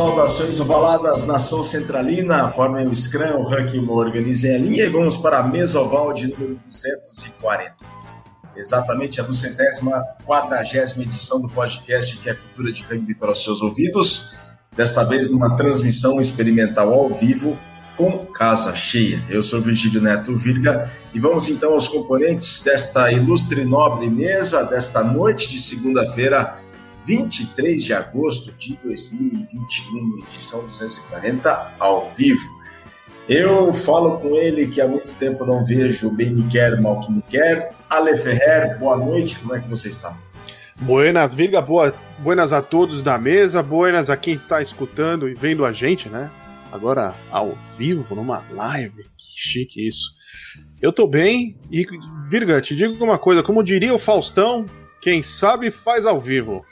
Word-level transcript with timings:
saudações 0.00 0.58
ovaladas, 0.58 1.26
nação 1.26 1.62
centralina, 1.62 2.48
formem 2.48 2.88
o 2.88 2.94
Scrum, 2.96 3.36
o 3.36 3.42
Ranking 3.42 3.86
organizem 3.86 4.54
a 4.54 4.58
linha 4.58 4.84
e 4.84 4.88
vamos 4.88 5.18
para 5.18 5.40
a 5.40 5.42
mesa 5.42 5.78
oval 5.78 6.14
de 6.14 6.28
número 6.28 6.58
240. 6.68 7.74
Exatamente 8.56 9.20
a 9.20 9.24
duzentésima, 9.24 10.02
quadragésima 10.24 11.04
edição 11.04 11.42
do 11.42 11.50
podcast 11.50 12.16
que 12.16 12.30
é 12.30 12.34
Cultura 12.34 12.72
de 12.72 12.82
Rugby 12.82 13.14
para 13.14 13.32
os 13.32 13.44
seus 13.44 13.60
ouvidos, 13.60 14.34
desta 14.74 15.04
vez 15.04 15.30
numa 15.30 15.54
transmissão 15.54 16.18
experimental 16.18 16.94
ao 16.94 17.10
vivo 17.10 17.58
com 17.94 18.24
casa 18.24 18.74
cheia. 18.74 19.22
Eu 19.28 19.42
sou 19.42 19.60
Virgílio 19.60 20.00
Neto 20.00 20.34
Virga 20.34 20.90
e 21.12 21.20
vamos 21.20 21.46
então 21.50 21.74
aos 21.74 21.88
componentes 21.88 22.64
desta 22.64 23.12
ilustre 23.12 23.66
nobre 23.66 24.08
mesa 24.08 24.64
desta 24.64 25.04
noite 25.04 25.50
de 25.50 25.60
segunda-feira, 25.60 26.58
23 27.04 27.82
de 27.82 27.92
agosto 27.92 28.52
de 28.56 28.76
2021, 28.82 30.18
edição 30.28 30.66
240 30.66 31.74
ao 31.78 32.12
vivo. 32.14 32.60
Eu 33.28 33.72
falo 33.72 34.18
com 34.18 34.34
ele 34.36 34.66
que 34.66 34.80
há 34.80 34.88
muito 34.88 35.14
tempo 35.14 35.44
não 35.44 35.62
vejo 35.64 36.10
bem 36.10 36.30
me 36.30 36.42
quer, 36.48 36.80
mal 36.80 37.00
que 37.00 37.12
me 37.12 37.22
quer. 37.22 37.72
Ale 37.88 38.18
Ferrer, 38.18 38.78
boa 38.78 38.96
noite, 38.96 39.38
como 39.38 39.54
é 39.54 39.60
que 39.60 39.68
você 39.68 39.88
está? 39.88 40.16
Buenas, 40.80 41.34
Virga, 41.34 41.60
boa, 41.60 41.94
buenas 42.18 42.52
a 42.52 42.62
todos 42.62 43.02
da 43.02 43.18
mesa, 43.18 43.62
buenas 43.62 44.08
a 44.08 44.16
quem 44.16 44.34
está 44.34 44.62
escutando 44.62 45.28
e 45.28 45.34
vendo 45.34 45.64
a 45.64 45.72
gente, 45.72 46.08
né? 46.08 46.30
Agora 46.72 47.14
ao 47.30 47.54
vivo, 47.54 48.14
numa 48.14 48.42
live, 48.50 49.02
que 49.16 49.26
chique 49.36 49.86
isso. 49.86 50.12
Eu 50.80 50.92
tô 50.92 51.06
bem 51.06 51.56
e, 51.70 51.86
Virga, 52.28 52.60
te 52.60 52.74
digo 52.74 53.04
uma 53.04 53.18
coisa, 53.18 53.42
como 53.42 53.62
diria 53.62 53.92
o 53.92 53.98
Faustão, 53.98 54.64
quem 55.00 55.22
sabe 55.22 55.70
faz 55.70 56.06
ao 56.06 56.18
vivo. 56.18 56.64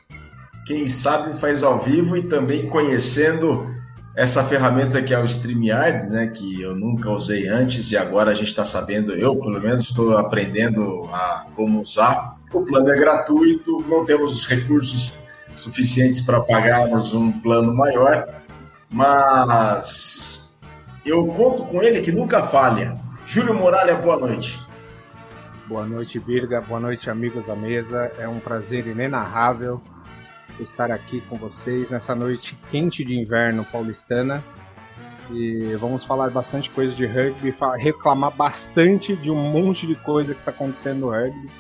Quem 0.69 0.87
sabe 0.87 1.33
faz 1.33 1.63
ao 1.63 1.79
vivo 1.79 2.15
e 2.15 2.21
também 2.21 2.69
conhecendo 2.69 3.75
essa 4.15 4.45
ferramenta 4.45 5.01
que 5.01 5.15
é 5.15 5.19
o 5.19 5.25
StreamYard, 5.25 6.11
né, 6.11 6.27
que 6.27 6.61
eu 6.61 6.77
nunca 6.77 7.11
usei 7.11 7.49
antes 7.49 7.91
e 7.91 7.97
agora 7.97 8.33
a 8.33 8.35
gente 8.35 8.49
está 8.49 8.67
sabendo, 8.67 9.15
eu 9.15 9.35
pelo 9.37 9.59
menos 9.63 9.89
estou 9.89 10.19
aprendendo 10.19 11.09
a 11.11 11.47
como 11.57 11.81
usar. 11.81 12.37
O 12.53 12.61
plano 12.61 12.87
é 12.91 12.99
gratuito, 12.99 13.83
não 13.89 14.05
temos 14.05 14.31
os 14.31 14.45
recursos 14.45 15.15
suficientes 15.57 16.21
para 16.21 16.39
pagarmos 16.43 17.15
um 17.15 17.33
plano 17.33 17.75
maior, 17.75 18.29
mas 18.91 20.55
eu 21.03 21.29
conto 21.29 21.65
com 21.65 21.83
ele 21.83 22.03
que 22.03 22.13
nunca 22.13 22.43
falha. 22.43 22.95
Júlio 23.25 23.55
Muralha, 23.55 23.95
boa 23.95 24.19
noite. 24.19 24.61
Boa 25.67 25.87
noite, 25.87 26.19
Virga. 26.19 26.61
Boa 26.61 26.79
noite, 26.79 27.09
amigos 27.09 27.47
da 27.47 27.57
mesa. 27.57 28.13
É 28.19 28.29
um 28.29 28.39
prazer 28.39 28.87
inenarrável 28.87 29.81
estar 30.61 30.91
aqui 30.91 31.21
com 31.23 31.37
vocês 31.37 31.91
nessa 31.91 32.15
noite 32.15 32.57
quente 32.71 33.05
de 33.05 33.19
inverno 33.19 33.65
paulistana. 33.65 34.43
E 35.31 35.75
vamos 35.79 36.05
falar 36.05 36.31
bastante 36.31 36.71
coisa 36.71 36.95
de 36.95 37.05
rugby, 37.05 37.55
reclamar 37.77 38.35
bastante 38.35 39.15
de 39.15 39.31
um 39.31 39.37
monte 39.37 39.87
de 39.87 39.95
coisa 39.95 40.33
que 40.33 40.41
está 40.41 40.51
acontecendo 40.51 41.01
no 41.01 41.11
rugby. 41.11 41.51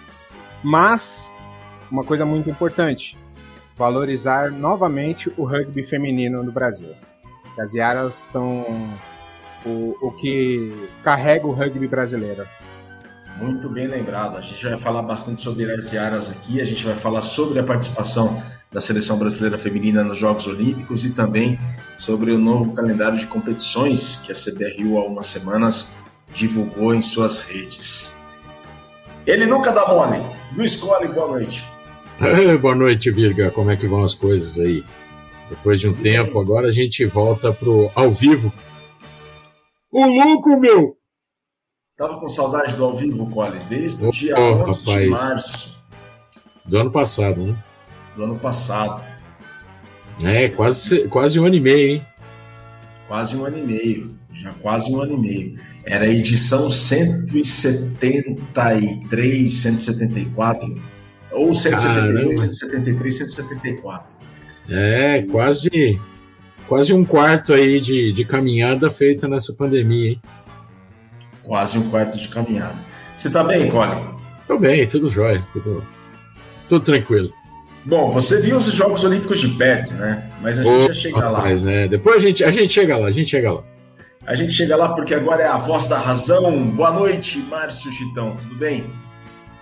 Mas, 0.62 1.34
uma 1.90 2.02
coisa 2.02 2.24
muito 2.24 2.48
importante: 2.48 3.16
valorizar 3.76 4.50
novamente 4.50 5.32
o 5.36 5.44
rugby 5.44 5.84
feminino 5.84 6.42
no 6.42 6.50
Brasil. 6.50 6.94
As 7.58 7.74
Yaras 7.74 8.14
são 8.14 8.64
o, 9.66 9.96
o 10.00 10.12
que 10.12 10.88
carrega 11.02 11.46
o 11.46 11.52
rugby 11.52 11.86
brasileiro. 11.86 12.46
Muito 13.36 13.68
bem 13.68 13.86
lembrado. 13.86 14.36
A 14.36 14.40
gente 14.40 14.64
vai 14.64 14.76
falar 14.76 15.02
bastante 15.02 15.42
sobre 15.42 15.70
as 15.72 15.92
Yaras 15.92 16.30
aqui, 16.30 16.60
a 16.60 16.64
gente 16.64 16.84
vai 16.84 16.96
falar 16.96 17.22
sobre 17.22 17.58
a 17.60 17.62
participação 17.62 18.42
da 18.70 18.80
seleção 18.80 19.18
brasileira 19.18 19.56
feminina 19.56 20.04
nos 20.04 20.18
Jogos 20.18 20.46
Olímpicos 20.46 21.04
e 21.04 21.10
também 21.10 21.58
sobre 21.98 22.32
o 22.32 22.38
novo 22.38 22.72
calendário 22.72 23.18
de 23.18 23.26
competições 23.26 24.16
que 24.24 24.30
a 24.30 24.34
CBRU 24.34 24.98
há 24.98 25.04
umas 25.04 25.26
semanas 25.26 25.96
divulgou 26.34 26.94
em 26.94 27.00
suas 27.00 27.40
redes. 27.40 28.16
Ele 29.26 29.46
nunca 29.46 29.72
dá 29.72 29.86
mole. 29.88 30.22
Luiz 30.54 30.76
Cole, 30.76 31.08
boa 31.08 31.28
noite. 31.28 31.66
É, 32.20 32.56
boa 32.56 32.74
noite, 32.74 33.10
Virga. 33.10 33.50
Como 33.50 33.70
é 33.70 33.76
que 33.76 33.86
vão 33.86 34.02
as 34.02 34.14
coisas 34.14 34.58
aí? 34.58 34.84
Depois 35.48 35.80
de 35.80 35.88
um 35.88 35.94
tempo, 35.94 36.38
agora 36.38 36.68
a 36.68 36.72
gente 36.72 37.04
volta 37.06 37.52
pro 37.52 37.90
ao 37.94 38.10
vivo. 38.12 38.52
O 39.90 40.06
louco, 40.06 40.58
meu! 40.60 40.96
Tava 41.96 42.20
com 42.20 42.28
saudade 42.28 42.76
do 42.76 42.84
ao 42.84 42.94
vivo, 42.94 43.28
Cole, 43.30 43.58
desde 43.68 44.04
o 44.04 44.08
oh, 44.08 44.12
dia 44.12 44.38
11 44.38 44.80
rapaz. 44.80 44.84
de 44.84 45.08
março. 45.08 45.82
Do 46.64 46.78
ano 46.78 46.92
passado, 46.92 47.40
né? 47.40 47.64
Do 48.18 48.24
ano 48.24 48.38
passado. 48.38 49.02
É, 50.24 50.48
quase, 50.48 51.06
quase 51.06 51.38
um 51.38 51.46
ano 51.46 51.54
e 51.54 51.60
meio, 51.60 51.90
hein? 51.92 52.04
Quase 53.06 53.36
um 53.36 53.44
ano 53.44 53.58
e 53.58 53.62
meio. 53.62 54.18
Já 54.32 54.52
quase 54.54 54.92
um 54.92 55.00
ano 55.00 55.14
e 55.14 55.16
meio. 55.16 55.56
Era 55.84 56.04
a 56.04 56.08
edição 56.08 56.68
173, 56.68 59.50
174. 59.50 60.82
Ou 61.30 61.54
172, 61.54 62.40
173, 62.40 63.18
174. 63.18 64.16
É, 64.68 65.22
quase, 65.30 66.00
quase 66.66 66.92
um 66.92 67.04
quarto 67.04 67.52
aí 67.52 67.78
de, 67.80 68.12
de 68.12 68.24
caminhada 68.24 68.90
feita 68.90 69.28
nessa 69.28 69.52
pandemia, 69.52 70.10
hein? 70.10 70.20
Quase 71.44 71.78
um 71.78 71.88
quarto 71.88 72.18
de 72.18 72.26
caminhada. 72.28 72.74
Você 73.14 73.30
tá 73.30 73.44
bem, 73.44 73.70
Colin? 73.70 74.08
Tô 74.46 74.58
bem, 74.58 74.86
tudo 74.86 75.08
jóia, 75.08 75.42
tudo, 75.52 75.82
tudo 76.68 76.84
tranquilo. 76.84 77.32
Bom, 77.88 78.10
você 78.10 78.38
viu 78.38 78.58
os 78.58 78.66
Jogos 78.66 79.02
Olímpicos 79.02 79.40
de 79.40 79.48
perto, 79.48 79.94
né? 79.94 80.30
Mas 80.42 80.58
a 80.58 80.62
gente 80.62 80.74
oh, 80.74 80.86
já 80.88 80.92
chega 80.92 81.20
rapaz, 81.20 81.64
lá. 81.64 81.70
Né? 81.70 81.88
Depois 81.88 82.16
a 82.16 82.18
gente, 82.18 82.44
a 82.44 82.50
gente 82.50 82.70
chega 82.70 82.98
lá, 82.98 83.06
a 83.06 83.10
gente 83.10 83.30
chega 83.30 83.50
lá. 83.50 83.64
A 84.26 84.34
gente 84.34 84.52
chega 84.52 84.76
lá 84.76 84.94
porque 84.94 85.14
agora 85.14 85.42
é 85.42 85.46
a 85.46 85.56
voz 85.56 85.86
da 85.86 85.98
razão. 85.98 86.68
Boa 86.68 86.90
noite, 86.90 87.38
Márcio 87.38 87.90
Chitão, 87.90 88.36
tudo 88.36 88.54
bem? 88.56 88.84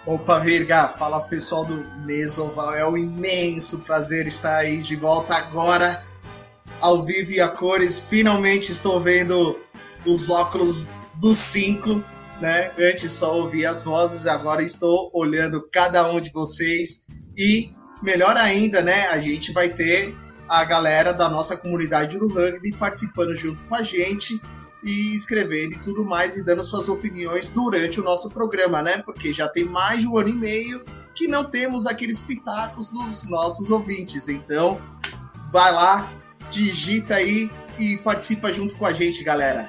Opa, 0.05 0.41
Virga, 0.41 0.89
fala 0.99 1.21
pessoal 1.21 1.65
do 1.65 1.85
Mesoval, 2.05 2.75
é 2.75 2.85
um 2.85 2.97
imenso 2.97 3.79
prazer 3.83 4.27
estar 4.27 4.57
aí 4.57 4.79
de 4.79 4.97
volta 4.97 5.37
agora, 5.37 6.03
ao 6.81 7.05
vivo 7.05 7.31
e 7.31 7.41
a 7.41 7.47
cores. 7.47 8.01
Finalmente 8.01 8.73
estou 8.73 9.01
vendo 9.01 9.57
os 10.05 10.31
óculos 10.31 10.89
dos 11.21 11.37
cinco, 11.37 12.03
né? 12.41 12.73
Antes 12.77 13.13
só 13.13 13.37
ouvia 13.37 13.71
as 13.71 13.85
vozes, 13.85 14.27
agora 14.27 14.65
estou 14.65 15.13
olhando 15.15 15.65
cada 15.71 16.11
um 16.11 16.21
de 16.21 16.33
vocês 16.33 17.07
e 17.37 17.76
melhor 18.03 18.37
ainda, 18.37 18.83
né? 18.83 19.07
A 19.09 19.19
gente 19.19 19.53
vai 19.53 19.69
ter 19.69 20.15
a 20.49 20.65
galera 20.65 21.13
da 21.13 21.29
nossa 21.29 21.57
comunidade 21.57 22.19
do 22.19 22.29
rugby 22.29 22.73
participando 22.73 23.35
junto 23.35 23.63
com 23.65 23.75
a 23.75 23.83
gente 23.83 24.41
e 24.83 25.15
escrevendo 25.15 25.75
e 25.75 25.79
tudo 25.79 26.05
mais 26.05 26.37
e 26.37 26.45
dando 26.45 26.63
suas 26.63 26.89
opiniões 26.89 27.49
durante 27.49 28.01
o 28.01 28.05
nosso 28.05 28.31
programa, 28.31 28.83
né? 28.83 28.99
Porque 28.99 29.33
já 29.33 29.49
tem 29.49 29.65
mais 29.65 30.01
de 30.01 30.09
um 30.09 30.17
ano 30.17 30.29
e 30.29 30.35
meio 30.35 30.83
que 31.15 31.27
não 31.27 31.45
temos 31.45 31.87
aqueles 31.87 32.21
pitacos 32.21 32.89
dos 32.89 33.25
nossos 33.25 33.71
ouvintes. 33.71 34.29
Então, 34.29 34.81
vai 35.51 35.73
lá, 35.73 36.09
digita 36.51 37.15
aí 37.15 37.51
e 37.79 37.97
participa 37.97 38.53
junto 38.53 38.77
com 38.77 38.87
a 38.87 38.93
gente, 38.93 39.25
galera. 39.25 39.69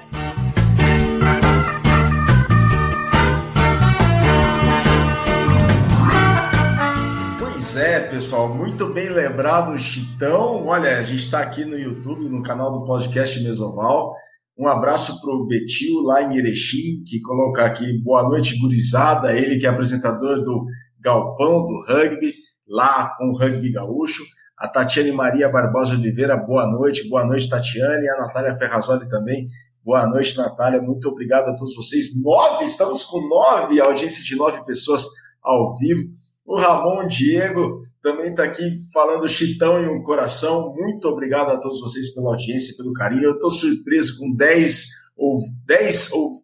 É, 7.76 8.00
pessoal, 8.00 8.48
muito 8.54 8.92
bem 8.92 9.08
lembrado, 9.08 9.76
Chitão. 9.78 10.64
Olha, 10.66 10.98
a 10.98 11.02
gente 11.02 11.22
está 11.22 11.40
aqui 11.40 11.64
no 11.64 11.78
YouTube, 11.78 12.28
no 12.28 12.42
canal 12.42 12.72
do 12.72 12.84
podcast 12.84 13.42
Mesoval. 13.42 14.14
Um 14.56 14.66
abraço 14.66 15.20
para 15.20 15.30
o 15.30 15.46
Betil, 15.46 16.00
lá 16.02 16.22
em 16.22 16.36
Erechim, 16.36 17.02
que 17.06 17.20
coloca 17.20 17.64
aqui 17.64 18.00
boa 18.02 18.22
noite, 18.22 18.58
gurizada. 18.58 19.36
Ele 19.36 19.58
que 19.58 19.66
é 19.66 19.68
apresentador 19.68 20.42
do 20.42 20.66
Galpão 21.00 21.64
do 21.66 21.84
Rugby, 21.86 22.32
lá 22.66 23.14
com 23.18 23.30
o 23.30 23.36
Rugby 23.36 23.72
Gaúcho. 23.72 24.24
A 24.56 24.66
Tatiane 24.66 25.12
Maria 25.12 25.48
Barbosa 25.48 25.94
Oliveira, 25.94 26.36
boa 26.36 26.66
noite. 26.66 27.08
Boa 27.08 27.24
noite, 27.24 27.48
Tatiane. 27.48 28.08
A 28.08 28.16
Natália 28.16 28.56
Ferrazoli 28.56 29.08
também. 29.08 29.46
Boa 29.84 30.06
noite, 30.06 30.36
Natália. 30.36 30.80
Muito 30.80 31.08
obrigado 31.08 31.48
a 31.48 31.56
todos 31.56 31.74
vocês. 31.74 32.22
Nove, 32.22 32.64
estamos 32.64 33.04
com 33.04 33.20
nove, 33.28 33.80
audiência 33.80 34.24
de 34.24 34.36
nove 34.36 34.64
pessoas 34.64 35.06
ao 35.42 35.76
vivo. 35.76 36.08
O 36.48 36.56
Ramon 36.56 37.06
Diego 37.06 37.82
também 38.00 38.30
está 38.30 38.44
aqui 38.44 38.62
falando 38.90 39.28
chitão 39.28 39.78
em 39.78 39.86
um 39.86 40.02
coração. 40.02 40.74
Muito 40.74 41.06
obrigado 41.06 41.50
a 41.50 41.60
todos 41.60 41.78
vocês 41.78 42.14
pela 42.14 42.30
audiência, 42.30 42.74
pelo 42.74 42.94
carinho. 42.94 43.24
Eu 43.24 43.34
estou 43.34 43.50
surpreso 43.50 44.18
com 44.18 44.34
10 44.34 44.86
ou 45.14 45.36
10 45.66 46.12
ou 46.12 46.42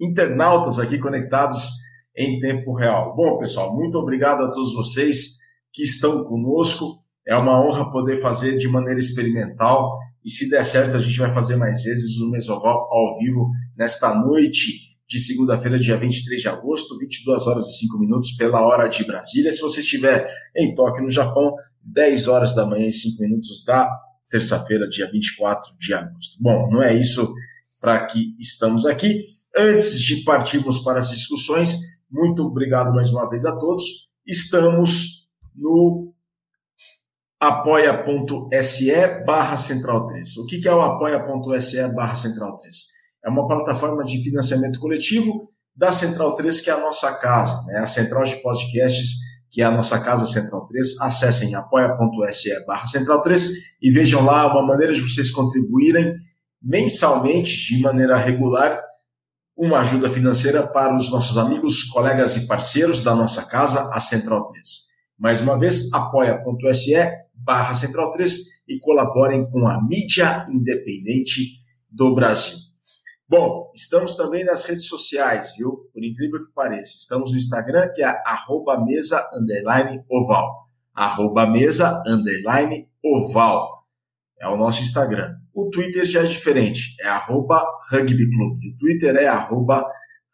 internautas 0.00 0.80
aqui 0.80 0.98
conectados 0.98 1.68
em 2.16 2.40
tempo 2.40 2.74
real. 2.74 3.14
Bom, 3.14 3.38
pessoal, 3.38 3.72
muito 3.72 3.96
obrigado 3.96 4.42
a 4.42 4.50
todos 4.50 4.74
vocês 4.74 5.36
que 5.72 5.84
estão 5.84 6.24
conosco. 6.24 6.98
É 7.24 7.36
uma 7.36 7.64
honra 7.64 7.92
poder 7.92 8.16
fazer 8.16 8.56
de 8.56 8.66
maneira 8.66 8.98
experimental 8.98 9.96
e 10.24 10.30
se 10.32 10.50
der 10.50 10.64
certo 10.64 10.96
a 10.96 11.00
gente 11.00 11.18
vai 11.20 11.30
fazer 11.30 11.54
mais 11.54 11.80
vezes 11.80 12.18
o 12.18 12.28
Mesoval 12.28 12.88
ao 12.90 13.16
vivo 13.20 13.48
nesta 13.76 14.16
noite 14.16 14.93
de 15.14 15.20
segunda-feira, 15.20 15.78
dia 15.78 15.96
23 15.96 16.42
de 16.42 16.48
agosto, 16.48 16.98
22 16.98 17.46
horas 17.46 17.66
e 17.66 17.78
5 17.78 17.98
minutos 17.98 18.32
pela 18.32 18.62
hora 18.62 18.88
de 18.88 19.04
Brasília. 19.04 19.52
Se 19.52 19.60
você 19.60 19.80
estiver 19.80 20.28
em 20.56 20.74
Tóquio, 20.74 21.04
no 21.04 21.08
Japão, 21.08 21.54
10 21.82 22.26
horas 22.26 22.52
da 22.52 22.66
manhã 22.66 22.88
e 22.88 22.92
5 22.92 23.22
minutos 23.22 23.64
da 23.64 23.88
terça-feira, 24.28 24.88
dia 24.88 25.08
24 25.08 25.70
de 25.78 25.94
agosto. 25.94 26.42
Bom, 26.42 26.68
não 26.68 26.82
é 26.82 26.92
isso 26.92 27.32
para 27.80 28.04
que 28.06 28.34
estamos 28.40 28.84
aqui. 28.86 29.20
Antes 29.56 30.00
de 30.00 30.24
partirmos 30.24 30.80
para 30.80 30.98
as 30.98 31.10
discussões, 31.10 31.78
muito 32.10 32.42
obrigado 32.42 32.92
mais 32.92 33.10
uma 33.10 33.30
vez 33.30 33.44
a 33.44 33.56
todos. 33.56 33.84
Estamos 34.26 35.28
no 35.54 36.12
apoia.se 37.38 38.92
barra 39.24 39.56
central 39.56 40.08
3. 40.08 40.36
O 40.38 40.46
que 40.46 40.66
é 40.66 40.74
o 40.74 40.80
apoia.se 40.80 41.86
barra 41.94 42.16
central 42.16 42.56
3? 42.56 42.93
É 43.24 43.28
uma 43.28 43.46
plataforma 43.46 44.04
de 44.04 44.22
financiamento 44.22 44.78
coletivo 44.78 45.48
da 45.74 45.90
Central 45.90 46.34
3, 46.34 46.60
que 46.60 46.70
é 46.70 46.72
a 46.72 46.80
nossa 46.80 47.12
casa, 47.14 47.64
né? 47.66 47.78
a 47.78 47.86
central 47.86 48.24
de 48.24 48.36
podcasts, 48.36 49.16
que 49.50 49.62
é 49.62 49.64
a 49.64 49.70
nossa 49.70 49.98
casa 50.00 50.26
Central 50.26 50.66
3. 50.66 51.00
Acessem 51.00 51.54
apoia.se 51.54 52.66
barra 52.66 52.86
central 52.86 53.22
3 53.22 53.48
e 53.80 53.90
vejam 53.90 54.24
lá 54.24 54.46
uma 54.46 54.66
maneira 54.66 54.92
de 54.92 55.00
vocês 55.00 55.30
contribuírem 55.30 56.14
mensalmente, 56.62 57.74
de 57.74 57.80
maneira 57.80 58.16
regular, 58.16 58.82
uma 59.56 59.80
ajuda 59.80 60.10
financeira 60.10 60.66
para 60.66 60.96
os 60.96 61.10
nossos 61.10 61.38
amigos, 61.38 61.84
colegas 61.84 62.36
e 62.36 62.46
parceiros 62.46 63.02
da 63.02 63.14
nossa 63.14 63.44
casa, 63.44 63.90
a 63.92 64.00
Central 64.00 64.46
3. 64.46 64.68
Mais 65.18 65.40
uma 65.40 65.58
vez, 65.58 65.92
apoia.se 65.92 66.94
barra 67.34 67.74
Central 67.74 68.10
3 68.10 68.36
e 68.68 68.78
colaborem 68.80 69.48
com 69.50 69.66
a 69.68 69.80
mídia 69.80 70.44
independente 70.48 71.60
do 71.88 72.14
Brasil. 72.14 72.63
Bom, 73.26 73.72
estamos 73.74 74.14
também 74.14 74.44
nas 74.44 74.64
redes 74.64 74.86
sociais, 74.86 75.54
viu? 75.56 75.88
Por 75.92 76.04
incrível 76.04 76.40
que 76.40 76.52
pareça. 76.54 76.96
Estamos 76.98 77.32
no 77.32 77.38
Instagram, 77.38 77.90
que 77.94 78.02
é 78.02 78.22
arroba 78.26 78.78
mesa 78.84 79.26
underline 79.34 80.04
oval. 80.10 80.68
Arroba 80.94 81.46
mesa 81.46 82.02
underline 82.06 82.86
oval. 83.02 83.86
É 84.38 84.46
o 84.46 84.56
nosso 84.56 84.82
Instagram. 84.82 85.36
O 85.54 85.70
Twitter 85.70 86.04
já 86.04 86.20
é 86.20 86.26
diferente, 86.26 86.96
é 87.00 87.06
arroba 87.06 87.64
rugbyclube. 87.90 88.74
O 88.74 88.78
Twitter 88.78 89.16
é 89.16 89.26
arroba 89.26 89.86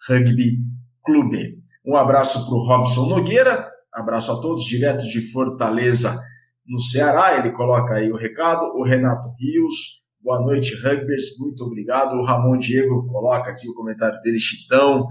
rugbyclube. 0.08 1.62
Um 1.84 1.96
abraço 1.96 2.44
para 2.46 2.54
o 2.54 2.66
Robson 2.66 3.06
Nogueira, 3.06 3.70
abraço 3.92 4.32
a 4.32 4.40
todos, 4.40 4.64
direto 4.64 5.06
de 5.06 5.20
Fortaleza, 5.20 6.18
no 6.66 6.80
Ceará. 6.80 7.38
Ele 7.38 7.52
coloca 7.52 7.94
aí 7.94 8.10
o 8.10 8.16
recado. 8.16 8.64
O 8.76 8.82
Renato 8.82 9.28
Rios, 9.38 9.99
boa 10.22 10.40
noite, 10.40 10.74
Rugbyers, 10.74 11.38
muito 11.38 11.64
obrigado. 11.64 12.14
O 12.14 12.24
Ramon 12.24 12.58
Diego 12.58 13.06
coloca 13.06 13.50
aqui 13.50 13.68
o 13.68 13.74
comentário 13.74 14.20
dele, 14.20 14.38
Chitão. 14.38 15.06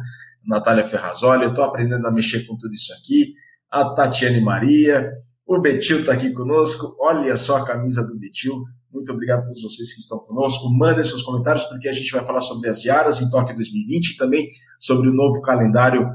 Natália 0.45 0.85
Ferrazoli, 0.85 1.44
eu 1.44 1.50
estou 1.50 1.63
aprendendo 1.63 2.06
a 2.07 2.11
mexer 2.11 2.45
com 2.45 2.56
tudo 2.56 2.73
isso 2.73 2.94
aqui. 2.94 3.33
A 3.69 3.94
Tatiane 3.94 4.41
Maria, 4.41 5.11
o 5.45 5.59
Betil 5.59 6.00
está 6.00 6.13
aqui 6.13 6.31
conosco. 6.31 6.95
Olha 7.00 7.35
só 7.35 7.57
a 7.57 7.65
camisa 7.65 8.06
do 8.06 8.17
Betil. 8.17 8.63
Muito 8.91 9.11
obrigado 9.11 9.41
a 9.41 9.44
todos 9.44 9.61
vocês 9.61 9.94
que 9.94 10.00
estão 10.00 10.19
conosco. 10.19 10.69
Mandem 10.69 11.03
seus 11.03 11.21
comentários, 11.21 11.63
porque 11.65 11.88
a 11.88 11.91
gente 11.94 12.11
vai 12.11 12.25
falar 12.25 12.41
sobre 12.41 12.69
as 12.69 12.83
Iaras 12.85 13.21
em 13.21 13.29
Tóquio 13.29 13.56
2020 13.56 14.11
e 14.11 14.17
também 14.17 14.50
sobre 14.79 15.09
o 15.09 15.13
novo 15.13 15.41
calendário 15.41 16.07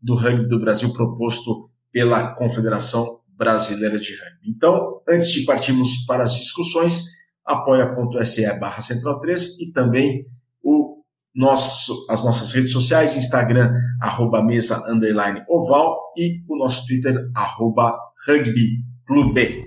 do 0.00 0.14
rugby 0.14 0.46
do 0.46 0.60
Brasil 0.60 0.92
proposto 0.92 1.70
pela 1.90 2.34
Confederação 2.34 3.20
Brasileira 3.36 3.98
de 3.98 4.12
Rugby. 4.12 4.50
Então, 4.56 5.00
antes 5.08 5.30
de 5.30 5.44
partirmos 5.44 6.04
para 6.06 6.22
as 6.22 6.34
discussões, 6.34 7.04
apoia.se 7.44 8.58
barra 8.58 8.80
central 8.80 9.20
3 9.20 9.60
e 9.60 9.72
também 9.72 10.26
o 10.62 11.02
nosso, 11.34 12.06
as 12.08 12.24
nossas 12.24 12.52
redes 12.52 12.72
sociais, 12.72 13.16
Instagram, 13.16 13.72
arroba 14.00 14.42
mesa 14.42 14.82
underline 14.90 15.42
oval 15.48 16.12
e 16.16 16.42
o 16.48 16.56
nosso 16.56 16.86
Twitter, 16.86 17.30
arroba 17.34 17.98
rugby 18.26 18.84
clube. 19.06 19.66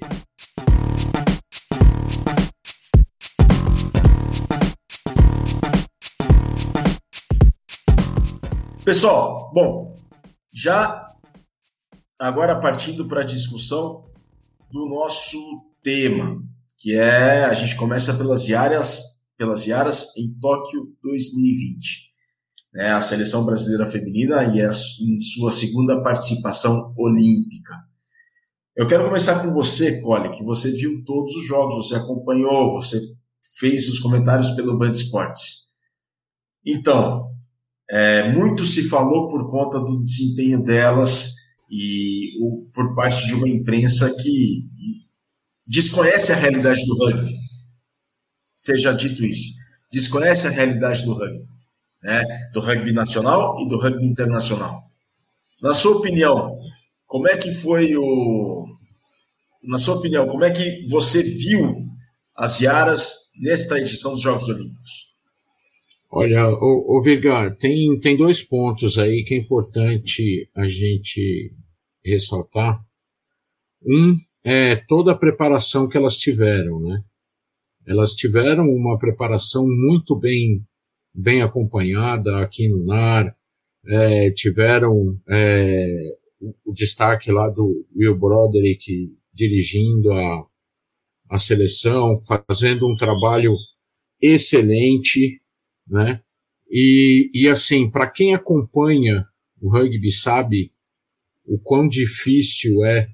Pessoal, 8.84 9.52
bom, 9.54 9.94
já 10.54 11.06
agora 12.18 12.58
partindo 12.60 13.06
para 13.06 13.22
a 13.22 13.26
discussão 13.26 14.10
do 14.72 14.88
nosso 14.88 15.38
tema, 15.82 16.42
que 16.78 16.94
é 16.96 17.46
a 17.46 17.54
gente 17.54 17.76
começa 17.76 18.14
pelas 18.14 18.48
Iaras, 18.48 19.02
pelas 19.38 19.66
Iaras 19.66 20.16
em 20.18 20.34
Tóquio 20.40 20.96
2020. 21.02 22.08
Né, 22.74 22.92
a 22.92 23.02
seleção 23.02 23.46
brasileira 23.46 23.90
feminina 23.90 24.44
e 24.44 24.62
a, 24.62 24.70
em 24.70 25.20
sua 25.20 25.50
segunda 25.50 26.02
participação 26.04 26.94
olímpica. 26.98 27.74
Eu 28.76 28.86
quero 28.86 29.06
começar 29.06 29.42
com 29.42 29.52
você, 29.54 30.00
Cole, 30.02 30.30
que 30.30 30.44
você 30.44 30.72
viu 30.72 31.04
todos 31.04 31.36
os 31.36 31.46
jogos, 31.46 31.88
você 31.88 31.96
acompanhou, 31.96 32.72
você 32.72 33.00
fez 33.60 33.90
os 33.90 33.98
comentários 34.00 34.52
pelo 34.52 34.78
Band 34.78 34.92
Esportes. 34.92 35.74
Então, 36.64 37.32
é, 37.90 38.32
muito 38.34 38.66
se 38.66 38.88
falou 38.88 39.30
por 39.30 39.50
conta 39.50 39.80
do 39.80 40.04
desempenho 40.04 40.62
delas 40.62 41.34
e 41.72 42.38
o, 42.40 42.70
por 42.74 42.94
parte 42.94 43.26
de 43.26 43.34
uma 43.34 43.50
imprensa 43.50 44.14
que 44.22 44.68
desconhece 45.68 46.32
a 46.32 46.36
realidade 46.36 46.86
do 46.86 46.96
rugby. 46.98 47.36
Seja 48.56 48.92
dito 48.94 49.26
isso. 49.26 49.54
Desconhece 49.92 50.48
a 50.48 50.52
realidade 50.52 51.04
do 51.04 51.14
rugby. 51.14 51.46
Né? 52.02 52.24
Do 52.54 52.60
rugby 52.60 52.94
nacional 52.94 53.60
e 53.60 53.68
do 53.68 53.78
rugby 53.78 54.06
internacional. 54.06 54.84
Na 55.62 55.74
sua 55.74 55.98
opinião, 55.98 56.58
como 57.06 57.28
é 57.28 57.38
que 57.38 57.52
foi 57.52 57.96
o. 57.96 58.68
Na 59.64 59.78
sua 59.80 59.96
opinião, 59.96 60.28
como 60.28 60.44
é 60.44 60.52
que 60.52 60.88
você 60.88 61.22
viu 61.24 61.88
as 62.36 62.62
Iaras 62.62 63.32
nesta 63.40 63.78
edição 63.80 64.12
dos 64.12 64.22
Jogos 64.22 64.48
Olímpicos? 64.48 65.08
Olha, 66.10 66.48
o, 66.48 66.98
o 66.98 67.02
Virgar, 67.02 67.56
tem, 67.58 68.00
tem 68.00 68.16
dois 68.16 68.42
pontos 68.42 68.98
aí 68.98 69.26
que 69.26 69.34
é 69.34 69.38
importante 69.38 70.50
a 70.56 70.68
gente 70.68 71.54
ressaltar. 72.04 72.80
Um 73.86 74.16
é 74.50 74.78
toda 74.78 75.12
a 75.12 75.18
preparação 75.18 75.90
que 75.90 75.98
elas 75.98 76.16
tiveram, 76.16 76.80
né? 76.80 77.04
Elas 77.86 78.14
tiveram 78.14 78.64
uma 78.70 78.98
preparação 78.98 79.68
muito 79.68 80.16
bem, 80.16 80.66
bem 81.14 81.42
acompanhada 81.42 82.42
aqui 82.42 82.70
no 82.70 82.86
NAR, 82.86 83.36
é, 83.86 84.32
tiveram 84.32 85.20
é, 85.28 86.16
o 86.64 86.72
destaque 86.72 87.30
lá 87.30 87.50
do 87.50 87.86
Will 87.94 88.18
Broderick 88.18 89.14
dirigindo 89.34 90.14
a, 90.14 90.48
a 91.30 91.38
seleção, 91.38 92.18
fazendo 92.48 92.90
um 92.90 92.96
trabalho 92.96 93.54
excelente, 94.22 95.42
né? 95.86 96.22
E, 96.72 97.30
e 97.34 97.50
assim, 97.50 97.92
para 97.92 98.10
quem 98.10 98.34
acompanha 98.34 99.26
o 99.62 99.70
rugby 99.70 100.10
sabe 100.10 100.72
o 101.46 101.60
quão 101.60 101.86
difícil 101.86 102.86
é 102.86 103.10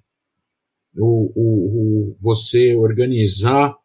o, 0.95 1.31
o, 1.35 2.12
o 2.12 2.17
você 2.19 2.75
organizar 2.75 3.75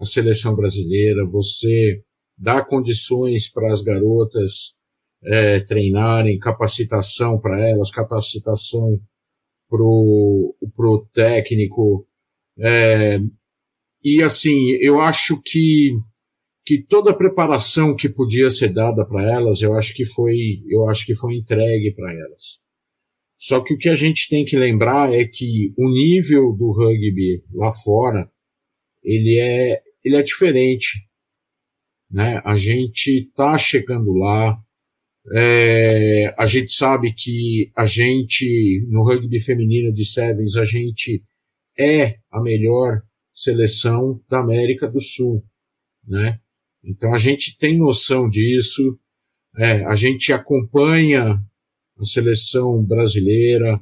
a 0.00 0.04
seleção 0.04 0.54
brasileira, 0.54 1.24
você 1.26 2.02
dar 2.36 2.64
condições 2.66 3.50
para 3.50 3.72
as 3.72 3.82
garotas 3.82 4.76
é, 5.24 5.60
treinarem, 5.60 6.38
capacitação 6.38 7.40
para 7.40 7.68
elas, 7.68 7.90
capacitação 7.90 9.00
pro, 9.68 10.54
pro 10.76 11.06
técnico. 11.12 12.06
É, 12.58 13.18
e 14.02 14.22
assim, 14.22 14.70
eu 14.80 15.00
acho 15.00 15.40
que 15.42 15.92
que 16.64 16.82
toda 16.82 17.12
a 17.12 17.16
preparação 17.16 17.96
que 17.96 18.10
podia 18.10 18.50
ser 18.50 18.68
dada 18.68 19.02
para 19.02 19.24
elas, 19.24 19.62
eu 19.62 19.72
acho 19.72 19.94
que 19.94 20.04
foi, 20.04 20.62
eu 20.68 20.86
acho 20.86 21.06
que 21.06 21.14
foi 21.14 21.34
entregue 21.34 21.94
para 21.94 22.12
elas. 22.12 22.60
Só 23.38 23.62
que 23.62 23.72
o 23.72 23.78
que 23.78 23.88
a 23.88 23.94
gente 23.94 24.28
tem 24.28 24.44
que 24.44 24.56
lembrar 24.56 25.14
é 25.14 25.24
que 25.24 25.72
o 25.76 25.88
nível 25.88 26.52
do 26.52 26.72
rugby 26.72 27.42
lá 27.52 27.72
fora, 27.72 28.28
ele 29.02 29.38
é, 29.38 29.80
ele 30.04 30.16
é 30.16 30.22
diferente. 30.22 31.06
Né? 32.10 32.42
A 32.44 32.56
gente 32.56 33.28
está 33.28 33.56
chegando 33.56 34.12
lá, 34.12 34.58
é, 35.32 36.34
a 36.36 36.46
gente 36.46 36.72
sabe 36.72 37.12
que 37.12 37.70
a 37.76 37.86
gente, 37.86 38.84
no 38.88 39.04
rugby 39.04 39.38
feminino 39.38 39.92
de 39.92 40.04
Sevens, 40.04 40.56
a 40.56 40.64
gente 40.64 41.22
é 41.78 42.16
a 42.30 42.42
melhor 42.42 43.02
seleção 43.32 44.20
da 44.28 44.40
América 44.40 44.88
do 44.88 45.00
Sul, 45.00 45.44
né? 46.04 46.40
Então 46.82 47.14
a 47.14 47.18
gente 47.18 47.56
tem 47.56 47.78
noção 47.78 48.28
disso, 48.28 48.98
é, 49.56 49.84
a 49.84 49.94
gente 49.94 50.32
acompanha 50.32 51.40
a 51.98 52.04
seleção 52.04 52.82
brasileira 52.82 53.80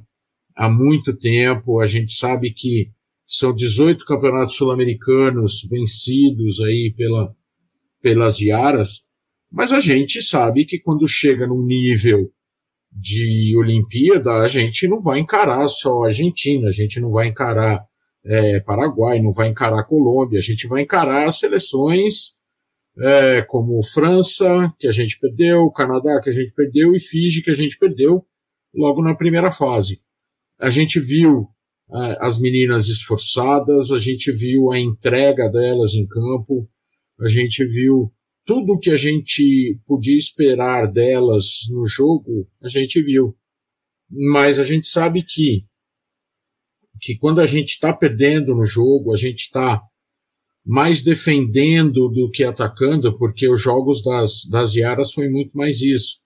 há 0.57 0.69
muito 0.69 1.15
tempo, 1.17 1.81
a 1.81 1.87
gente 1.87 2.13
sabe 2.13 2.53
que 2.53 2.91
são 3.27 3.55
18 3.55 4.05
campeonatos 4.05 4.55
sul-americanos 4.55 5.67
vencidos 5.69 6.61
aí 6.61 6.95
pela, 6.97 7.35
pelas 8.01 8.41
Iaras, 8.41 9.03
mas 9.51 9.73
a 9.73 9.81
gente 9.81 10.23
sabe 10.23 10.65
que 10.65 10.79
quando 10.79 11.07
chega 11.07 11.47
num 11.47 11.65
nível 11.65 12.31
de 12.91 13.55
Olimpíada, 13.59 14.33
a 14.33 14.49
gente 14.49 14.89
não 14.89 15.01
vai 15.01 15.19
encarar 15.19 15.69
só 15.69 16.05
a 16.05 16.07
Argentina, 16.07 16.69
a 16.69 16.73
gente 16.73 16.99
não 16.99 17.11
vai 17.11 17.29
encarar 17.29 17.85
é, 18.25 18.61
Paraguai, 18.61 19.21
não 19.21 19.33
vai 19.33 19.49
encarar 19.49 19.85
Colômbia, 19.85 20.39
a 20.39 20.43
gente 20.43 20.67
vai 20.67 20.83
encarar 20.83 21.31
seleções 21.33 22.36
é, 22.99 23.43
como 23.43 23.83
França, 23.83 24.73
que 24.79 24.87
a 24.87 24.91
gente 24.91 25.19
perdeu, 25.19 25.71
Canadá, 25.71 26.21
que 26.23 26.31
a 26.31 26.33
gente 26.33 26.53
perdeu, 26.53 26.93
e 26.95 27.01
Fiji, 27.01 27.43
que 27.43 27.51
a 27.51 27.55
gente 27.55 27.79
perdeu 27.79 28.25
logo 28.75 29.03
na 29.03 29.15
primeira 29.15 29.51
fase. 29.51 30.01
A 30.59 30.71
gente 30.71 30.99
viu 30.99 31.49
é, 31.91 32.19
as 32.21 32.41
meninas 32.41 32.89
esforçadas, 32.89 33.91
a 33.91 33.99
gente 33.99 34.33
viu 34.33 34.73
a 34.73 34.79
entrega 34.79 35.49
delas 35.49 35.95
em 35.95 36.07
campo, 36.07 36.69
a 37.21 37.29
gente 37.29 37.65
viu 37.65 38.13
tudo 38.45 38.79
que 38.79 38.91
a 38.91 38.97
gente 38.97 39.79
podia 39.87 40.17
esperar 40.17 40.91
delas 40.91 41.67
no 41.71 41.87
jogo, 41.87 42.49
a 42.63 42.69
gente 42.69 43.03
viu. 43.03 43.37
Mas 44.09 44.59
a 44.59 44.65
gente 44.65 44.87
sabe 44.87 45.23
que 45.23 45.65
que 47.01 47.17
quando 47.17 47.41
a 47.41 47.47
gente 47.47 47.71
está 47.71 47.93
perdendo 47.93 48.55
no 48.55 48.65
jogo, 48.65 49.13
a 49.13 49.17
gente 49.17 49.41
está 49.41 49.83
mais 50.67 51.01
defendendo 51.01 52.09
do 52.09 52.29
que 52.29 52.43
atacando, 52.43 53.17
porque 53.17 53.49
os 53.49 53.63
jogos 53.63 54.03
das, 54.03 54.45
das 54.51 54.75
Yaras 54.75 55.13
foi 55.13 55.29
muito 55.29 55.57
mais 55.57 55.81
isso. 55.81 56.17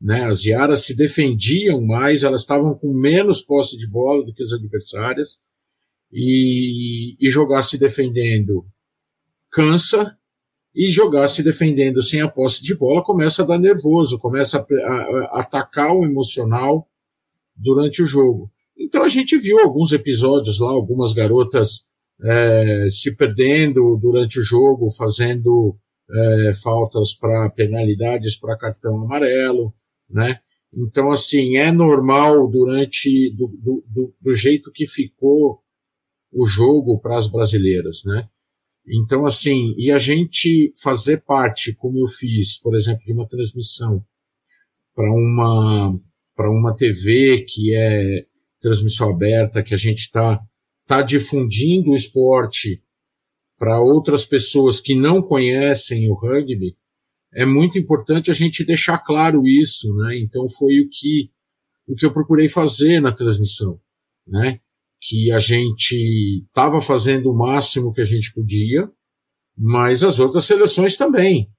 Né? 0.00 0.24
As 0.24 0.42
Yaras 0.42 0.86
se 0.86 0.96
defendiam 0.96 1.82
mais, 1.82 2.22
elas 2.22 2.40
estavam 2.40 2.74
com 2.74 2.94
menos 2.94 3.42
posse 3.42 3.76
de 3.76 3.86
bola 3.86 4.24
do 4.24 4.32
que 4.32 4.42
as 4.42 4.52
adversárias, 4.52 5.38
e, 6.10 7.14
e 7.20 7.28
jogar 7.28 7.60
se 7.60 7.76
defendendo 7.76 8.64
cansa, 9.52 10.16
e 10.74 10.90
jogar 10.90 11.28
se 11.28 11.42
defendendo 11.42 12.02
sem 12.02 12.22
a 12.22 12.28
posse 12.28 12.62
de 12.62 12.74
bola 12.74 13.04
começa 13.04 13.42
a 13.42 13.46
dar 13.46 13.58
nervoso, 13.58 14.18
começa 14.18 14.58
a, 14.58 14.62
a, 14.62 14.92
a 14.92 15.40
atacar 15.40 15.94
o 15.94 16.04
emocional 16.04 16.88
durante 17.54 18.02
o 18.02 18.06
jogo. 18.06 18.50
Então 18.78 19.02
a 19.02 19.08
gente 19.08 19.36
viu 19.36 19.60
alguns 19.60 19.92
episódios 19.92 20.58
lá, 20.58 20.70
algumas 20.70 21.12
garotas 21.12 21.88
é, 22.24 22.86
se 22.88 23.14
perdendo 23.14 23.98
durante 24.00 24.40
o 24.40 24.42
jogo, 24.42 24.90
fazendo 24.90 25.76
é, 26.10 26.52
faltas 26.62 27.12
para 27.12 27.50
penalidades 27.50 28.38
para 28.38 28.56
cartão 28.56 29.02
amarelo, 29.02 29.74
né? 30.08 30.40
Então, 30.72 31.10
assim, 31.10 31.56
é 31.56 31.70
normal 31.70 32.48
durante, 32.48 33.30
do, 33.36 33.46
do, 33.86 34.14
do, 34.20 34.34
jeito 34.34 34.72
que 34.72 34.86
ficou 34.86 35.60
o 36.32 36.46
jogo 36.46 36.98
para 36.98 37.16
as 37.16 37.28
brasileiras, 37.28 38.02
né? 38.04 38.28
Então, 38.86 39.24
assim, 39.24 39.74
e 39.78 39.90
a 39.90 39.98
gente 39.98 40.72
fazer 40.82 41.22
parte, 41.22 41.74
como 41.74 41.98
eu 41.98 42.06
fiz, 42.06 42.58
por 42.60 42.74
exemplo, 42.74 43.04
de 43.04 43.12
uma 43.12 43.26
transmissão 43.26 44.04
para 44.94 45.10
uma, 45.10 45.98
para 46.34 46.50
uma 46.50 46.74
TV 46.74 47.44
que 47.48 47.74
é 47.74 48.26
transmissão 48.60 49.10
aberta, 49.10 49.62
que 49.62 49.74
a 49.74 49.78
gente 49.78 50.00
está 50.00 50.40
tá 50.86 51.02
difundindo 51.02 51.90
o 51.90 51.96
esporte 51.96 52.82
para 53.58 53.80
outras 53.80 54.26
pessoas 54.26 54.80
que 54.80 54.94
não 54.94 55.22
conhecem 55.22 56.10
o 56.10 56.14
rugby, 56.14 56.76
é 57.32 57.44
muito 57.44 57.78
importante 57.78 58.30
a 58.30 58.34
gente 58.34 58.64
deixar 58.64 58.98
claro 58.98 59.46
isso, 59.46 59.94
né? 59.96 60.18
Então 60.18 60.48
foi 60.48 60.80
o 60.80 60.88
que 60.90 61.30
o 61.86 61.94
que 61.94 62.06
eu 62.06 62.12
procurei 62.12 62.48
fazer 62.48 63.00
na 63.00 63.12
transmissão, 63.12 63.78
né? 64.26 64.60
Que 65.00 65.30
a 65.32 65.38
gente 65.38 66.44
estava 66.46 66.80
fazendo 66.80 67.30
o 67.30 67.36
máximo 67.36 67.92
que 67.92 68.00
a 68.00 68.04
gente 68.04 68.32
podia, 68.32 68.90
mas 69.56 70.02
as 70.02 70.18
outras 70.18 70.44
seleções 70.44 70.96
também. 70.96 71.50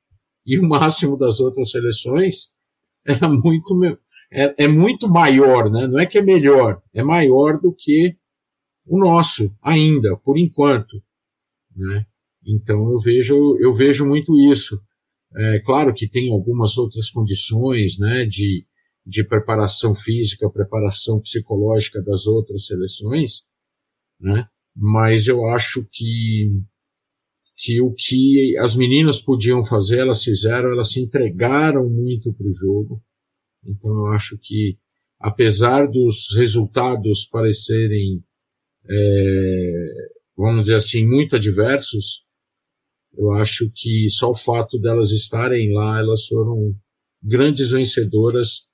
E 0.46 0.58
o 0.60 0.64
máximo 0.68 1.18
das 1.18 1.40
outras 1.40 1.72
seleções 1.72 2.54
era 3.06 3.28
muito 3.28 3.80
é, 4.32 4.66
é 4.66 4.68
muito 4.68 5.08
maior, 5.08 5.70
né? 5.70 5.88
Não 5.88 6.00
é 6.00 6.06
que 6.06 6.18
é 6.18 6.22
melhor, 6.22 6.82
é 6.94 7.04
maior 7.04 7.60
do 7.60 7.74
que 7.74 8.16
o 8.86 9.00
nosso 9.00 9.56
ainda, 9.62 10.16
por 10.18 10.38
enquanto, 10.38 11.02
né? 11.76 12.06
Então 12.46 12.92
eu 12.92 12.98
vejo 12.98 13.58
eu 13.60 13.72
vejo 13.72 14.06
muito 14.06 14.34
isso. 14.52 14.80
É 15.36 15.60
claro 15.60 15.94
que 15.94 16.08
tem 16.08 16.32
algumas 16.32 16.78
outras 16.78 17.10
condições, 17.10 17.98
né? 18.00 18.26
De 18.26 18.66
de 19.06 19.24
preparação 19.24 19.94
física, 19.94 20.50
preparação 20.50 21.22
psicológica 21.22 22.02
das 22.02 22.26
outras 22.26 22.66
seleções, 22.66 23.44
né? 24.20 24.48
Mas 24.76 25.28
eu 25.28 25.46
acho 25.50 25.88
que 25.92 26.52
que 27.58 27.82
o 27.82 27.94
que 27.94 28.58
as 28.60 28.76
meninas 28.76 29.22
podiam 29.22 29.64
fazer, 29.64 30.00
elas 30.00 30.24
fizeram, 30.24 30.72
elas 30.72 30.92
se 30.92 31.00
entregaram 31.02 31.90
muito 31.90 32.34
para 32.34 32.48
o 32.48 32.52
jogo, 32.52 33.02
então 33.66 33.90
eu 33.92 34.08
acho 34.08 34.38
que, 34.38 34.78
apesar 35.20 35.88
dos 35.88 36.36
resultados 36.36 37.26
parecerem, 37.26 38.22
é, 38.90 39.86
vamos 40.38 40.64
dizer 40.64 40.76
assim, 40.76 41.08
muito 41.08 41.36
adversos, 41.36 42.26
eu 43.18 43.32
acho 43.34 43.72
que 43.74 44.10
só 44.10 44.32
o 44.32 44.36
fato 44.36 44.80
delas 44.80 45.12
estarem 45.12 45.74
lá, 45.74 46.00
elas 46.00 46.26
foram 46.28 46.76
grandes 47.24 47.72
vencedoras 47.72 48.68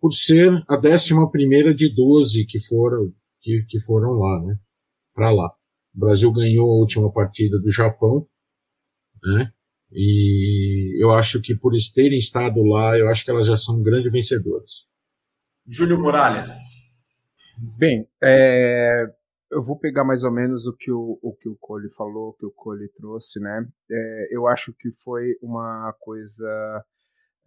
por 0.00 0.12
ser 0.12 0.50
a 0.68 0.76
décima 0.76 1.30
primeira 1.30 1.74
de 1.74 1.94
12 1.94 2.46
que 2.46 2.58
foram, 2.58 3.12
que, 3.40 3.64
que 3.68 3.80
foram 3.80 4.12
lá, 4.12 4.42
né? 4.44 4.58
Para 5.14 5.30
lá. 5.30 5.48
O 5.94 6.00
Brasil 6.00 6.32
ganhou 6.32 6.70
a 6.70 6.78
última 6.78 7.12
partida 7.12 7.58
do 7.58 7.70
Japão, 7.70 8.26
né? 9.22 9.52
E 9.92 11.02
eu 11.02 11.10
acho 11.10 11.40
que 11.42 11.54
por 11.54 11.72
terem 11.92 12.18
estado 12.18 12.62
lá, 12.62 12.96
eu 12.96 13.08
acho 13.08 13.24
que 13.24 13.30
elas 13.30 13.46
já 13.46 13.56
são 13.56 13.82
grandes 13.82 14.12
vencedoras. 14.12 14.88
Júlio 15.66 16.00
Muralha. 16.00 16.46
Bem, 17.76 18.06
é, 18.22 19.04
eu 19.50 19.62
vou 19.62 19.78
pegar 19.78 20.04
mais 20.04 20.22
ou 20.22 20.30
menos 20.30 20.66
o 20.66 20.76
que 20.76 20.90
o, 20.90 21.18
o 21.20 21.34
que 21.34 21.48
o 21.48 21.56
Cole 21.56 21.92
falou, 21.94 22.30
o 22.30 22.34
que 22.34 22.46
o 22.46 22.52
Cole 22.52 22.88
trouxe, 22.90 23.40
né? 23.40 23.68
É, 23.90 24.28
eu 24.30 24.46
acho 24.46 24.72
que 24.74 24.90
foi 25.02 25.36
uma 25.42 25.92
coisa, 25.98 26.84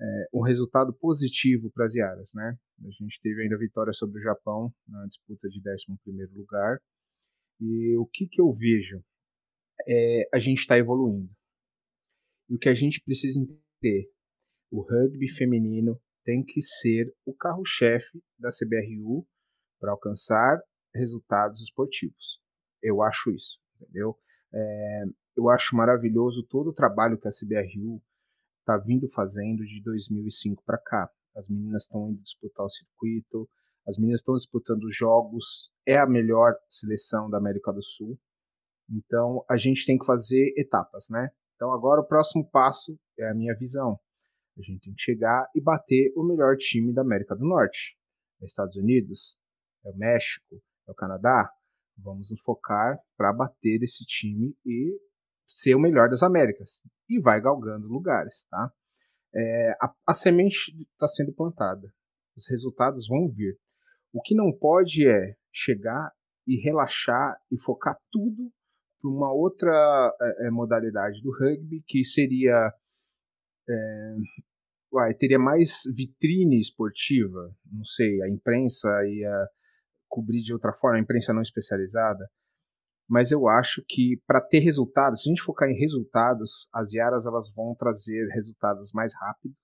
é, 0.02 0.28
um 0.34 0.42
resultado 0.42 0.94
positivo 0.94 1.72
para 1.72 1.86
as 1.86 1.96
Iaras, 1.96 2.32
né? 2.36 2.58
A 2.86 2.90
gente 2.92 3.22
teve 3.22 3.44
ainda 3.44 3.58
vitória 3.58 3.94
sobre 3.94 4.20
o 4.20 4.24
Japão 4.24 4.74
na 4.88 5.06
disputa 5.06 5.48
de 5.48 5.60
11 5.60 6.00
primeiro 6.04 6.34
lugar. 6.34 6.80
E 7.62 7.96
o 7.98 8.06
que, 8.06 8.28
que 8.28 8.42
eu 8.42 8.52
vejo? 8.54 9.02
É, 9.88 10.30
a 10.34 10.40
gente 10.40 10.60
está 10.60 10.78
evoluindo. 10.78 11.32
E 12.50 12.56
o 12.56 12.60
que 12.60 12.68
a 12.68 12.74
gente 12.74 13.02
precisa 13.06 13.40
entender, 13.40 14.10
o 14.70 14.82
rugby 14.82 15.30
feminino 15.38 16.00
tem 16.26 16.44
que 16.44 16.62
ser 16.62 17.14
o 17.26 17.34
carro-chefe 17.34 18.22
da 18.38 18.50
CBRU 18.50 19.26
para 19.80 19.92
alcançar 19.92 20.62
resultados 20.94 21.62
esportivos. 21.62 22.40
Eu 22.82 23.02
acho 23.02 23.32
isso, 23.32 23.60
entendeu? 23.76 24.18
É, 24.54 25.04
eu 25.36 25.50
acho 25.50 25.76
maravilhoso 25.76 26.46
todo 26.50 26.70
o 26.70 26.74
trabalho 26.74 27.18
que 27.18 27.28
a 27.28 27.32
CBRU 27.32 28.02
está 28.60 28.78
vindo 28.78 29.10
fazendo 29.10 29.66
de 29.66 29.82
2005 29.84 30.64
para 30.66 30.78
cá. 30.78 31.10
As 31.36 31.50
meninas 31.50 31.84
estão 31.84 32.10
indo 32.10 32.22
disputar 32.22 32.66
o 32.66 32.70
circuito, 32.70 33.50
as 33.88 33.98
meninas 33.98 34.22
estão 34.22 34.36
disputando 34.36 34.90
jogos, 34.92 35.72
é 35.86 35.98
a 35.98 36.08
melhor 36.08 36.54
seleção 36.70 37.30
da 37.30 37.38
América 37.38 37.72
do 37.74 37.84
Sul. 37.84 38.18
Então 38.90 39.44
a 39.50 39.58
gente 39.58 39.86
tem 39.86 39.98
que 39.98 40.06
fazer 40.06 40.54
etapas, 40.58 41.08
né? 41.10 41.30
Então 41.56 41.74
agora 41.74 42.02
o 42.02 42.08
próximo 42.08 42.48
passo 42.50 42.98
é 43.18 43.30
a 43.30 43.34
minha 43.34 43.56
visão. 43.56 44.00
A 44.58 44.62
gente 44.62 44.82
tem 44.82 44.94
que 44.94 45.02
chegar 45.02 45.50
e 45.56 45.62
bater 45.62 46.14
o 46.16 46.24
melhor 46.24 46.56
time 46.58 46.94
da 46.94 47.02
América 47.02 47.36
do 47.36 47.46
Norte. 47.46 47.98
É 48.42 48.46
Estados 48.46 48.76
Unidos, 48.76 49.38
é 49.86 49.90
o 49.90 49.98
México, 49.98 50.62
é 50.88 50.92
o 50.92 50.96
Canadá. 50.96 51.50
Vamos 51.98 52.32
nos 52.32 52.42
focar 52.42 53.00
para 53.16 53.32
bater 53.32 53.82
esse 53.84 54.04
time 54.06 54.56
e 54.66 54.98
ser 55.46 55.76
o 55.76 55.80
melhor 55.80 56.10
das 56.10 56.24
Américas. 56.24 56.82
E 57.10 57.20
vai 57.22 57.40
galgando 57.40 57.88
lugares, 57.88 58.46
tá? 58.50 58.72
É, 59.36 59.72
a, 59.82 59.94
a 60.08 60.14
semente 60.14 60.56
está 60.92 61.08
sendo 61.08 61.34
plantada. 61.34 61.94
Os 62.36 62.50
resultados 62.50 63.08
vão 63.08 63.30
vir. 63.30 63.58
O 64.12 64.22
que 64.22 64.36
não 64.36 64.52
pode 64.52 65.08
é 65.08 65.36
chegar 65.52 66.12
e 66.48 66.58
relaxar 66.58 67.38
e 67.52 67.60
focar 67.62 67.98
tudo 68.12 68.52
para 69.02 69.10
uma 69.10 69.32
outra 69.32 70.16
é, 70.40 70.50
modalidade 70.50 71.22
do 71.22 71.32
rugby, 71.32 71.84
que 71.88 72.04
seria. 72.04 72.74
É, 73.68 74.16
uai, 74.92 75.14
teria 75.16 75.40
mais 75.40 75.82
vitrine 75.96 76.60
esportiva, 76.60 77.56
não 77.72 77.84
sei, 77.84 78.22
a 78.22 78.30
imprensa 78.30 78.88
ia 79.08 79.50
cobrir 80.14 80.44
de 80.44 80.54
outra 80.54 80.72
forma, 80.74 80.98
a 80.98 81.02
imprensa 81.02 81.34
não 81.34 81.42
especializada. 81.42 82.30
Mas 83.10 83.32
eu 83.32 83.48
acho 83.48 83.84
que 83.90 84.22
para 84.28 84.40
ter 84.40 84.60
resultados, 84.60 85.22
se 85.22 85.30
a 85.30 85.32
gente 85.32 85.44
focar 85.44 85.68
em 85.68 85.80
resultados, 85.80 86.70
as 86.72 86.94
Yaras 86.94 87.26
elas 87.26 87.52
vão 87.54 87.76
trazer 87.76 88.28
resultados 88.30 88.92
mais 88.94 89.12
rápido 89.20 89.56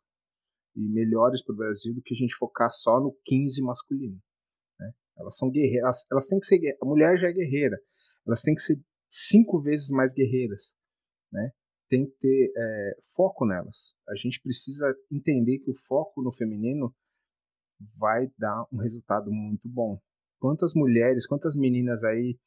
e 0.75 0.81
melhores 0.89 1.43
para 1.43 1.53
o 1.53 1.57
Brasil 1.57 1.93
do 1.93 2.01
que 2.01 2.15
a 2.15 2.17
gente 2.17 2.35
focar 2.35 2.69
só 2.71 2.99
no 2.99 3.15
15 3.25 3.61
masculino. 3.61 4.19
Né? 4.79 4.91
Elas 5.19 5.37
são 5.37 5.51
guerreiras, 5.51 5.83
elas, 5.83 6.03
elas 6.11 6.27
têm 6.27 6.39
que 6.39 6.47
ser. 6.47 6.77
A 6.81 6.85
mulher 6.85 7.17
já 7.17 7.29
é 7.29 7.33
guerreira, 7.33 7.77
elas 8.25 8.41
têm 8.41 8.55
que 8.55 8.61
ser 8.61 8.75
cinco 9.07 9.61
vezes 9.61 9.89
mais 9.89 10.13
guerreiras, 10.13 10.75
né? 11.31 11.51
Tem 11.89 12.05
que 12.05 12.15
ter 12.19 12.53
é, 12.55 12.97
foco 13.15 13.45
nelas. 13.47 13.95
A 14.07 14.15
gente 14.15 14.39
precisa 14.41 14.93
entender 15.11 15.59
que 15.59 15.71
o 15.71 15.79
foco 15.87 16.21
no 16.21 16.31
feminino 16.31 16.93
vai 17.97 18.27
dar 18.37 18.65
um 18.71 18.77
resultado 18.77 19.31
muito 19.31 19.67
bom. 19.67 19.99
Quantas 20.39 20.73
mulheres, 20.73 21.27
quantas 21.27 21.55
meninas 21.55 22.03
aí 22.03 22.37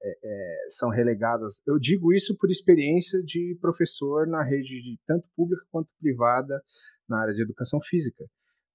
é, 0.00 0.10
é, 0.10 0.66
são 0.68 0.90
relegadas. 0.90 1.60
Eu 1.66 1.78
digo 1.78 2.12
isso 2.12 2.36
por 2.38 2.50
experiência 2.50 3.20
de 3.24 3.58
professor 3.60 4.28
na 4.28 4.44
rede 4.44 4.80
de 4.80 4.98
tanto 5.06 5.28
pública 5.34 5.64
quanto 5.72 5.88
privada 5.98 6.62
na 7.08 7.20
área 7.20 7.34
de 7.34 7.42
educação 7.42 7.80
física. 7.80 8.24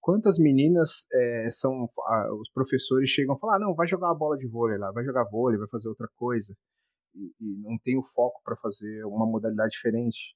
Quantas 0.01 0.37
meninas 0.37 0.89
é, 1.13 1.49
são 1.51 1.87
os 2.41 2.51
professores 2.51 3.09
chegam 3.09 3.35
a 3.35 3.39
falar, 3.39 3.55
ah, 3.55 3.59
não, 3.59 3.73
vai 3.73 3.87
jogar 3.87 4.07
uma 4.07 4.17
bola 4.17 4.37
de 4.37 4.47
vôlei 4.47 4.77
lá, 4.77 4.91
vai 4.91 5.05
jogar 5.05 5.23
vôlei, 5.23 5.57
vai 5.57 5.69
fazer 5.69 5.87
outra 5.87 6.09
coisa 6.17 6.53
e, 7.15 7.33
e 7.39 7.61
não 7.61 7.77
tem 7.81 7.97
o 7.97 8.03
foco 8.03 8.41
para 8.43 8.57
fazer 8.57 9.05
uma 9.05 9.25
modalidade 9.25 9.71
diferente. 9.71 10.35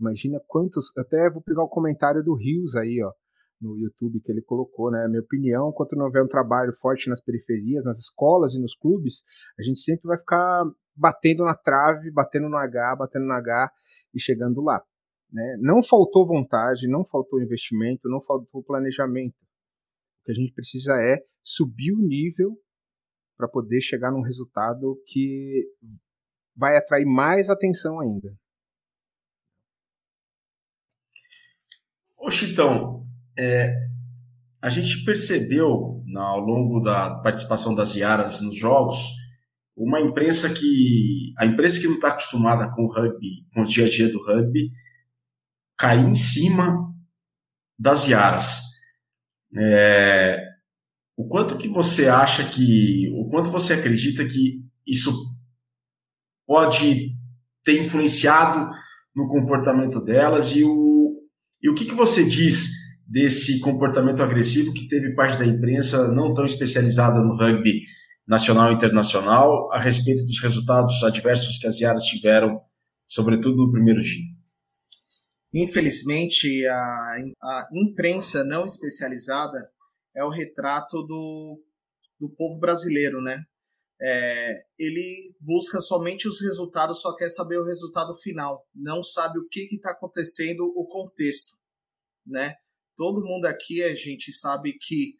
Imagina 0.00 0.40
quantos. 0.46 0.96
Até 0.96 1.28
vou 1.30 1.42
pegar 1.42 1.64
o 1.64 1.68
comentário 1.68 2.22
do 2.24 2.34
Rios 2.34 2.76
aí, 2.76 3.02
ó, 3.02 3.12
no 3.60 3.76
YouTube 3.76 4.20
que 4.20 4.30
ele 4.30 4.42
colocou, 4.42 4.90
né? 4.90 5.06
Minha 5.08 5.20
opinião, 5.20 5.70
enquanto 5.70 5.96
não 5.96 6.06
houver 6.06 6.22
um 6.22 6.28
trabalho 6.28 6.72
forte 6.80 7.08
nas 7.08 7.20
periferias, 7.20 7.84
nas 7.84 7.98
escolas 7.98 8.54
e 8.54 8.60
nos 8.60 8.74
clubes, 8.74 9.24
a 9.58 9.62
gente 9.62 9.80
sempre 9.80 10.06
vai 10.06 10.18
ficar 10.18 10.64
batendo 10.94 11.44
na 11.44 11.54
trave, 11.54 12.10
batendo 12.10 12.48
no 12.48 12.56
H, 12.56 12.96
batendo 12.96 13.26
no 13.26 13.32
H 13.32 13.72
e 14.14 14.20
chegando 14.20 14.60
lá. 14.60 14.82
Né? 15.32 15.56
Não 15.60 15.82
faltou 15.82 16.26
vontade, 16.26 16.88
não 16.88 17.04
faltou 17.04 17.42
investimento, 17.42 18.08
não 18.08 18.20
faltou 18.22 18.62
planejamento. 18.62 19.34
O 19.34 20.24
que 20.24 20.32
a 20.32 20.34
gente 20.34 20.52
precisa 20.52 20.94
é 21.00 21.22
subir 21.42 21.92
o 21.92 21.98
nível 21.98 22.56
para 23.36 23.48
poder 23.48 23.80
chegar 23.80 24.10
num 24.10 24.22
resultado 24.22 25.00
que 25.06 25.64
vai 26.56 26.76
atrair 26.76 27.06
mais 27.06 27.48
atenção 27.48 28.00
ainda. 28.00 28.36
Ô 32.18 32.30
Chitão, 32.30 33.07
é, 33.38 33.72
a 34.60 34.68
gente 34.68 35.04
percebeu 35.04 36.02
ao 36.16 36.40
longo 36.40 36.80
da 36.80 37.14
participação 37.20 37.74
das 37.74 37.94
Iaras 37.94 38.40
nos 38.40 38.56
jogos 38.56 38.98
uma 39.76 40.00
imprensa 40.00 40.52
que 40.52 41.32
a 41.38 41.46
imprensa 41.46 41.78
que 41.80 41.86
não 41.86 41.94
está 41.94 42.08
acostumada 42.08 42.68
com 42.74 42.82
o 42.82 42.92
rugby, 42.92 43.46
com 43.54 43.60
o 43.60 43.64
dia 43.64 43.86
a 43.86 43.88
dia 43.88 44.10
do 44.10 44.20
rugby, 44.20 44.72
cair 45.76 46.04
em 46.04 46.16
cima 46.16 46.92
das 47.78 48.08
Iaras. 48.08 48.62
É, 49.56 50.44
o 51.16 51.28
quanto 51.28 51.56
que 51.56 51.68
você 51.68 52.08
acha 52.08 52.44
que, 52.48 53.08
o 53.14 53.28
quanto 53.28 53.50
você 53.50 53.74
acredita 53.74 54.26
que 54.26 54.66
isso 54.84 55.12
pode 56.44 57.14
ter 57.62 57.80
influenciado 57.80 58.68
no 59.14 59.28
comportamento 59.28 60.04
delas 60.04 60.56
e 60.56 60.64
o, 60.64 61.20
e 61.62 61.70
o 61.70 61.74
que, 61.74 61.84
que 61.84 61.94
você 61.94 62.24
diz 62.24 62.77
desse 63.08 63.58
comportamento 63.60 64.22
agressivo 64.22 64.74
que 64.74 64.86
teve 64.86 65.14
parte 65.14 65.38
da 65.38 65.46
imprensa 65.46 66.12
não 66.12 66.34
tão 66.34 66.44
especializada 66.44 67.20
no 67.20 67.36
rugby 67.36 67.82
nacional 68.26 68.70
e 68.70 68.74
internacional 68.74 69.72
a 69.72 69.78
respeito 69.78 70.26
dos 70.26 70.38
resultados 70.42 71.02
adversos 71.02 71.56
que 71.56 71.66
as 71.66 71.80
Iaras 71.80 72.04
tiveram, 72.04 72.60
sobretudo 73.06 73.56
no 73.56 73.72
primeiro 73.72 74.02
dia? 74.02 74.24
Infelizmente, 75.54 76.66
a, 76.66 77.16
a 77.42 77.68
imprensa 77.72 78.44
não 78.44 78.66
especializada 78.66 79.70
é 80.14 80.22
o 80.22 80.28
retrato 80.28 81.02
do, 81.02 81.58
do 82.20 82.28
povo 82.28 82.58
brasileiro, 82.58 83.22
né? 83.22 83.42
É, 84.00 84.54
ele 84.78 85.34
busca 85.40 85.80
somente 85.80 86.28
os 86.28 86.40
resultados, 86.42 87.00
só 87.00 87.16
quer 87.16 87.30
saber 87.30 87.58
o 87.58 87.64
resultado 87.64 88.14
final, 88.14 88.64
não 88.74 89.02
sabe 89.02 89.38
o 89.38 89.48
que 89.48 89.66
está 89.74 89.90
acontecendo, 89.90 90.60
o 90.76 90.86
contexto, 90.86 91.56
né? 92.26 92.54
Todo 92.98 93.24
mundo 93.24 93.46
aqui 93.46 93.80
a 93.84 93.94
gente 93.94 94.32
sabe 94.32 94.76
que 94.76 95.14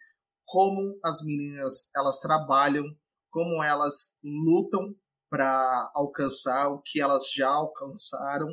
como 0.44 0.98
as 1.04 1.22
meninas 1.24 1.88
elas 1.94 2.18
trabalham, 2.18 2.84
como 3.30 3.62
elas 3.62 4.18
lutam 4.20 4.96
para 5.30 5.88
alcançar 5.94 6.70
o 6.70 6.82
que 6.82 7.00
elas 7.00 7.30
já 7.32 7.46
alcançaram 7.46 8.48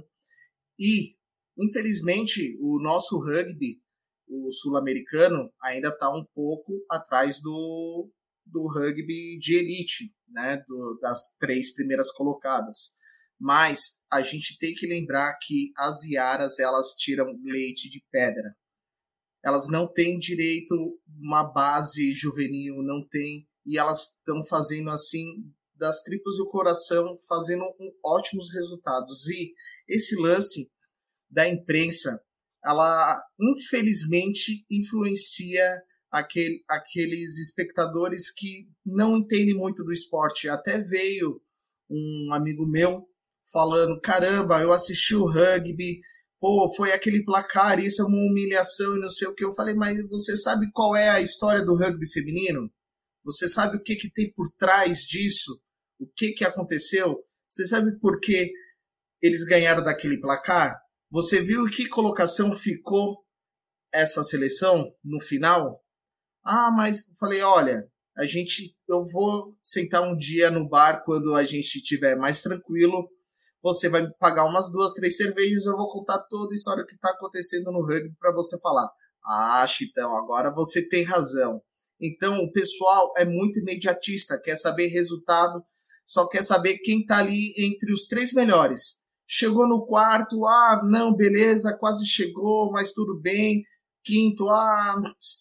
e 0.78 1.16
infelizmente 1.58 2.56
o 2.62 2.80
nosso 2.80 3.18
rugby, 3.18 3.82
o 4.28 4.52
sul-americano, 4.52 5.52
ainda 5.60 5.88
está 5.90 6.08
um 6.16 6.24
pouco 6.32 6.86
atrás 6.88 7.42
do, 7.42 8.12
do 8.46 8.68
rugby 8.68 9.40
de 9.40 9.58
elite, 9.58 10.14
né, 10.28 10.64
do, 10.68 11.00
das 11.02 11.36
três 11.40 11.74
primeiras 11.74 12.12
colocadas. 12.12 12.94
Mas 13.40 14.06
a 14.12 14.22
gente 14.22 14.56
tem 14.60 14.76
que 14.76 14.86
lembrar 14.86 15.36
que 15.42 15.72
as 15.76 16.04
iaras 16.04 16.60
elas 16.60 16.92
tiram 16.92 17.26
leite 17.44 17.90
de 17.90 18.06
pedra 18.12 18.56
elas 19.46 19.68
não 19.70 19.88
têm 19.88 20.18
direito 20.18 20.74
uma 21.20 21.44
base 21.44 22.14
juvenil, 22.14 22.82
não 22.82 23.08
tem, 23.08 23.48
e 23.64 23.78
elas 23.78 24.18
estão 24.18 24.44
fazendo 24.44 24.90
assim 24.90 25.46
das 25.76 26.02
tripas 26.02 26.38
do 26.38 26.50
coração, 26.50 27.18
fazendo 27.28 27.64
um, 27.80 27.92
ótimos 28.04 28.52
resultados. 28.52 29.28
E 29.28 29.54
esse 29.88 30.16
lance 30.16 30.72
da 31.30 31.48
imprensa, 31.48 32.20
ela 32.64 33.22
infelizmente 33.40 34.66
influencia 34.72 35.82
aquele, 36.10 36.64
aqueles 36.68 37.38
espectadores 37.38 38.32
que 38.32 38.68
não 38.84 39.18
entendem 39.18 39.54
muito 39.54 39.84
do 39.84 39.94
esporte. 39.94 40.50
Até 40.50 40.80
veio 40.80 41.40
um 41.90 42.34
amigo 42.34 42.66
meu 42.66 43.08
falando: 43.52 44.00
caramba, 44.02 44.62
eu 44.62 44.74
assisti 44.74 45.14
o 45.14 45.26
rugby, 45.26 46.00
pô, 46.46 46.72
foi 46.76 46.92
aquele 46.92 47.26
placar, 47.26 47.80
isso 47.80 48.04
é 48.04 48.06
uma 48.06 48.20
humilhação 48.20 48.96
e 48.96 49.00
não 49.00 49.10
sei 49.10 49.28
o 49.28 49.34
que. 49.34 49.44
Eu 49.44 49.52
falei, 49.52 49.74
mas 49.74 49.98
você 50.08 50.38
sabe 50.38 50.70
qual 50.72 50.96
é 50.96 51.10
a 51.10 51.20
história 51.20 51.66
do 51.66 51.76
rugby 51.76 52.08
feminino? 52.08 52.72
Você 53.24 53.48
sabe 53.48 53.78
o 53.78 53.82
que, 53.82 53.96
que 53.96 54.12
tem 54.12 54.32
por 54.32 54.48
trás 54.56 55.00
disso? 55.00 55.60
O 56.00 56.06
que, 56.06 56.34
que 56.34 56.46
aconteceu? 56.46 57.18
Você 57.50 57.66
sabe 57.66 57.98
por 58.00 58.20
que 58.20 58.52
eles 59.24 59.44
ganharam 59.44 59.82
daquele 59.82 60.20
placar? 60.20 60.80
Você 61.10 61.42
viu 61.42 61.66
que 61.66 61.90
colocação 61.90 62.54
ficou 62.54 63.26
essa 63.92 64.24
seleção 64.24 64.86
no 65.04 65.20
final? 65.20 65.84
Ah, 66.44 66.70
mas 66.70 67.06
falei, 67.20 67.42
olha, 67.42 67.90
a 68.16 68.24
gente, 68.28 68.78
eu 68.88 69.04
vou 69.04 69.58
sentar 69.64 70.04
um 70.04 70.16
dia 70.16 70.52
no 70.52 70.70
bar 70.70 71.02
quando 71.04 71.34
a 71.34 71.44
gente 71.44 71.78
estiver 71.78 72.16
mais 72.16 72.44
tranquilo 72.44 73.10
você 73.66 73.90
vai 73.90 74.04
me 74.04 74.14
pagar 74.20 74.46
umas 74.46 74.72
duas, 74.72 74.94
três 74.94 75.18
cervejas, 75.18 75.66
eu 75.66 75.76
vou 75.76 75.88
contar 75.88 76.20
toda 76.30 76.54
a 76.54 76.56
história 76.56 76.86
que 76.88 76.94
está 76.94 77.10
acontecendo 77.10 77.72
no 77.72 77.82
rugby 77.82 78.14
para 78.20 78.32
você 78.32 78.60
falar. 78.60 78.88
Ah, 79.26 79.66
Chitão, 79.66 80.16
agora 80.16 80.54
você 80.54 80.88
tem 80.88 81.04
razão. 81.04 81.60
Então, 82.00 82.38
o 82.44 82.52
pessoal 82.52 83.12
é 83.18 83.26
muito 83.26 83.60
imediatista, 83.60 84.40
quer 84.40 84.56
saber 84.56 84.90
resultado, 84.90 85.64
só 86.06 86.28
quer 86.28 86.44
saber 86.44 86.78
quem 86.78 87.02
está 87.02 87.18
ali 87.18 87.56
entre 87.58 87.92
os 87.92 88.06
três 88.06 88.34
melhores. 88.34 89.00
Chegou 89.28 89.68
no 89.68 89.84
quarto, 89.88 90.46
ah, 90.46 90.82
não, 90.84 91.16
beleza, 91.16 91.76
quase 91.76 92.06
chegou, 92.06 92.72
mas 92.72 92.94
tudo 92.94 93.20
bem. 93.20 93.64
Quinto, 94.04 94.48
ah, 94.48 94.96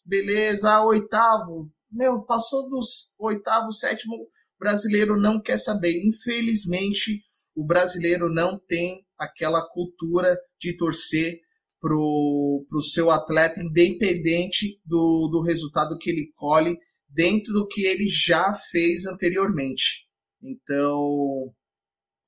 beleza, 0.07 0.71
ah, 0.73 0.87
oitavo. 0.87 1.71
Meu, 1.93 2.23
passou 2.23 2.71
dos 2.71 3.15
oitavo, 3.19 3.71
sétimo, 3.71 4.15
brasileiro 4.59 5.15
não 5.15 5.39
quer 5.39 5.59
saber. 5.59 6.03
Infelizmente, 6.07 7.21
o 7.55 7.65
brasileiro 7.65 8.29
não 8.33 8.59
tem 8.59 9.05
aquela 9.19 9.67
cultura 9.69 10.37
de 10.61 10.77
torcer 10.77 11.41
para 11.81 11.95
o 11.95 12.83
seu 12.83 13.11
atleta, 13.11 13.61
independente 13.61 14.81
do, 14.85 15.29
do 15.29 15.43
resultado 15.43 15.99
que 15.99 16.09
ele 16.09 16.33
colhe, 16.35 16.79
dentro 17.09 17.53
do 17.53 17.67
que 17.69 17.83
ele 17.83 18.09
já 18.09 18.55
fez 18.71 19.05
anteriormente. 19.05 20.09
Então, 20.43 21.55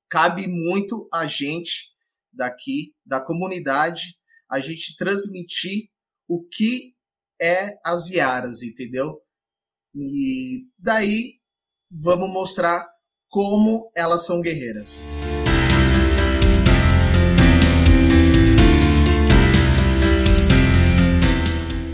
cabe 0.09 0.47
muito 0.47 1.09
a 1.11 1.25
gente 1.25 1.91
daqui, 2.31 2.93
da 3.05 3.19
comunidade, 3.19 4.15
a 4.49 4.59
gente 4.59 4.95
transmitir 4.95 5.89
o 6.27 6.47
que 6.47 6.93
é 7.41 7.75
as 7.83 8.09
Iaras, 8.09 8.61
entendeu? 8.61 9.19
E 9.95 10.67
daí 10.77 11.39
vamos 11.89 12.29
mostrar 12.29 12.87
como 13.29 13.91
elas 13.95 14.25
são 14.25 14.41
guerreiras. 14.41 15.03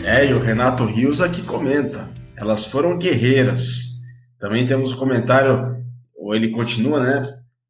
É, 0.06 0.30
e 0.30 0.34
o 0.34 0.40
Renato 0.40 0.86
Rios 0.86 1.22
aqui 1.22 1.42
comenta. 1.42 2.12
Elas 2.38 2.66
foram 2.66 2.98
guerreiras. 2.98 3.94
Também 4.38 4.68
temos 4.68 4.92
o 4.92 4.96
um 4.96 5.00
comentário, 5.00 5.78
ou 6.16 6.36
ele 6.36 6.52
continua, 6.52 7.02
né? 7.02 7.22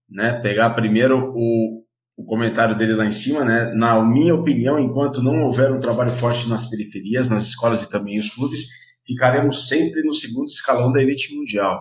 né 0.10 0.34
pegar 0.42 0.72
primeiro 0.72 1.32
o, 1.36 1.84
o 2.18 2.24
comentário 2.26 2.76
dele 2.76 2.96
lá 2.96 3.06
em 3.06 3.12
cima, 3.12 3.46
né? 3.46 3.72
Na 3.76 4.04
minha 4.04 4.34
opinião, 4.34 4.80
enquanto 4.80 5.22
não 5.22 5.44
houver 5.44 5.72
um 5.72 5.80
trabalho 5.80 6.12
forte 6.12 6.50
nas 6.50 6.70
periferias, 6.70 7.30
nas 7.30 7.44
escolas 7.44 7.84
e 7.84 7.90
também 7.90 8.20
os 8.20 8.30
clubes, 8.34 8.68
ficaremos 9.06 9.68
sempre 9.68 10.02
no 10.04 10.14
segundo 10.14 10.48
escalão 10.48 10.92
da 10.92 11.02
elite 11.02 11.34
mundial. 11.36 11.80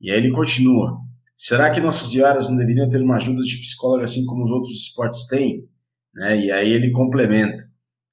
E 0.00 0.10
aí 0.10 0.16
ele 0.16 0.32
continua. 0.32 0.98
Será 1.42 1.70
que 1.70 1.80
nossas 1.80 2.10
diárias 2.10 2.50
não 2.50 2.58
deveriam 2.58 2.86
ter 2.86 3.00
uma 3.00 3.16
ajuda 3.16 3.40
de 3.40 3.56
psicólogo 3.56 4.02
assim 4.02 4.26
como 4.26 4.44
os 4.44 4.50
outros 4.50 4.74
esportes 4.74 5.26
têm? 5.26 5.66
Né? 6.14 6.38
E 6.38 6.52
aí 6.52 6.70
ele 6.70 6.90
complementa, 6.90 7.64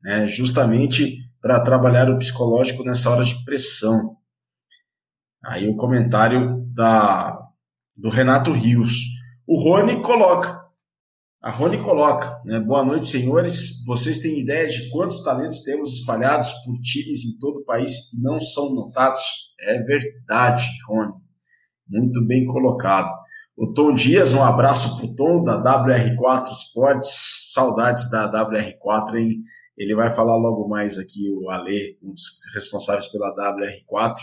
né? 0.01 0.25
justamente 0.29 1.17
para 1.41 1.59
trabalhar 1.59 2.09
o 2.09 2.17
psicológico 2.17 2.85
nessa 2.85 3.09
hora 3.09 3.25
de 3.25 3.43
pressão. 3.43 4.15
Aí 5.43 5.67
o 5.67 5.75
comentário 5.75 6.65
da, 6.73 7.37
do 7.97 8.07
Renato 8.07 8.53
Rios. 8.53 8.93
O 9.45 9.61
Rony 9.61 10.01
coloca. 10.01 10.65
A 11.41 11.51
Rony 11.51 11.79
coloca, 11.79 12.41
né? 12.45 12.61
Boa 12.61 12.83
noite, 12.85 13.09
senhores. 13.09 13.83
Vocês 13.85 14.19
têm 14.19 14.39
ideia 14.39 14.69
de 14.69 14.89
quantos 14.89 15.21
talentos 15.21 15.63
temos 15.63 15.99
espalhados 15.99 16.49
por 16.63 16.79
times 16.79 17.25
em 17.25 17.37
todo 17.39 17.59
o 17.59 17.65
país 17.65 18.13
e 18.13 18.21
não 18.21 18.39
são 18.39 18.73
notados? 18.73 19.21
É 19.59 19.81
verdade, 19.83 20.65
Rony. 20.87 21.26
Muito 21.89 22.25
bem 22.25 22.45
colocado. 22.45 23.11
O 23.55 23.73
Tom 23.73 23.93
Dias, 23.93 24.33
um 24.33 24.43
abraço 24.43 24.97
pro 24.97 25.15
Tom 25.15 25.43
da 25.43 25.59
WR4 25.59 26.51
Sports. 26.51 27.51
Saudades 27.53 28.09
da 28.11 28.31
WR4, 28.31 29.15
hein? 29.15 29.43
Ele 29.77 29.95
vai 29.95 30.09
falar 30.09 30.35
logo 30.35 30.67
mais 30.67 30.97
aqui, 30.97 31.31
o 31.31 31.49
Ale, 31.49 31.97
um 32.03 32.11
dos 32.11 32.23
responsáveis 32.53 33.07
pela 33.07 33.33
WR4. 33.35 34.15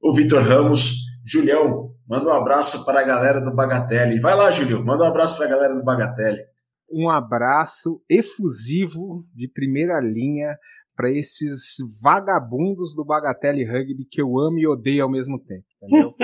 O 0.00 0.12
Vitor 0.12 0.42
Ramos, 0.42 0.96
Julião, 1.24 1.94
manda 2.08 2.28
um 2.28 2.34
abraço 2.34 2.84
para 2.84 3.00
a 3.00 3.04
galera 3.04 3.40
do 3.40 3.54
Bagatelle. 3.54 4.20
Vai 4.20 4.34
lá, 4.34 4.50
Julião, 4.50 4.84
manda 4.84 5.04
um 5.04 5.08
abraço 5.08 5.36
para 5.36 5.46
a 5.46 5.50
galera 5.50 5.74
do 5.74 5.84
Bagatelle. 5.84 6.44
Um 6.90 7.08
abraço 7.08 8.02
efusivo 8.08 9.24
de 9.34 9.48
primeira 9.48 9.98
linha 10.00 10.56
para 10.94 11.10
esses 11.10 11.76
vagabundos 12.02 12.94
do 12.94 13.04
Bagatelle 13.04 13.64
Rugby 13.64 14.04
que 14.10 14.20
eu 14.20 14.38
amo 14.38 14.58
e 14.58 14.66
odeio 14.66 15.04
ao 15.04 15.10
mesmo 15.10 15.38
tempo, 15.38 15.64
entendeu? 15.82 16.14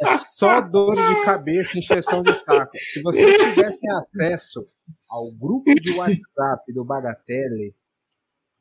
É 0.00 0.16
só 0.18 0.60
dor 0.60 0.94
de 0.94 1.24
cabeça, 1.24 1.78
encheção 1.78 2.22
de 2.22 2.32
saco. 2.34 2.76
Se 2.76 3.02
vocês 3.02 3.36
tivessem 3.36 3.90
acesso 3.90 4.66
ao 5.08 5.32
grupo 5.32 5.74
de 5.74 5.92
WhatsApp 5.92 6.72
do 6.72 6.84
Bagatelle, 6.84 7.74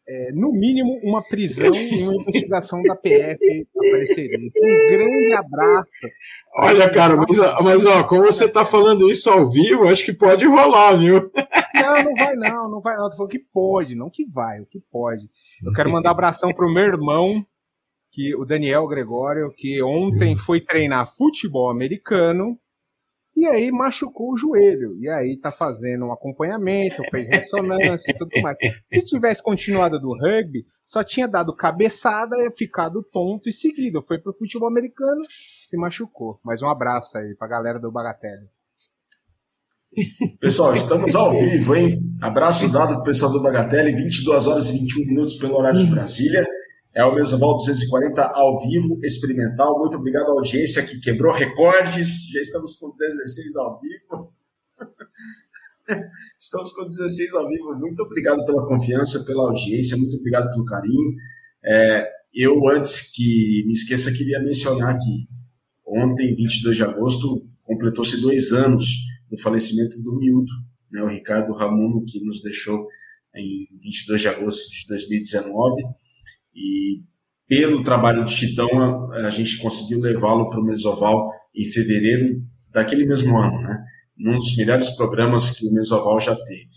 é, 0.10 0.32
no 0.32 0.54
mínimo, 0.54 1.00
uma 1.04 1.22
prisão 1.22 1.74
e 1.74 2.02
uma 2.02 2.16
investigação 2.16 2.82
da 2.82 2.96
PF 2.96 3.68
apareceria. 3.76 4.38
Um 4.40 4.90
grande 4.90 5.34
abraço. 5.34 6.08
Olha, 6.56 6.90
cara, 6.90 7.18
mas, 7.18 7.38
mas 7.62 7.86
ó, 7.86 8.04
como 8.06 8.24
você 8.24 8.46
está 8.46 8.64
falando 8.64 9.12
isso 9.12 9.30
ao 9.30 9.46
vivo, 9.50 9.86
acho 9.88 10.06
que 10.06 10.14
pode 10.14 10.46
rolar, 10.46 10.98
viu? 10.98 11.30
Não, 11.76 12.04
não 12.04 12.14
vai 12.16 12.36
não, 12.36 12.72
não 12.72 12.82
vai 12.82 12.96
não. 12.96 13.10
Tu 13.10 13.18
falou 13.18 13.28
que 13.28 13.40
pode, 13.40 13.96
não 13.96 14.10
que 14.10 14.26
vai, 14.26 14.62
o 14.62 14.66
que 14.66 14.80
pode. 14.90 15.30
Eu 15.62 15.74
quero 15.74 15.92
mandar 15.92 16.10
um 16.10 16.14
abração 16.14 16.54
pro 16.54 16.74
meu 16.74 16.84
irmão, 16.86 17.46
que 18.12 18.36
o 18.36 18.46
Daniel 18.46 18.88
Gregório, 18.88 19.54
que 19.56 19.82
ontem 19.84 20.38
foi 20.38 20.62
treinar 20.62 21.14
futebol 21.16 21.70
americano 21.70 22.58
e 23.38 23.46
aí 23.46 23.72
machucou 23.72 24.34
o 24.34 24.36
joelho. 24.36 24.98
E 25.00 25.08
aí 25.08 25.38
tá 25.40 25.52
fazendo 25.52 26.06
um 26.06 26.12
acompanhamento, 26.12 27.04
fez 27.12 27.28
ressonância 27.28 28.10
e 28.10 28.18
tudo 28.18 28.32
mais. 28.42 28.58
Se 28.92 29.06
tivesse 29.06 29.44
continuado 29.44 30.00
do 30.00 30.18
rugby, 30.18 30.66
só 30.84 31.04
tinha 31.04 31.28
dado 31.28 31.56
cabeçada, 31.56 32.36
ficado 32.58 33.04
tonto 33.04 33.48
e 33.48 33.54
seguido. 33.54 34.02
Foi 34.02 34.18
pro 34.18 34.34
futebol 34.34 34.68
americano, 34.68 35.22
se 35.70 35.78
machucou. 35.78 36.40
Mas 36.44 36.64
um 36.64 36.68
abraço 36.68 37.16
aí 37.16 37.36
pra 37.36 37.48
galera 37.48 37.80
do 37.80 37.92
Bagatelle. 37.92 38.48
Pessoal, 40.40 40.74
estamos 40.74 41.16
ao 41.16 41.32
vivo, 41.32 41.76
hein? 41.76 42.00
Abraço 42.20 42.72
dado 42.72 42.96
pro 42.96 43.04
pessoal 43.04 43.32
do 43.32 43.42
Bagatelle, 43.42 43.96
22 43.96 44.48
horas 44.48 44.70
e 44.70 44.74
21 44.74 45.06
minutos 45.06 45.36
pelo 45.36 45.58
horário 45.58 45.80
de 45.80 45.92
Brasília. 45.92 46.44
É 46.98 47.06
o 47.06 47.14
Mesoval 47.14 47.56
240 47.58 48.24
ao 48.24 48.60
vivo, 48.60 49.00
experimental. 49.04 49.78
Muito 49.78 49.98
obrigado 49.98 50.30
à 50.30 50.32
audiência 50.32 50.84
que 50.84 51.00
quebrou 51.00 51.32
recordes. 51.32 52.28
Já 52.34 52.42
estamos 52.42 52.74
com 52.74 52.90
16 52.98 53.56
ao 53.56 53.80
vivo. 53.80 54.34
Estamos 56.40 56.72
com 56.72 56.88
16 56.88 57.34
ao 57.36 57.48
vivo. 57.48 57.76
Muito 57.76 58.02
obrigado 58.02 58.44
pela 58.46 58.66
confiança, 58.66 59.24
pela 59.26 59.44
audiência. 59.44 59.96
Muito 59.96 60.18
obrigado 60.18 60.50
pelo 60.50 60.66
carinho. 60.66 61.14
É, 61.64 62.10
eu, 62.34 62.68
antes 62.68 63.12
que 63.12 63.64
me 63.68 63.74
esqueça, 63.74 64.12
queria 64.12 64.40
mencionar 64.40 64.98
que 64.98 65.28
ontem, 65.86 66.34
22 66.34 66.76
de 66.76 66.84
agosto, 66.84 67.48
completou-se 67.62 68.20
dois 68.20 68.52
anos 68.54 68.88
do 69.30 69.38
falecimento 69.38 70.02
do 70.02 70.18
miúdo, 70.18 70.52
né, 70.92 71.04
o 71.04 71.10
Ricardo 71.10 71.54
Ramuno, 71.54 72.04
que 72.04 72.26
nos 72.26 72.42
deixou 72.42 72.88
em 73.36 73.68
22 73.84 74.20
de 74.20 74.28
agosto 74.30 74.72
de 74.72 74.88
2019 74.88 75.84
e 76.58 77.04
pelo 77.48 77.84
trabalho 77.84 78.26
do 78.26 78.32
Chitão, 78.32 78.68
a, 79.12 79.28
a 79.28 79.30
gente 79.30 79.58
conseguiu 79.60 80.02
levá-lo 80.02 80.50
para 80.50 80.60
o 80.60 80.64
Mesoval 80.64 81.30
em 81.56 81.66
fevereiro 81.66 82.42
daquele 82.72 83.06
mesmo 83.06 83.38
ano, 83.38 83.62
né? 83.62 83.78
Num 84.18 84.38
dos 84.38 84.58
melhores 84.58 84.90
programas 84.92 85.52
que 85.52 85.68
o 85.68 85.74
Mesoval 85.74 86.20
já 86.20 86.36
teve, 86.36 86.68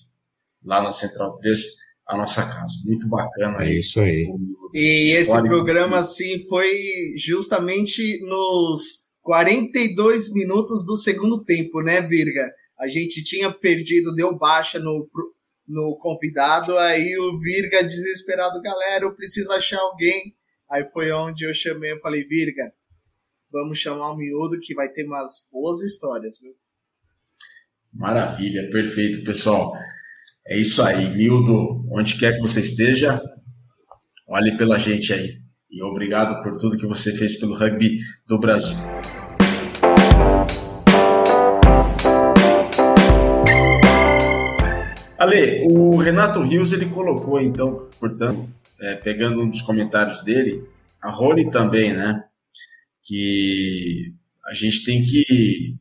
lá 0.62 0.82
na 0.82 0.92
Central 0.92 1.34
3, 1.36 1.58
a 2.06 2.16
nossa 2.16 2.42
casa. 2.42 2.74
Muito 2.86 3.08
bacana. 3.08 3.64
É 3.64 3.78
isso 3.78 3.98
aí. 4.00 4.28
E 4.74 5.12
esse 5.12 5.42
programa, 5.42 5.98
assim, 5.98 6.46
foi 6.48 6.68
justamente 7.16 8.20
nos 8.26 9.00
42 9.22 10.32
minutos 10.32 10.84
do 10.84 10.96
segundo 10.96 11.42
tempo, 11.42 11.80
né, 11.80 12.02
Virga? 12.02 12.50
A 12.78 12.88
gente 12.88 13.22
tinha 13.24 13.50
perdido, 13.50 14.14
deu 14.14 14.36
baixa 14.36 14.78
no, 14.78 15.08
no 15.70 15.96
convidado, 15.96 16.76
aí 16.78 17.16
o 17.16 17.38
Virga 17.38 17.84
desesperado, 17.84 18.60
galera, 18.60 19.04
eu 19.04 19.14
preciso 19.14 19.52
achar 19.52 19.78
alguém. 19.78 20.34
Aí 20.68 20.88
foi 20.90 21.12
onde 21.12 21.44
eu 21.44 21.54
chamei, 21.54 21.92
eu 21.92 22.00
falei, 22.00 22.24
Virga, 22.24 22.72
vamos 23.50 23.78
chamar 23.78 24.12
o 24.12 24.16
miúdo 24.16 24.58
que 24.60 24.74
vai 24.74 24.88
ter 24.88 25.04
umas 25.04 25.48
boas 25.50 25.80
histórias, 25.80 26.38
viu? 26.40 26.52
Maravilha, 27.92 28.68
perfeito, 28.70 29.24
pessoal. 29.24 29.72
É 30.46 30.58
isso 30.58 30.82
aí, 30.82 31.14
miúdo, 31.14 31.86
onde 31.92 32.18
quer 32.18 32.34
que 32.34 32.40
você 32.40 32.60
esteja, 32.60 33.22
olhe 34.28 34.56
pela 34.56 34.78
gente 34.78 35.12
aí. 35.12 35.38
E 35.70 35.82
obrigado 35.84 36.42
por 36.42 36.56
tudo 36.56 36.76
que 36.76 36.86
você 36.86 37.14
fez 37.16 37.38
pelo 37.38 37.56
rugby 37.56 37.98
do 38.26 38.38
Brasil. 38.38 38.76
Ale, 45.20 45.66
o 45.70 45.98
Renato 45.98 46.40
Rios 46.40 46.72
ele 46.72 46.86
colocou, 46.86 47.38
então, 47.42 47.90
portanto, 48.00 48.48
é, 48.80 48.94
pegando 48.94 49.42
um 49.42 49.50
dos 49.50 49.60
comentários 49.60 50.22
dele, 50.22 50.66
a 50.98 51.10
Rony 51.10 51.50
também, 51.50 51.92
né? 51.92 52.24
Que 53.02 54.14
a 54.46 54.54
gente 54.54 54.82
tem 54.82 55.02
que 55.02 55.76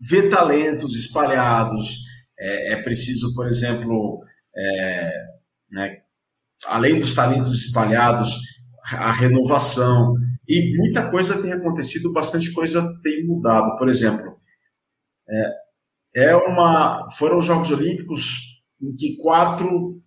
ver 0.00 0.28
talentos 0.28 0.96
espalhados. 0.96 2.00
É, 2.36 2.72
é 2.72 2.82
preciso, 2.82 3.32
por 3.36 3.46
exemplo, 3.46 4.18
é, 4.56 5.12
né, 5.70 5.98
além 6.66 6.98
dos 6.98 7.14
talentos 7.14 7.54
espalhados, 7.54 8.36
a 8.82 9.12
renovação. 9.12 10.12
E 10.48 10.76
muita 10.76 11.08
coisa 11.08 11.40
tem 11.40 11.52
acontecido, 11.52 12.12
bastante 12.12 12.50
coisa 12.50 12.84
tem 13.04 13.24
mudado. 13.24 13.76
Por 13.76 13.88
exemplo, 13.88 14.40
é, 15.28 15.65
é 16.16 16.34
uma, 16.34 17.06
foram 17.10 17.36
os 17.36 17.44
Jogos 17.44 17.70
Olímpicos 17.70 18.62
em 18.80 18.96
que 18.96 19.16
quatro 19.18 20.00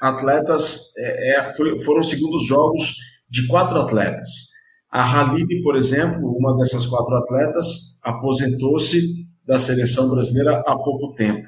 atletas 0.00 0.92
é, 0.96 1.32
é, 1.32 1.50
foi, 1.52 1.78
foram 1.80 2.02
segundos 2.02 2.46
jogos 2.46 2.96
de 3.28 3.46
quatro 3.46 3.78
atletas. 3.78 4.48
A 4.90 5.02
Halib, 5.02 5.62
por 5.62 5.76
exemplo, 5.76 6.34
uma 6.34 6.56
dessas 6.56 6.86
quatro 6.86 7.14
atletas, 7.14 7.98
aposentou-se 8.02 9.02
da 9.46 9.58
seleção 9.58 10.08
brasileira 10.10 10.62
há 10.66 10.76
pouco 10.76 11.14
tempo. 11.14 11.46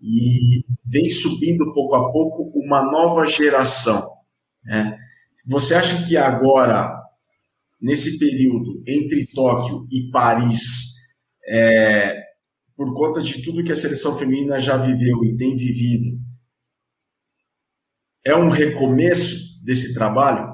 E 0.00 0.64
vem 0.84 1.10
subindo 1.10 1.72
pouco 1.74 1.96
a 1.96 2.12
pouco 2.12 2.52
uma 2.54 2.82
nova 2.82 3.26
geração. 3.26 4.08
Né? 4.64 4.96
Você 5.48 5.74
acha 5.74 6.06
que 6.06 6.16
agora, 6.16 6.96
nesse 7.80 8.18
período 8.18 8.82
entre 8.86 9.26
Tóquio 9.26 9.86
e 9.90 10.08
Paris, 10.10 10.92
é, 11.48 12.31
por 12.76 12.94
conta 12.94 13.22
de 13.22 13.42
tudo 13.42 13.62
que 13.62 13.72
a 13.72 13.76
seleção 13.76 14.16
feminina 14.18 14.58
já 14.58 14.76
viveu 14.76 15.24
e 15.24 15.36
tem 15.36 15.54
vivido, 15.54 16.18
é 18.24 18.34
um 18.34 18.48
recomeço 18.48 19.60
desse 19.62 19.94
trabalho, 19.94 20.52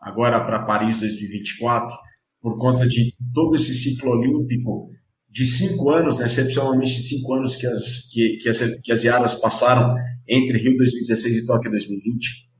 agora 0.00 0.44
para 0.44 0.64
Paris 0.64 1.00
2024, 1.00 1.94
por 2.40 2.58
conta 2.58 2.86
de 2.86 3.14
todo 3.32 3.54
esse 3.54 3.74
ciclo 3.74 4.12
olímpico 4.12 4.90
de 5.28 5.46
cinco 5.46 5.90
anos, 5.90 6.18
né, 6.18 6.26
excepcionalmente 6.26 7.00
cinco 7.00 7.34
anos 7.34 7.56
que 7.56 7.66
as, 7.66 8.08
que, 8.10 8.36
que, 8.36 8.48
as, 8.48 8.80
que 8.82 8.92
as 8.92 9.04
Iaras 9.04 9.34
passaram 9.34 9.94
entre 10.28 10.58
Rio 10.58 10.76
2016 10.76 11.38
e 11.38 11.46
Tóquio 11.46 11.70
2020? 11.70 12.52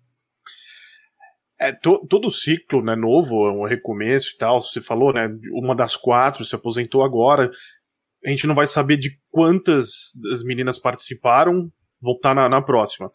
É, 1.61 1.71
to, 1.71 2.05
todo 2.09 2.31
ciclo 2.31 2.83
né, 2.83 2.97
novo, 2.97 3.47
é 3.47 3.53
um 3.53 3.65
recomeço 3.65 4.33
e 4.35 4.39
tal. 4.39 4.61
Você 4.61 4.81
falou, 4.81 5.13
né? 5.13 5.29
Uma 5.53 5.77
das 5.77 5.95
quatro 5.95 6.45
se 6.45 6.57
aposentou 6.57 7.03
agora 7.03 7.53
a 8.25 8.31
gente 8.31 8.47
não 8.47 8.55
vai 8.55 8.67
saber 8.67 8.97
de 8.97 9.19
quantas 9.31 10.13
das 10.23 10.45
meninas 10.45 10.79
participaram, 10.79 11.71
voltar 12.01 12.35
na, 12.35 12.49
na 12.49 12.63
próxima. 12.63 13.11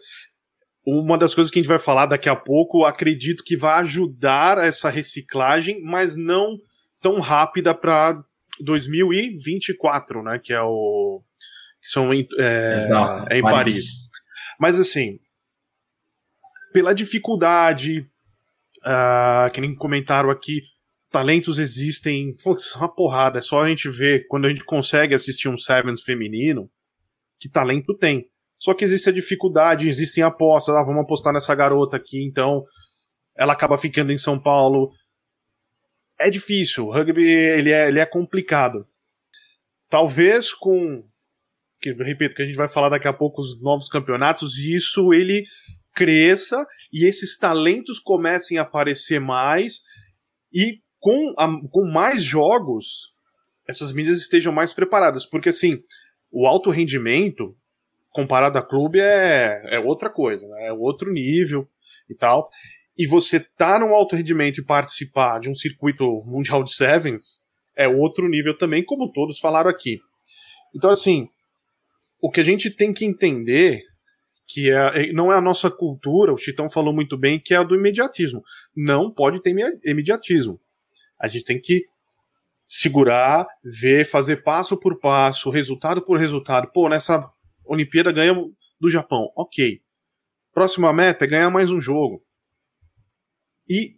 Uma 0.86 1.18
das 1.18 1.34
coisas 1.34 1.52
que 1.52 1.60
a 1.60 1.62
gente 1.62 1.70
vai 1.70 1.80
falar 1.80 2.06
daqui 2.06 2.30
a 2.30 2.36
pouco, 2.36 2.86
acredito 2.86 3.44
que 3.44 3.58
vai 3.58 3.80
ajudar 3.82 4.58
essa 4.58 4.90
reciclagem, 4.90 5.82
mas 5.84 6.16
não 6.16 6.58
tão 7.02 7.20
rápida 7.20 7.74
para 7.74 8.22
2024, 8.62 10.24
né? 10.24 10.40
Que 10.42 10.54
é 10.54 10.62
o. 10.62 11.22
Que 11.82 11.90
são 11.90 12.14
em, 12.14 12.28
é, 12.40 12.76
Exato, 12.76 13.26
é 13.30 13.38
em 13.38 13.42
Paris. 13.42 13.54
Paris. 13.54 14.10
Mas 14.60 14.80
assim, 14.80 15.20
pela 16.74 16.94
dificuldade, 16.94 18.10
uh, 18.80 19.52
que 19.52 19.62
nem 19.62 19.76
comentaram 19.76 20.30
aqui, 20.30 20.62
talentos 21.10 21.60
existem, 21.60 22.36
putz, 22.44 22.76
uma 22.76 22.94
porrada. 22.94 23.40
É 23.40 23.42
só 23.42 23.62
a 23.62 23.70
gente 23.70 23.90
ver 23.90 24.28
quando 24.28 24.46
a 24.46 24.50
gente 24.50 24.64
consegue 24.64 25.16
assistir 25.16 25.50
um 25.50 25.58
Sevens 25.58 26.02
feminino, 26.02 26.70
que 27.40 27.50
talento 27.50 27.96
tem. 27.96 28.30
Só 28.60 28.74
que 28.74 28.84
existe 28.84 29.10
a 29.10 29.14
dificuldade, 29.14 29.88
existem 29.88 30.24
apostas, 30.24 30.76
ah, 30.76 30.84
vamos 30.84 31.04
apostar 31.04 31.32
nessa 31.32 31.54
garota 31.54 31.98
aqui, 31.98 32.24
então 32.26 32.64
ela 33.38 33.54
acaba 33.54 33.78
ficando 33.78 34.12
em 34.12 34.18
São 34.18 34.40
Paulo. 34.40 34.92
É 36.20 36.30
difícil, 36.30 36.88
o 36.88 36.92
rugby 36.92 37.24
ele 37.24 37.72
é, 37.72 37.88
ele 37.88 38.00
é 38.00 38.06
complicado. 38.06 38.88
Talvez 39.88 40.52
com, 40.52 41.04
que 41.80 41.94
repito, 41.94 42.36
que 42.36 42.42
a 42.42 42.46
gente 42.46 42.58
vai 42.58 42.68
falar 42.68 42.90
daqui 42.90 43.08
a 43.08 43.14
pouco 43.14 43.42
os 43.42 43.62
novos 43.62 43.88
campeonatos, 43.88 44.58
e 44.58 44.76
isso 44.76 45.14
ele 45.14 45.46
cresça 45.94 46.64
e 46.94 47.08
esses 47.08 47.38
talentos 47.38 48.00
comecem 48.00 48.58
a 48.60 48.62
aparecer 48.62 49.20
mais 49.20 49.82
e 50.54 50.80
com, 51.00 51.34
a, 51.38 51.48
com 51.70 51.92
mais 51.92 52.24
jogos 52.24 53.14
essas 53.68 53.92
mídias 53.92 54.18
estejam 54.18 54.54
mais 54.54 54.72
preparadas, 54.72 55.26
porque 55.26 55.50
assim, 55.50 55.82
o 56.32 56.48
alto 56.48 56.70
rendimento 56.70 57.56
comparado 58.12 58.58
a 58.58 58.62
clube 58.62 59.00
é, 59.00 59.62
é 59.76 59.80
outra 59.80 60.10
coisa, 60.10 60.48
né? 60.48 60.68
é 60.68 60.74
outro 60.74 61.12
nível 61.12 61.68
e 62.10 62.16
tal. 62.16 62.50
E 62.98 63.06
você 63.06 63.40
tá 63.40 63.78
num 63.78 63.94
alto 63.94 64.16
rendimento 64.16 64.60
e 64.60 64.66
participar 64.66 65.40
de 65.40 65.50
um 65.50 65.54
circuito 65.54 66.24
mundial 66.26 66.64
de 66.64 66.74
sevens 66.74 67.42
é 67.76 67.88
outro 67.88 68.28
nível 68.28 68.58
também, 68.58 68.84
como 68.84 69.12
todos 69.12 69.40
falaram 69.40 69.70
aqui. 69.70 70.00
Então, 70.76 70.90
assim, 70.90 71.30
o 72.20 72.32
que 72.32 72.40
a 72.40 72.44
gente 72.44 72.72
tem 72.72 72.92
que 72.92 73.06
entender 73.06 73.84
que 74.48 74.72
é, 74.72 75.12
não 75.14 75.32
é 75.32 75.36
a 75.36 75.42
nossa 75.42 75.70
cultura, 75.70 76.34
o 76.34 76.38
Chitão 76.38 76.70
falou 76.70 76.94
muito 76.94 77.18
bem, 77.18 77.40
que 77.40 77.54
é 77.54 77.58
a 77.58 77.64
do 77.64 77.76
imediatismo. 77.76 78.42
Não 78.76 79.14
pode 79.14 79.42
ter 79.42 79.54
imediatismo. 79.86 80.60
A 81.20 81.28
gente 81.28 81.46
tem 81.46 81.60
que 81.60 81.86
segurar, 82.68 83.48
ver, 83.64 84.06
fazer 84.06 84.44
passo 84.44 84.78
por 84.78 85.00
passo, 85.00 85.50
resultado 85.50 86.02
por 86.02 86.20
resultado. 86.20 86.70
Pô, 86.72 86.90
nessa 86.90 87.32
Olimpíada 87.66 88.12
ganhamos 88.12 88.52
do 88.80 88.90
Japão. 88.90 89.32
Ok. 89.36 89.82
Próxima 90.54 90.92
meta 90.92 91.26
é 91.26 91.28
ganhar 91.28 91.50
mais 91.50 91.72
um 91.72 91.80
jogo. 91.80 92.24
E 93.70 93.98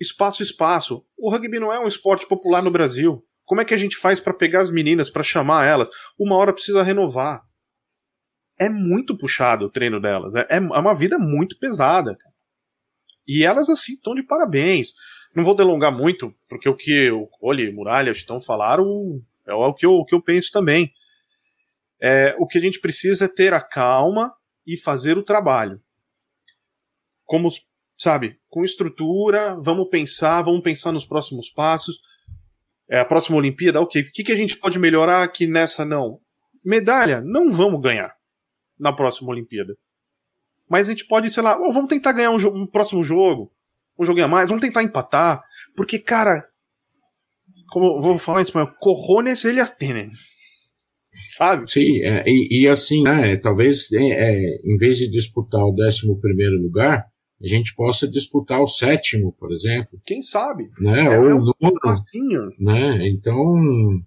espaço 0.00 0.42
espaço. 0.42 1.04
O 1.16 1.30
rugby 1.30 1.58
não 1.58 1.72
é 1.72 1.78
um 1.78 1.86
esporte 1.86 2.26
popular 2.26 2.62
no 2.62 2.70
Brasil. 2.70 3.24
Como 3.44 3.60
é 3.60 3.64
que 3.64 3.74
a 3.74 3.76
gente 3.76 3.96
faz 3.96 4.20
para 4.20 4.34
pegar 4.34 4.60
as 4.60 4.70
meninas, 4.70 5.10
para 5.10 5.22
chamar 5.22 5.66
elas? 5.66 5.88
Uma 6.18 6.36
hora 6.36 6.52
precisa 6.52 6.82
renovar. 6.82 7.42
É 8.58 8.68
muito 8.68 9.16
puxado 9.16 9.66
o 9.66 9.70
treino 9.70 10.00
delas. 10.00 10.34
É, 10.34 10.46
é 10.50 10.58
uma 10.60 10.94
vida 10.94 11.18
muito 11.18 11.58
pesada. 11.58 12.16
E 13.26 13.44
elas, 13.44 13.68
assim, 13.68 13.94
estão 13.94 14.14
de 14.14 14.22
parabéns. 14.22 14.92
Não 15.34 15.42
vou 15.42 15.54
delongar 15.54 15.92
muito, 15.92 16.34
porque 16.48 16.68
o 16.68 16.76
que 16.76 17.10
o 17.10 17.26
Cole, 17.26 17.72
Muralha, 17.72 18.10
estão 18.10 18.40
falaram 18.40 19.20
é 19.46 19.52
o 19.52 19.74
que 19.74 19.84
eu, 19.84 19.92
o 19.92 20.04
que 20.04 20.14
eu 20.14 20.22
penso 20.22 20.50
também. 20.50 20.92
É, 22.00 22.34
o 22.38 22.46
que 22.46 22.58
a 22.58 22.60
gente 22.60 22.80
precisa 22.80 23.26
é 23.26 23.28
ter 23.28 23.52
a 23.52 23.60
calma 23.60 24.34
e 24.66 24.76
fazer 24.76 25.18
o 25.18 25.22
trabalho. 25.22 25.80
Como, 27.24 27.48
sabe, 27.98 28.38
com 28.48 28.64
estrutura, 28.64 29.58
vamos 29.60 29.88
pensar, 29.88 30.42
vamos 30.42 30.62
pensar 30.62 30.92
nos 30.92 31.04
próximos 31.04 31.50
passos. 31.50 32.00
É, 32.88 33.00
a 33.00 33.04
próxima 33.04 33.36
Olimpíada, 33.36 33.80
ok. 33.80 34.02
O 34.02 34.12
que, 34.12 34.24
que 34.24 34.32
a 34.32 34.36
gente 34.36 34.56
pode 34.56 34.78
melhorar 34.78 35.26
que 35.28 35.46
nessa 35.46 35.84
não? 35.84 36.20
Medalha, 36.64 37.20
não 37.20 37.52
vamos 37.52 37.80
ganhar 37.80 38.14
na 38.78 38.92
próxima 38.92 39.30
Olimpíada. 39.30 39.76
Mas 40.68 40.86
a 40.86 40.90
gente 40.90 41.06
pode, 41.06 41.30
sei 41.30 41.42
lá, 41.42 41.58
oh, 41.58 41.72
vamos 41.72 41.88
tentar 41.88 42.12
ganhar 42.12 42.30
um, 42.30 42.62
um 42.62 42.66
próximo 42.66 43.04
jogo, 43.04 43.52
um 43.98 44.04
jogo 44.04 44.22
a 44.22 44.28
mais, 44.28 44.48
vamos 44.48 44.62
tentar 44.62 44.82
empatar, 44.82 45.42
porque, 45.76 45.98
cara, 45.98 46.44
como 47.68 48.00
vou 48.00 48.18
falar 48.18 48.40
em 48.40 48.44
espanhol, 48.44 48.72
corrones 48.80 49.44
eles 49.44 49.70
têm 49.70 50.10
sabe? 51.32 51.70
Sim, 51.70 52.02
é, 52.02 52.24
e, 52.26 52.62
e, 52.62 52.68
assim, 52.68 53.02
né, 53.02 53.36
talvez 53.36 53.90
é, 53.92 53.98
é 53.98 54.60
em 54.64 54.76
vez 54.76 54.98
de 54.98 55.08
disputar 55.08 55.60
o 55.62 55.72
11 55.72 56.20
primeiro 56.20 56.60
lugar, 56.60 57.06
a 57.42 57.46
gente 57.46 57.74
possa 57.74 58.08
disputar 58.08 58.60
o 58.60 58.66
sétimo, 58.66 59.32
por 59.32 59.52
exemplo. 59.52 60.00
Quem 60.04 60.22
sabe? 60.22 60.68
Né? 60.80 61.04
É, 61.04 61.18
Ou 61.18 61.28
é 61.28 61.34
um 61.34 61.44
nono. 61.60 62.52
Né? 62.58 63.08
Então. 63.08 64.02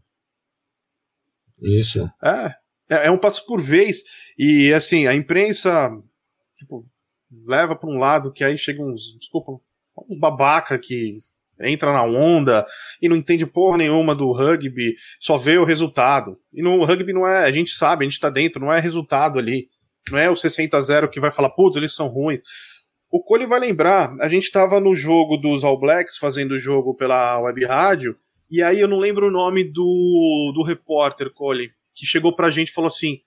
Isso. 1.61 2.09
É, 2.23 2.55
é, 2.89 3.07
é 3.07 3.11
um 3.11 3.19
passo 3.19 3.45
por 3.45 3.61
vez. 3.61 4.01
E 4.37 4.73
assim, 4.73 5.07
a 5.07 5.13
imprensa 5.13 5.91
tipo, 6.57 6.85
leva 7.45 7.75
para 7.75 7.89
um 7.89 7.97
lado 7.97 8.31
que 8.31 8.43
aí 8.43 8.57
chegam 8.57 8.91
uns. 8.91 9.17
Desculpa, 9.19 9.61
uns 10.09 10.19
babaca 10.19 10.77
que 10.77 11.17
entra 11.59 11.91
na 11.91 12.03
onda 12.03 12.65
e 13.01 13.09
não 13.09 13.15
entende 13.15 13.45
porra 13.45 13.77
nenhuma 13.77 14.13
do 14.13 14.31
rugby, 14.31 14.95
só 15.19 15.37
vê 15.37 15.57
o 15.57 15.63
resultado. 15.63 16.37
E 16.53 16.61
no 16.61 16.83
rugby 16.83 17.13
não 17.13 17.27
é, 17.27 17.45
a 17.45 17.51
gente 17.51 17.71
sabe, 17.71 18.05
a 18.05 18.09
gente 18.09 18.19
tá 18.19 18.29
dentro, 18.29 18.61
não 18.61 18.71
é 18.71 18.79
resultado 18.79 19.39
ali. 19.39 19.67
Não 20.11 20.19
é 20.19 20.29
o 20.29 20.35
60 20.35 20.77
a 20.77 20.81
0 20.81 21.09
que 21.09 21.19
vai 21.19 21.31
falar, 21.31 21.49
putz, 21.49 21.75
eles 21.75 21.93
são 21.93 22.07
ruins. 22.07 22.41
O 23.09 23.21
Cole 23.21 23.45
vai 23.45 23.59
lembrar, 23.59 24.15
a 24.19 24.27
gente 24.27 24.51
tava 24.51 24.79
no 24.79 24.93
jogo 24.93 25.37
dos 25.37 25.63
All 25.63 25.79
Blacks, 25.79 26.17
fazendo 26.17 26.51
o 26.51 26.59
jogo 26.59 26.93
pela 26.93 27.39
web 27.39 27.65
rádio, 27.65 28.17
e 28.49 28.61
aí 28.61 28.79
eu 28.79 28.87
não 28.87 28.99
lembro 28.99 29.27
o 29.27 29.31
nome 29.31 29.63
do, 29.63 30.51
do 30.53 30.63
repórter, 30.63 31.31
Cole, 31.33 31.71
que 31.95 32.05
chegou 32.05 32.35
pra 32.35 32.49
gente 32.49 32.69
e 32.69 32.73
falou 32.73 32.89
assim, 32.89 33.19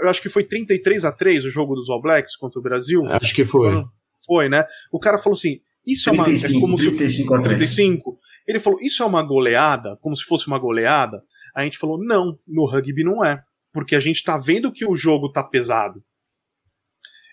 eu 0.00 0.08
acho 0.08 0.20
que 0.20 0.28
foi 0.28 0.44
33 0.44 1.04
a 1.04 1.12
3 1.12 1.46
o 1.46 1.50
jogo 1.50 1.74
dos 1.74 1.88
All 1.88 2.00
Blacks 2.00 2.36
contra 2.36 2.58
o 2.58 2.62
Brasil. 2.62 3.04
Acho 3.06 3.34
que 3.34 3.44
foi. 3.44 3.84
Foi, 4.26 4.48
né? 4.48 4.64
O 4.90 4.98
cara 4.98 5.18
falou 5.18 5.36
assim, 5.36 5.60
isso 5.86 6.10
35, 6.10 6.12
é 6.12 6.58
uma. 6.58 6.58
É 6.58 6.60
como 6.60 6.76
35 6.76 7.28
se, 7.28 7.34
a 7.34 7.42
35. 7.42 8.16
Ele 8.46 8.58
falou, 8.58 8.80
isso 8.80 9.02
é 9.02 9.06
uma 9.06 9.22
goleada, 9.22 9.96
como 10.00 10.16
se 10.16 10.24
fosse 10.24 10.46
uma 10.46 10.58
goleada. 10.58 11.22
A 11.54 11.64
gente 11.64 11.78
falou, 11.78 11.98
não, 12.02 12.38
no 12.46 12.66
rugby 12.66 13.04
não 13.04 13.24
é. 13.24 13.42
Porque 13.72 13.94
a 13.94 14.00
gente 14.00 14.22
tá 14.22 14.38
vendo 14.38 14.72
que 14.72 14.86
o 14.86 14.94
jogo 14.94 15.30
tá 15.30 15.42
pesado. 15.42 16.02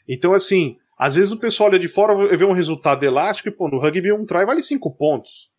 Então, 0.08 0.34
assim, 0.34 0.78
às 0.98 1.16
vezes 1.16 1.32
o 1.32 1.38
pessoal 1.38 1.70
olha 1.70 1.80
de 1.80 1.88
fora 1.88 2.34
e 2.34 2.38
vê 2.38 2.46
um 2.46 2.52
resultado 2.52 3.04
elástico 3.04 3.50
e, 3.50 3.52
pô, 3.52 3.70
no 3.70 3.80
rugby 3.80 4.12
um 4.12 4.26
try 4.26 4.46
vale 4.46 4.62
5 4.62 4.92
pontos. 4.96 5.52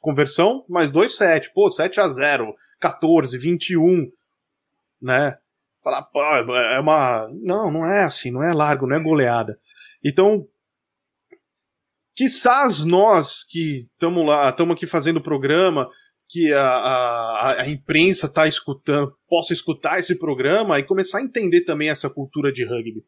Conversão, 0.00 0.64
mais 0.68 0.90
2, 0.90 1.14
7. 1.14 1.52
Pô, 1.52 1.70
7 1.70 2.00
a 2.00 2.08
0, 2.08 2.54
14, 2.80 3.38
21, 3.38 4.10
né? 5.00 5.38
Falar, 5.82 6.02
pô, 6.02 6.22
é 6.22 6.80
uma. 6.80 7.28
Não, 7.40 7.70
não 7.70 7.86
é 7.86 8.04
assim, 8.04 8.30
não 8.30 8.42
é 8.42 8.52
largo, 8.52 8.86
não 8.86 8.96
é 8.96 9.02
goleada. 9.02 9.58
Então, 10.04 10.46
Quizás 12.14 12.84
nós 12.84 13.44
que 13.44 13.88
estamos 13.92 14.26
lá, 14.26 14.50
estamos 14.50 14.76
aqui 14.76 14.86
fazendo 14.86 15.16
o 15.16 15.22
programa, 15.22 15.88
que 16.28 16.52
a, 16.52 16.62
a, 16.62 17.62
a 17.62 17.68
imprensa 17.68 18.26
está 18.26 18.46
escutando, 18.46 19.12
possa 19.28 19.52
escutar 19.52 19.98
esse 19.98 20.18
programa 20.18 20.78
e 20.78 20.84
começar 20.84 21.18
a 21.18 21.22
entender 21.22 21.62
também 21.62 21.88
essa 21.90 22.08
cultura 22.08 22.52
de 22.52 22.64
rugby. 22.64 23.04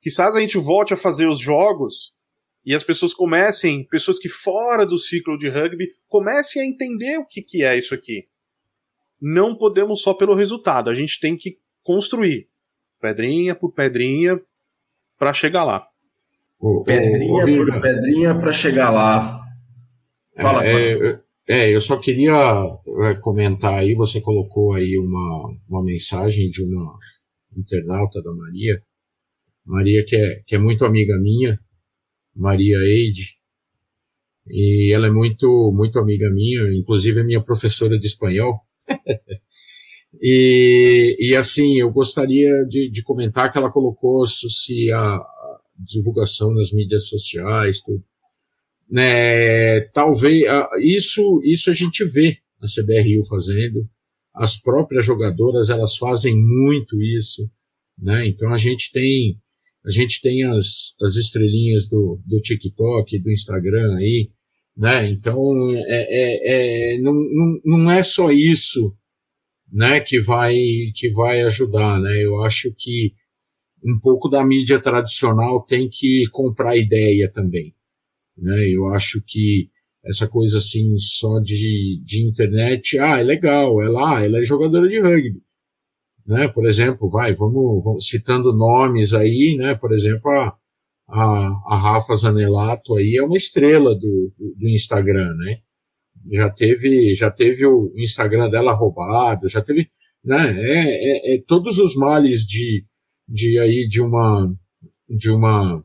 Quizás 0.00 0.34
a 0.34 0.40
gente 0.40 0.58
volte 0.58 0.92
a 0.94 0.96
fazer 0.96 1.26
os 1.26 1.40
jogos 1.40 2.14
e 2.64 2.74
as 2.74 2.84
pessoas 2.84 3.12
comecem, 3.12 3.86
pessoas 3.86 4.18
que 4.18 4.28
fora 4.28 4.86
do 4.86 4.98
ciclo 4.98 5.36
de 5.36 5.48
rugby, 5.48 5.86
comecem 6.08 6.62
a 6.62 6.66
entender 6.66 7.18
o 7.18 7.26
que, 7.26 7.42
que 7.42 7.62
é 7.64 7.76
isso 7.76 7.94
aqui. 7.94 8.24
Não 9.20 9.56
podemos 9.56 10.02
só 10.02 10.14
pelo 10.14 10.34
resultado, 10.34 10.88
a 10.88 10.94
gente 10.94 11.20
tem 11.20 11.36
que 11.36 11.58
construir, 11.82 12.48
pedrinha 13.00 13.54
por 13.54 13.72
pedrinha, 13.72 14.40
para 15.18 15.32
chegar 15.32 15.64
lá. 15.64 15.86
O, 16.64 16.82
pedrinha 16.82 17.44
o, 17.44 17.66
por 17.66 17.82
pedrinha 17.82 18.34
para 18.34 18.50
chegar 18.50 18.88
lá. 18.88 19.38
Fala, 20.34 20.66
é, 20.66 21.20
é, 21.46 21.68
eu 21.68 21.78
só 21.78 21.98
queria 21.98 22.32
é, 22.32 23.14
comentar 23.16 23.74
aí, 23.74 23.94
você 23.94 24.18
colocou 24.18 24.72
aí 24.72 24.96
uma, 24.96 25.58
uma 25.68 25.84
mensagem 25.84 26.48
de 26.48 26.64
uma 26.64 26.98
internauta 27.54 28.22
da 28.22 28.32
Maria, 28.32 28.82
Maria 29.62 30.06
que 30.06 30.16
é, 30.16 30.42
que 30.46 30.54
é 30.54 30.58
muito 30.58 30.86
amiga 30.86 31.18
minha, 31.18 31.60
Maria 32.34 32.78
Eide, 32.78 33.36
e 34.48 34.90
ela 34.94 35.08
é 35.08 35.10
muito, 35.10 35.70
muito 35.70 35.98
amiga 35.98 36.30
minha, 36.30 36.72
inclusive 36.72 37.20
é 37.20 37.24
minha 37.24 37.42
professora 37.42 37.98
de 37.98 38.06
espanhol. 38.06 38.60
e, 40.18 41.14
e 41.20 41.36
assim, 41.36 41.78
eu 41.78 41.90
gostaria 41.92 42.64
de, 42.66 42.90
de 42.90 43.02
comentar 43.02 43.52
que 43.52 43.58
ela 43.58 43.70
colocou 43.70 44.26
se 44.26 44.90
a, 44.90 45.20
divulgação 45.78 46.52
nas 46.52 46.72
mídias 46.72 47.08
sociais, 47.08 47.80
tudo. 47.80 48.02
Né, 48.90 49.80
talvez 49.92 50.44
isso 50.82 51.40
isso 51.42 51.70
a 51.70 51.74
gente 51.74 52.04
vê 52.04 52.38
a 52.60 52.66
CBRU 52.66 53.24
fazendo, 53.26 53.88
as 54.34 54.60
próprias 54.60 55.06
jogadoras 55.06 55.70
elas 55.70 55.96
fazem 55.96 56.34
muito 56.36 57.00
isso, 57.00 57.48
né? 57.98 58.26
Então 58.26 58.52
a 58.52 58.58
gente 58.58 58.90
tem 58.92 59.38
a 59.86 59.90
gente 59.90 60.20
tem 60.22 60.42
as, 60.44 60.94
as 61.02 61.14
estrelinhas 61.16 61.86
do, 61.88 62.20
do 62.24 62.40
TikTok, 62.40 63.18
do 63.18 63.30
Instagram 63.30 63.96
aí, 63.96 64.30
né? 64.76 65.10
Então 65.10 65.72
é, 65.72 66.06
é, 66.08 66.94
é 66.94 66.98
não, 66.98 67.12
não, 67.12 67.60
não 67.64 67.90
é 67.90 68.02
só 68.02 68.30
isso, 68.32 68.96
né? 69.70 70.00
Que 70.00 70.18
vai 70.18 70.54
que 70.94 71.10
vai 71.10 71.42
ajudar, 71.42 72.00
né? 72.00 72.24
Eu 72.24 72.42
acho 72.42 72.74
que 72.76 73.14
um 73.84 73.98
pouco 74.00 74.28
da 74.28 74.44
mídia 74.44 74.80
tradicional 74.80 75.62
tem 75.62 75.88
que 75.90 76.24
comprar 76.32 76.76
ideia 76.76 77.30
também. 77.30 77.74
Né? 78.36 78.70
Eu 78.70 78.88
acho 78.88 79.22
que 79.26 79.68
essa 80.04 80.28
coisa 80.28 80.58
assim 80.58 80.96
só 80.96 81.38
de, 81.40 82.00
de 82.04 82.22
internet. 82.26 82.98
Ah, 82.98 83.18
é 83.18 83.22
legal, 83.22 83.82
é 83.82 83.88
lá, 83.88 84.24
ela 84.24 84.38
é 84.38 84.44
jogadora 84.44 84.88
de 84.88 85.00
rugby. 85.00 85.42
Né? 86.26 86.48
Por 86.48 86.66
exemplo, 86.66 87.08
vai, 87.08 87.34
vamos, 87.34 87.84
vamos 87.84 88.08
citando 88.08 88.52
nomes 88.52 89.12
aí, 89.12 89.56
né? 89.58 89.74
Por 89.74 89.92
exemplo, 89.92 90.30
a, 90.30 90.56
a, 91.08 91.48
a 91.66 91.76
Rafa 91.76 92.14
Zanelato 92.14 92.94
aí 92.94 93.16
é 93.18 93.22
uma 93.22 93.36
estrela 93.36 93.94
do, 93.94 94.32
do, 94.38 94.54
do 94.56 94.68
Instagram, 94.68 95.34
né? 95.36 95.58
Já 96.32 96.48
teve, 96.48 97.14
já 97.14 97.30
teve 97.30 97.66
o 97.66 97.92
Instagram 97.96 98.48
dela 98.48 98.72
roubado, 98.72 99.48
já 99.48 99.60
teve, 99.60 99.90
né? 100.24 100.56
É, 100.58 101.34
é, 101.34 101.36
é 101.36 101.42
todos 101.46 101.78
os 101.78 101.94
males 101.94 102.46
de, 102.46 102.86
de 103.28 103.58
aí 103.58 103.86
de 103.88 104.00
uma 104.00 104.54
de 105.08 105.30
uma 105.30 105.84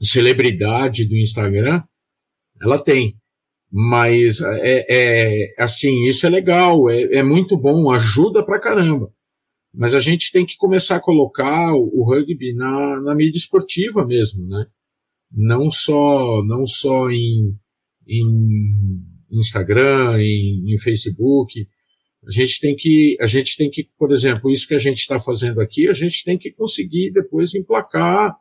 celebridade 0.00 1.06
do 1.06 1.16
Instagram, 1.16 1.82
ela 2.60 2.82
tem. 2.82 3.16
Mas 3.70 4.40
é, 4.40 4.86
é 4.88 5.54
assim, 5.58 6.04
isso 6.06 6.26
é 6.26 6.30
legal, 6.30 6.90
é, 6.90 7.04
é 7.14 7.22
muito 7.22 7.56
bom, 7.56 7.90
ajuda 7.90 8.44
pra 8.44 8.60
caramba. 8.60 9.10
Mas 9.74 9.94
a 9.94 10.00
gente 10.00 10.30
tem 10.30 10.44
que 10.44 10.56
começar 10.56 10.96
a 10.96 11.00
colocar 11.00 11.74
o, 11.74 11.90
o 11.94 12.04
rugby 12.04 12.54
na, 12.54 13.00
na 13.00 13.14
mídia 13.14 13.38
esportiva 13.38 14.06
mesmo, 14.06 14.46
né? 14.46 14.66
Não 15.34 15.70
só, 15.70 16.44
não 16.44 16.66
só 16.66 17.10
em, 17.10 17.56
em 18.06 19.02
Instagram, 19.30 20.18
em, 20.18 20.74
em 20.74 20.78
Facebook. 20.78 21.66
A 22.26 22.30
gente 22.30 22.60
tem 22.60 22.76
que, 22.76 23.16
a 23.20 23.26
gente 23.26 23.56
tem 23.56 23.68
que, 23.68 23.88
por 23.98 24.12
exemplo, 24.12 24.50
isso 24.50 24.66
que 24.66 24.74
a 24.74 24.78
gente 24.78 24.98
está 24.98 25.18
fazendo 25.18 25.60
aqui, 25.60 25.88
a 25.88 25.92
gente 25.92 26.24
tem 26.24 26.38
que 26.38 26.52
conseguir 26.52 27.10
depois 27.12 27.54
emplacar, 27.54 28.36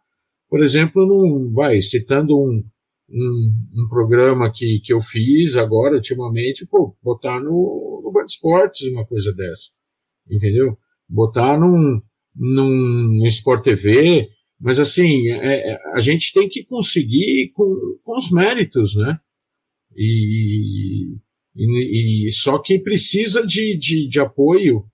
por 0.47 0.61
exemplo, 0.61 1.05
num, 1.05 1.51
vai, 1.51 1.81
citando 1.81 2.37
um, 2.37 2.63
um, 3.09 3.53
um, 3.75 3.89
programa 3.89 4.51
que, 4.51 4.81
que 4.83 4.93
eu 4.93 5.01
fiz 5.01 5.57
agora, 5.57 5.95
ultimamente, 5.95 6.65
pô, 6.67 6.95
botar 7.01 7.39
no, 7.39 8.01
no 8.03 8.11
Band 8.11 8.25
Esportes 8.25 8.87
uma 8.91 9.05
coisa 9.05 9.33
dessa. 9.33 9.69
Entendeu? 10.29 10.77
Botar 11.09 11.59
num, 11.59 12.01
num 12.35 13.25
Sport 13.25 13.63
TV, 13.63 14.29
mas 14.59 14.79
assim, 14.79 15.27
é, 15.31 15.73
é, 15.73 15.79
a 15.93 15.99
gente 15.99 16.31
tem 16.31 16.47
que 16.47 16.63
conseguir 16.63 17.51
com, 17.53 17.97
com 18.03 18.17
os 18.17 18.31
méritos, 18.31 18.95
né? 18.95 19.19
E, 19.95 21.15
e, 21.55 22.27
e 22.27 22.31
só 22.31 22.59
que 22.59 22.79
precisa 22.79 23.45
de, 23.45 23.77
de, 23.77 24.07
de 24.07 24.19
apoio 24.19 24.85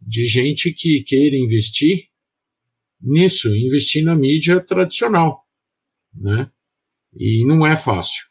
de 0.00 0.26
gente 0.26 0.72
que 0.72 1.02
queira 1.02 1.36
investir 1.36 2.08
nisso, 3.00 3.54
investir 3.54 4.04
na 4.04 4.14
mídia 4.14 4.60
tradicional, 4.60 5.44
né? 6.14 6.50
E 7.14 7.44
não 7.46 7.66
é 7.66 7.76
fácil. 7.76 8.26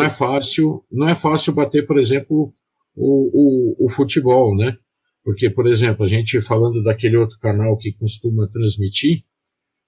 não 0.00 0.02
é 0.02 0.10
fácil, 0.10 0.84
não 0.90 1.08
é 1.08 1.14
fácil 1.14 1.54
bater, 1.54 1.86
por 1.86 1.98
exemplo, 1.98 2.52
o, 2.94 3.82
o, 3.82 3.86
o, 3.86 3.88
futebol, 3.88 4.56
né? 4.56 4.76
Porque, 5.22 5.48
por 5.50 5.66
exemplo, 5.66 6.04
a 6.04 6.08
gente 6.08 6.40
falando 6.40 6.82
daquele 6.82 7.16
outro 7.16 7.38
canal 7.38 7.76
que 7.76 7.92
costuma 7.92 8.48
transmitir, 8.48 9.24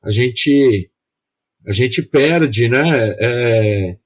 a 0.02 0.10
gente 0.10 0.90
a 1.64 1.72
gente 1.72 2.02
perde, 2.02 2.68
né? 2.68 3.14
É, 3.18 3.98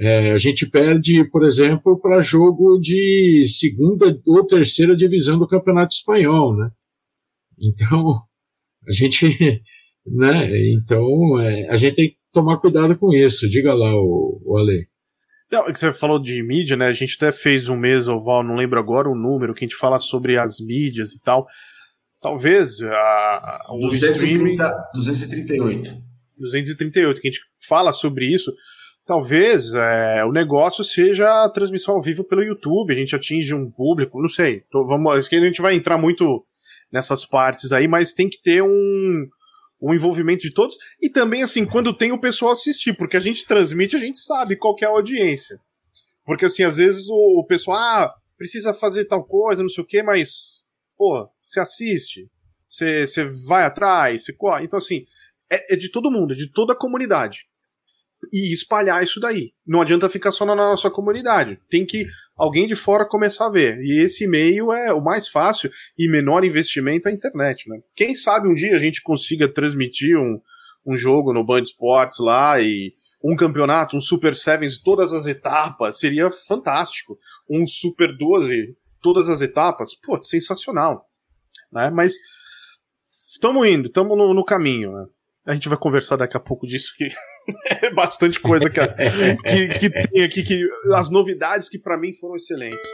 é, 0.00 0.30
a 0.30 0.38
gente 0.38 0.64
perde, 0.64 1.24
por 1.28 1.44
exemplo, 1.44 2.00
para 2.00 2.20
jogo 2.20 2.78
de 2.78 3.44
segunda 3.48 4.16
ou 4.26 4.46
terceira 4.46 4.94
divisão 4.94 5.38
do 5.38 5.48
Campeonato 5.48 5.92
Espanhol, 5.92 6.56
né? 6.56 6.70
Então, 7.58 8.22
a 8.86 8.92
gente, 8.92 9.26
né? 10.06 10.50
Então, 10.72 11.40
é, 11.40 11.68
a 11.68 11.76
gente 11.76 11.96
tem 11.96 12.08
que 12.10 12.16
tomar 12.32 12.58
cuidado 12.58 12.96
com 12.96 13.12
isso. 13.12 13.50
Diga 13.50 13.74
lá, 13.74 13.92
o, 13.92 14.40
o 14.44 14.56
Ale. 14.56 14.86
Não, 15.50 15.66
é 15.66 15.72
que 15.72 15.80
você 15.80 15.92
falou 15.92 16.20
de 16.20 16.40
mídia, 16.44 16.76
né? 16.76 16.86
A 16.86 16.92
gente 16.92 17.16
até 17.16 17.32
fez 17.32 17.68
um 17.68 17.76
mês 17.76 18.06
oval, 18.06 18.44
não 18.44 18.54
lembro 18.54 18.78
agora 18.78 19.08
o 19.08 19.16
número, 19.16 19.52
que 19.52 19.64
a 19.64 19.66
gente 19.66 19.78
fala 19.78 19.98
sobre 19.98 20.38
as 20.38 20.60
mídias 20.60 21.12
e 21.12 21.20
tal. 21.20 21.44
Talvez 22.20 22.80
a, 22.82 22.86
a 22.86 23.76
230, 23.80 24.90
238. 24.94 25.90
238, 26.36 27.20
que 27.20 27.28
a 27.28 27.30
gente 27.32 27.42
fala 27.66 27.92
sobre 27.92 28.32
isso 28.32 28.52
talvez 29.08 29.72
é, 29.74 30.22
o 30.26 30.30
negócio 30.30 30.84
seja 30.84 31.42
a 31.42 31.48
transmissão 31.48 31.94
ao 31.94 32.02
vivo 32.02 32.22
pelo 32.22 32.42
YouTube, 32.42 32.92
a 32.92 32.94
gente 32.94 33.16
atinge 33.16 33.54
um 33.54 33.70
público, 33.70 34.20
não 34.20 34.28
sei. 34.28 34.60
Tô, 34.70 34.84
vamos, 34.84 35.10
acho 35.16 35.30
que 35.30 35.36
a 35.36 35.40
gente 35.40 35.62
vai 35.62 35.74
entrar 35.74 35.96
muito 35.96 36.44
nessas 36.92 37.24
partes 37.24 37.72
aí, 37.72 37.88
mas 37.88 38.12
tem 38.12 38.28
que 38.28 38.38
ter 38.42 38.62
um, 38.62 39.26
um 39.80 39.94
envolvimento 39.94 40.42
de 40.42 40.52
todos 40.52 40.76
e 41.00 41.08
também 41.08 41.42
assim 41.42 41.64
quando 41.64 41.96
tem 41.96 42.12
o 42.12 42.20
pessoal 42.20 42.52
assistir, 42.52 42.94
porque 42.98 43.16
a 43.16 43.20
gente 43.20 43.46
transmite, 43.46 43.96
a 43.96 43.98
gente 43.98 44.18
sabe 44.18 44.56
qual 44.56 44.76
é 44.82 44.84
a 44.84 44.90
audiência. 44.90 45.58
Porque 46.26 46.44
assim, 46.44 46.62
às 46.62 46.76
vezes 46.76 47.08
o, 47.08 47.40
o 47.40 47.46
pessoal 47.46 47.78
ah, 47.78 48.14
precisa 48.36 48.74
fazer 48.74 49.06
tal 49.06 49.24
coisa, 49.24 49.62
não 49.62 49.70
sei 49.70 49.84
o 49.84 49.86
que, 49.86 50.02
mas 50.02 50.62
pô, 50.98 51.26
você 51.42 51.60
assiste, 51.60 52.28
você, 52.68 53.24
vai 53.46 53.64
atrás, 53.64 54.26
você. 54.26 54.36
Então 54.62 54.76
assim, 54.76 55.06
é, 55.50 55.72
é 55.72 55.76
de 55.76 55.90
todo 55.90 56.10
mundo, 56.10 56.34
é 56.34 56.36
de 56.36 56.52
toda 56.52 56.74
a 56.74 56.78
comunidade 56.78 57.48
e 58.32 58.52
espalhar 58.52 59.02
isso 59.02 59.20
daí. 59.20 59.52
Não 59.66 59.80
adianta 59.80 60.08
ficar 60.08 60.32
só 60.32 60.44
na 60.44 60.54
nossa 60.54 60.90
comunidade. 60.90 61.58
Tem 61.68 61.86
que 61.86 62.06
alguém 62.36 62.66
de 62.66 62.74
fora 62.74 63.06
começar 63.06 63.46
a 63.46 63.50
ver. 63.50 63.78
E 63.80 64.02
esse 64.02 64.26
meio 64.26 64.72
é 64.72 64.92
o 64.92 65.02
mais 65.02 65.28
fácil 65.28 65.70
e 65.98 66.10
menor 66.10 66.44
investimento 66.44 67.08
é 67.08 67.12
a 67.12 67.14
internet, 67.14 67.68
né? 67.68 67.78
Quem 67.96 68.14
sabe 68.14 68.48
um 68.48 68.54
dia 68.54 68.74
a 68.74 68.78
gente 68.78 69.02
consiga 69.02 69.52
transmitir 69.52 70.16
um, 70.16 70.40
um 70.86 70.96
jogo 70.96 71.32
no 71.32 71.44
Band 71.44 71.62
Sports 71.62 72.18
lá 72.18 72.60
e 72.60 72.92
um 73.22 73.36
campeonato, 73.36 73.96
um 73.96 74.00
Super 74.00 74.34
Sevens, 74.34 74.78
todas 74.78 75.12
as 75.12 75.26
etapas, 75.26 75.98
seria 75.98 76.30
fantástico. 76.30 77.18
Um 77.48 77.66
Super 77.66 78.16
12, 78.16 78.76
todas 79.00 79.28
as 79.28 79.40
etapas, 79.40 79.94
pô, 79.94 80.22
sensacional. 80.22 81.08
Né? 81.72 81.90
Mas 81.90 82.14
estamos 83.26 83.66
indo, 83.66 83.88
estamos 83.88 84.16
no, 84.16 84.34
no 84.34 84.44
caminho, 84.44 84.92
né? 84.92 85.06
A 85.46 85.54
gente 85.54 85.68
vai 85.68 85.78
conversar 85.78 86.16
daqui 86.16 86.36
a 86.36 86.40
pouco 86.40 86.66
disso, 86.66 86.92
que 86.94 87.08
é 87.82 87.90
bastante 87.90 88.40
coisa 88.40 88.68
que, 88.68 88.80
que, 89.42 89.68
que, 89.78 89.90
tem 90.08 90.22
aqui, 90.22 90.42
que, 90.42 90.68
as 90.94 91.10
novidades 91.10 91.68
que 91.68 91.78
para 91.78 91.96
mim 91.96 92.12
foram 92.12 92.36
excelentes. 92.36 92.86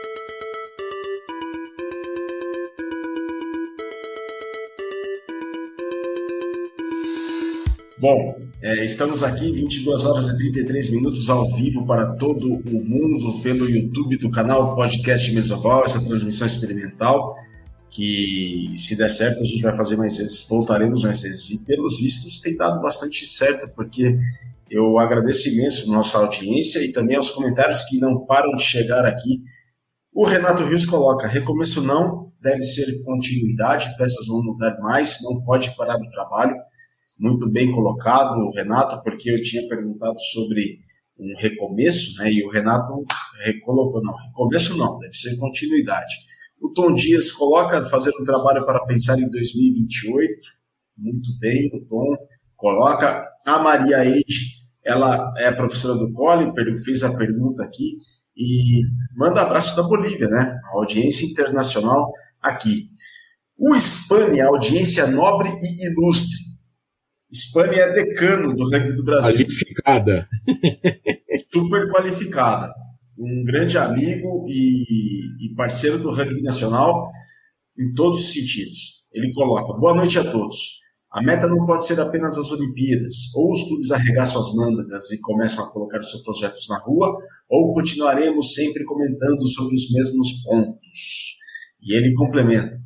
Bom, 7.97 8.37
é, 8.61 8.85
estamos 8.85 9.23
aqui 9.23 9.51
22 9.51 10.05
horas 10.05 10.29
e 10.29 10.37
33 10.37 10.91
minutos 10.91 11.29
ao 11.29 11.49
vivo 11.55 11.85
para 11.87 12.15
todo 12.17 12.53
o 12.53 12.85
mundo 12.85 13.41
pelo 13.41 13.69
YouTube 13.69 14.17
do 14.17 14.29
canal 14.29 14.75
Podcast 14.75 15.33
Mesoval, 15.33 15.85
essa 15.85 16.03
transmissão 16.05 16.45
experimental 16.45 17.35
que 17.89 18.73
se 18.77 18.95
der 18.95 19.09
certo 19.09 19.41
a 19.41 19.45
gente 19.45 19.61
vai 19.61 19.75
fazer 19.75 19.95
mais 19.95 20.17
vezes, 20.17 20.45
voltaremos 20.47 21.03
mais 21.03 21.21
vezes. 21.21 21.49
E 21.51 21.63
pelos 21.63 21.99
vistos 21.99 22.39
tem 22.39 22.55
dado 22.55 22.81
bastante 22.81 23.25
certo, 23.25 23.69
porque 23.75 24.17
eu 24.69 24.97
agradeço 24.97 25.49
imenso 25.49 25.91
nossa 25.91 26.17
audiência 26.17 26.79
e 26.79 26.91
também 26.91 27.15
aos 27.15 27.31
comentários 27.31 27.83
que 27.83 27.99
não 27.99 28.25
param 28.25 28.55
de 28.55 28.63
chegar 28.63 29.05
aqui. 29.05 29.41
O 30.13 30.25
Renato 30.25 30.63
Rios 30.63 30.85
coloca: 30.85 31.27
recomeço 31.27 31.81
não, 31.81 32.31
deve 32.41 32.63
ser 32.63 33.03
continuidade, 33.03 33.95
peças 33.97 34.27
vão 34.27 34.43
mudar 34.43 34.77
mais, 34.79 35.19
não 35.21 35.43
pode 35.43 35.75
parar 35.75 35.97
o 35.97 36.09
trabalho. 36.09 36.55
Muito 37.17 37.49
bem 37.49 37.71
colocado, 37.71 38.49
Renato, 38.51 39.01
porque 39.01 39.31
eu 39.31 39.41
tinha 39.41 39.67
perguntado 39.69 40.19
sobre 40.19 40.79
um 41.17 41.33
recomeço, 41.37 42.17
né? 42.19 42.31
E 42.31 42.43
o 42.43 42.49
Renato 42.49 42.93
recolocou: 43.43 44.01
não, 44.03 44.15
recomeço 44.15 44.77
não, 44.77 44.97
deve 44.97 45.13
ser 45.13 45.37
continuidade. 45.37 46.13
O 46.59 46.71
Tom 46.71 46.93
Dias 46.93 47.31
coloca 47.31 47.87
fazer 47.89 48.11
um 48.19 48.23
trabalho 48.23 48.65
para 48.65 48.85
pensar 48.85 49.19
em 49.19 49.29
2028. 49.29 50.47
Muito 50.97 51.37
bem, 51.39 51.69
o 51.73 51.85
Tom 51.85 52.15
coloca. 52.55 53.25
A 53.45 53.59
Maria 53.59 54.05
Eide, 54.05 54.55
ela 54.83 55.33
é 55.37 55.51
professora 55.51 55.95
do 55.95 56.11
Cole, 56.11 56.51
fez 56.83 57.03
a 57.03 57.15
pergunta 57.15 57.63
aqui 57.63 57.97
e 58.35 58.81
manda 59.15 59.41
abraço 59.41 59.75
da 59.75 59.83
Bolívia, 59.83 60.27
né? 60.27 60.59
A 60.73 60.77
audiência 60.77 61.25
internacional 61.25 62.11
aqui. 62.41 62.87
O 63.57 63.75
Spani, 63.75 64.41
a 64.41 64.47
audiência 64.47 65.07
nobre 65.07 65.49
e 65.49 65.87
ilustre. 65.87 66.45
Spani 67.33 67.75
é 67.75 67.91
decano 67.91 68.53
do 68.55 68.69
rugby 68.69 68.95
do 68.95 69.03
Brasil. 69.03 69.35
Qualificada. 69.35 70.27
Super 71.51 71.91
qualificada 71.91 72.73
um 73.17 73.43
grande 73.43 73.77
amigo 73.77 74.45
e, 74.47 75.45
e 75.45 75.55
parceiro 75.55 75.97
do 75.99 76.11
rugby 76.11 76.41
nacional 76.41 77.09
em 77.77 77.93
todos 77.93 78.19
os 78.19 78.33
sentidos. 78.33 79.03
Ele 79.11 79.31
coloca: 79.33 79.73
boa 79.73 79.93
noite 79.93 80.19
a 80.19 80.29
todos. 80.29 80.83
A 81.11 81.21
meta 81.21 81.47
não 81.47 81.65
pode 81.65 81.85
ser 81.85 81.97
apenas 81.99 82.37
as 82.37 82.51
Olimpíadas, 82.51 83.33
ou 83.33 83.49
os 83.49 83.63
clubes 83.63 83.89
arregaçam 83.89 84.41
as 84.41 84.53
mangas 84.53 85.09
e 85.11 85.21
começam 85.21 85.63
a 85.63 85.71
colocar 85.71 85.99
os 85.99 86.09
seus 86.09 86.21
projetos 86.21 86.67
na 86.67 86.77
rua, 86.79 87.15
ou 87.49 87.71
continuaremos 87.73 88.53
sempre 88.53 88.83
comentando 88.83 89.47
sobre 89.47 89.75
os 89.75 89.89
mesmos 89.93 90.43
pontos. 90.43 91.37
E 91.81 91.95
ele 91.95 92.13
complementa: 92.15 92.77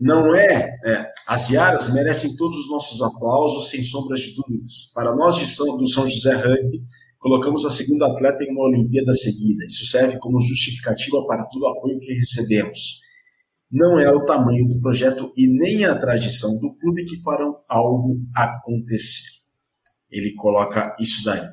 não 0.00 0.34
é, 0.34 0.70
é, 0.86 1.12
as 1.28 1.50
Iaras 1.50 1.92
merecem 1.92 2.34
todos 2.34 2.56
os 2.56 2.70
nossos 2.70 3.02
aplausos, 3.02 3.68
sem 3.68 3.82
sombras 3.82 4.20
de 4.20 4.34
dúvidas. 4.34 4.90
Para 4.94 5.14
nós 5.14 5.36
de 5.36 5.46
São, 5.46 5.76
do 5.76 5.86
São 5.86 6.06
José 6.06 6.34
Rugby, 6.34 6.82
colocamos 7.20 7.64
a 7.66 7.70
segunda 7.70 8.06
atleta 8.06 8.42
em 8.42 8.50
uma 8.50 8.64
Olimpíada 8.64 9.12
seguida. 9.12 9.64
Isso 9.66 9.84
serve 9.86 10.18
como 10.18 10.40
justificativa 10.40 11.24
para 11.26 11.44
todo 11.44 11.62
o 11.62 11.68
apoio 11.68 12.00
que 12.00 12.14
recebemos. 12.14 12.98
Não 13.70 14.00
é 14.00 14.10
o 14.10 14.24
tamanho 14.24 14.66
do 14.66 14.80
projeto 14.80 15.30
e 15.36 15.46
nem 15.46 15.84
a 15.84 15.96
tradição 15.96 16.50
do 16.58 16.74
clube 16.78 17.04
que 17.04 17.22
farão 17.22 17.58
algo 17.68 18.20
acontecer. 18.34 19.22
Ele 20.10 20.34
coloca 20.34 20.96
isso 20.98 21.22
daí. 21.22 21.46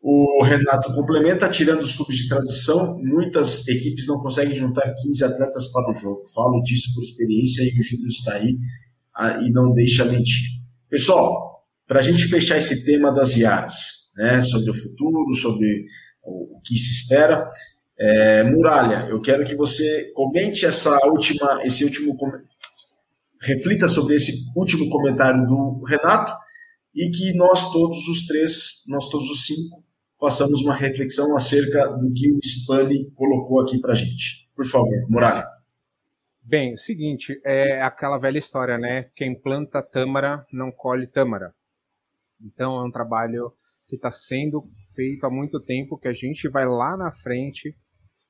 O 0.00 0.44
Renato 0.44 0.94
complementa, 0.94 1.50
tirando 1.50 1.80
os 1.80 1.94
clubes 1.94 2.18
de 2.18 2.28
tradição, 2.28 3.00
muitas 3.02 3.66
equipes 3.66 4.06
não 4.06 4.20
conseguem 4.20 4.54
juntar 4.54 4.94
15 4.94 5.24
atletas 5.24 5.66
para 5.72 5.90
o 5.90 5.94
jogo. 5.94 6.22
Falo 6.32 6.62
disso 6.62 6.94
por 6.94 7.02
experiência 7.02 7.62
e 7.62 7.80
o 7.80 7.82
Júlio 7.82 8.06
está 8.06 8.34
aí 8.34 8.56
ah, 9.16 9.40
e 9.42 9.50
não 9.50 9.72
deixa 9.72 10.04
mentir. 10.04 10.44
Pessoal, 10.88 11.66
para 11.86 11.98
a 11.98 12.02
gente 12.02 12.28
fechar 12.28 12.58
esse 12.58 12.84
tema 12.84 13.10
das 13.10 13.36
IARs, 13.36 14.07
né, 14.18 14.42
sobre 14.42 14.70
o 14.70 14.74
futuro, 14.74 15.32
sobre 15.34 15.86
o, 16.24 16.60
que 16.64 16.76
se 16.76 17.02
espera, 17.02 17.48
é, 17.96 18.42
Muralha, 18.42 19.08
eu 19.08 19.20
quero 19.20 19.44
que 19.44 19.54
você 19.54 20.10
comente 20.12 20.66
essa 20.66 20.98
última, 21.06 21.64
esse 21.64 21.84
último 21.84 22.16
reflita 23.40 23.86
sobre 23.86 24.16
esse 24.16 24.32
último 24.56 24.90
comentário 24.90 25.46
do 25.46 25.84
Renato 25.84 26.32
e 26.94 27.08
que 27.10 27.32
nós 27.34 27.72
todos 27.72 28.08
os 28.08 28.26
três, 28.26 28.82
nós 28.88 29.08
todos 29.08 29.30
os 29.30 29.46
cinco, 29.46 29.84
façamos 30.18 30.62
uma 30.62 30.74
reflexão 30.74 31.36
acerca 31.36 31.86
do 31.86 32.12
que 32.12 32.32
o 32.32 32.40
Spani 32.42 33.08
colocou 33.12 33.60
aqui 33.60 33.80
para 33.80 33.94
gente. 33.94 34.48
Por 34.56 34.66
favor, 34.66 35.06
Muralha. 35.08 35.46
Bem, 36.42 36.74
o 36.74 36.78
seguinte, 36.78 37.40
é 37.44 37.80
aquela 37.82 38.18
velha 38.18 38.38
história, 38.38 38.78
né? 38.78 39.10
Quem 39.14 39.38
planta 39.38 39.80
tâmara 39.80 40.44
não 40.52 40.72
colhe 40.72 41.06
tâmara. 41.06 41.54
Então 42.40 42.80
é 42.80 42.84
um 42.84 42.90
trabalho 42.90 43.52
que 43.88 43.96
está 43.96 44.12
sendo 44.12 44.62
feito 44.94 45.24
há 45.24 45.30
muito 45.30 45.58
tempo, 45.58 45.98
que 45.98 46.08
a 46.08 46.12
gente 46.12 46.48
vai 46.48 46.66
lá 46.66 46.96
na 46.96 47.10
frente 47.10 47.74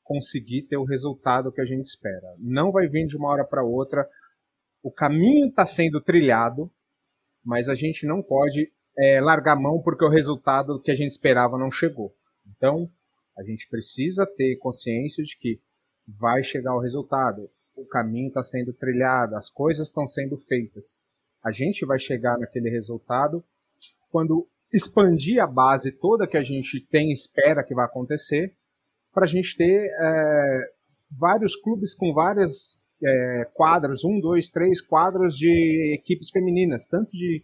conseguir 0.05 0.63
ter 0.63 0.77
o 0.77 0.85
resultado 0.85 1.53
que 1.53 1.61
a 1.61 1.67
gente 1.67 1.85
espera. 1.85 2.35
Não 2.39 2.71
vai 2.71 2.89
vir 2.89 3.07
de 3.07 3.17
uma 3.17 3.29
hora 3.29 3.45
para 3.45 3.65
outra. 3.65 4.09
O 4.83 4.91
caminho 4.91 5.49
está 5.49 5.67
sendo 5.67 6.01
trilhado, 6.01 6.71
mas 7.45 7.69
a 7.69 7.75
gente 7.75 8.07
não 8.07 8.23
pode 8.23 8.73
é, 8.97 9.21
largar 9.21 9.57
mão 9.57 9.83
porque 9.83 10.05
o 10.05 10.09
resultado 10.11 10.81
que 10.81 10.93
a 10.93 10.97
gente 10.97 11.11
esperava 11.11 11.59
não 11.59 11.71
chegou. 11.71 12.15
Então, 12.57 12.89
a 13.37 13.43
gente 13.43 13.69
precisa 13.69 14.25
ter 14.25 14.57
consciência 14.59 15.23
de 15.25 15.37
que 15.37 15.61
vai 16.21 16.43
chegar 16.43 16.75
o 16.75 16.81
resultado. 16.81 17.49
O 17.77 17.85
caminho 17.87 18.29
está 18.29 18.43
sendo 18.43 18.73
trilhado, 18.73 19.37
as 19.37 19.51
coisas 19.51 19.89
estão 19.89 20.07
sendo 20.07 20.39
feitas. 20.39 21.01
A 21.45 21.51
gente 21.51 21.85
vai 21.85 21.99
chegar 21.99 22.39
naquele 22.39 22.71
resultado 22.71 23.45
quando 24.11 24.49
expandir 24.73 25.43
a 25.43 25.47
base 25.47 25.93
toda 25.93 26.27
que 26.27 26.37
a 26.37 26.43
gente 26.43 26.81
tem 26.91 27.11
espera 27.13 27.65
que 27.65 27.75
vai 27.75 27.85
acontecer, 27.85 28.55
para 29.13 29.25
a 29.25 29.29
gente 29.29 29.57
ter 29.57 29.91
é, 29.91 30.61
vários 31.11 31.57
clubes 31.57 31.95
com 31.95 32.13
várias 32.13 32.79
é, 33.03 33.49
quadras, 33.55 34.05
um, 34.05 34.21
dois, 34.21 34.51
três 34.51 34.81
quadros 34.81 35.35
de 35.35 35.95
equipes 35.95 36.31
femininas, 36.31 36.87
tanto 36.87 37.13
de 37.13 37.43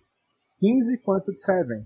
15 0.60 0.98
quanto 0.98 1.32
de 1.32 1.40
7. 1.40 1.84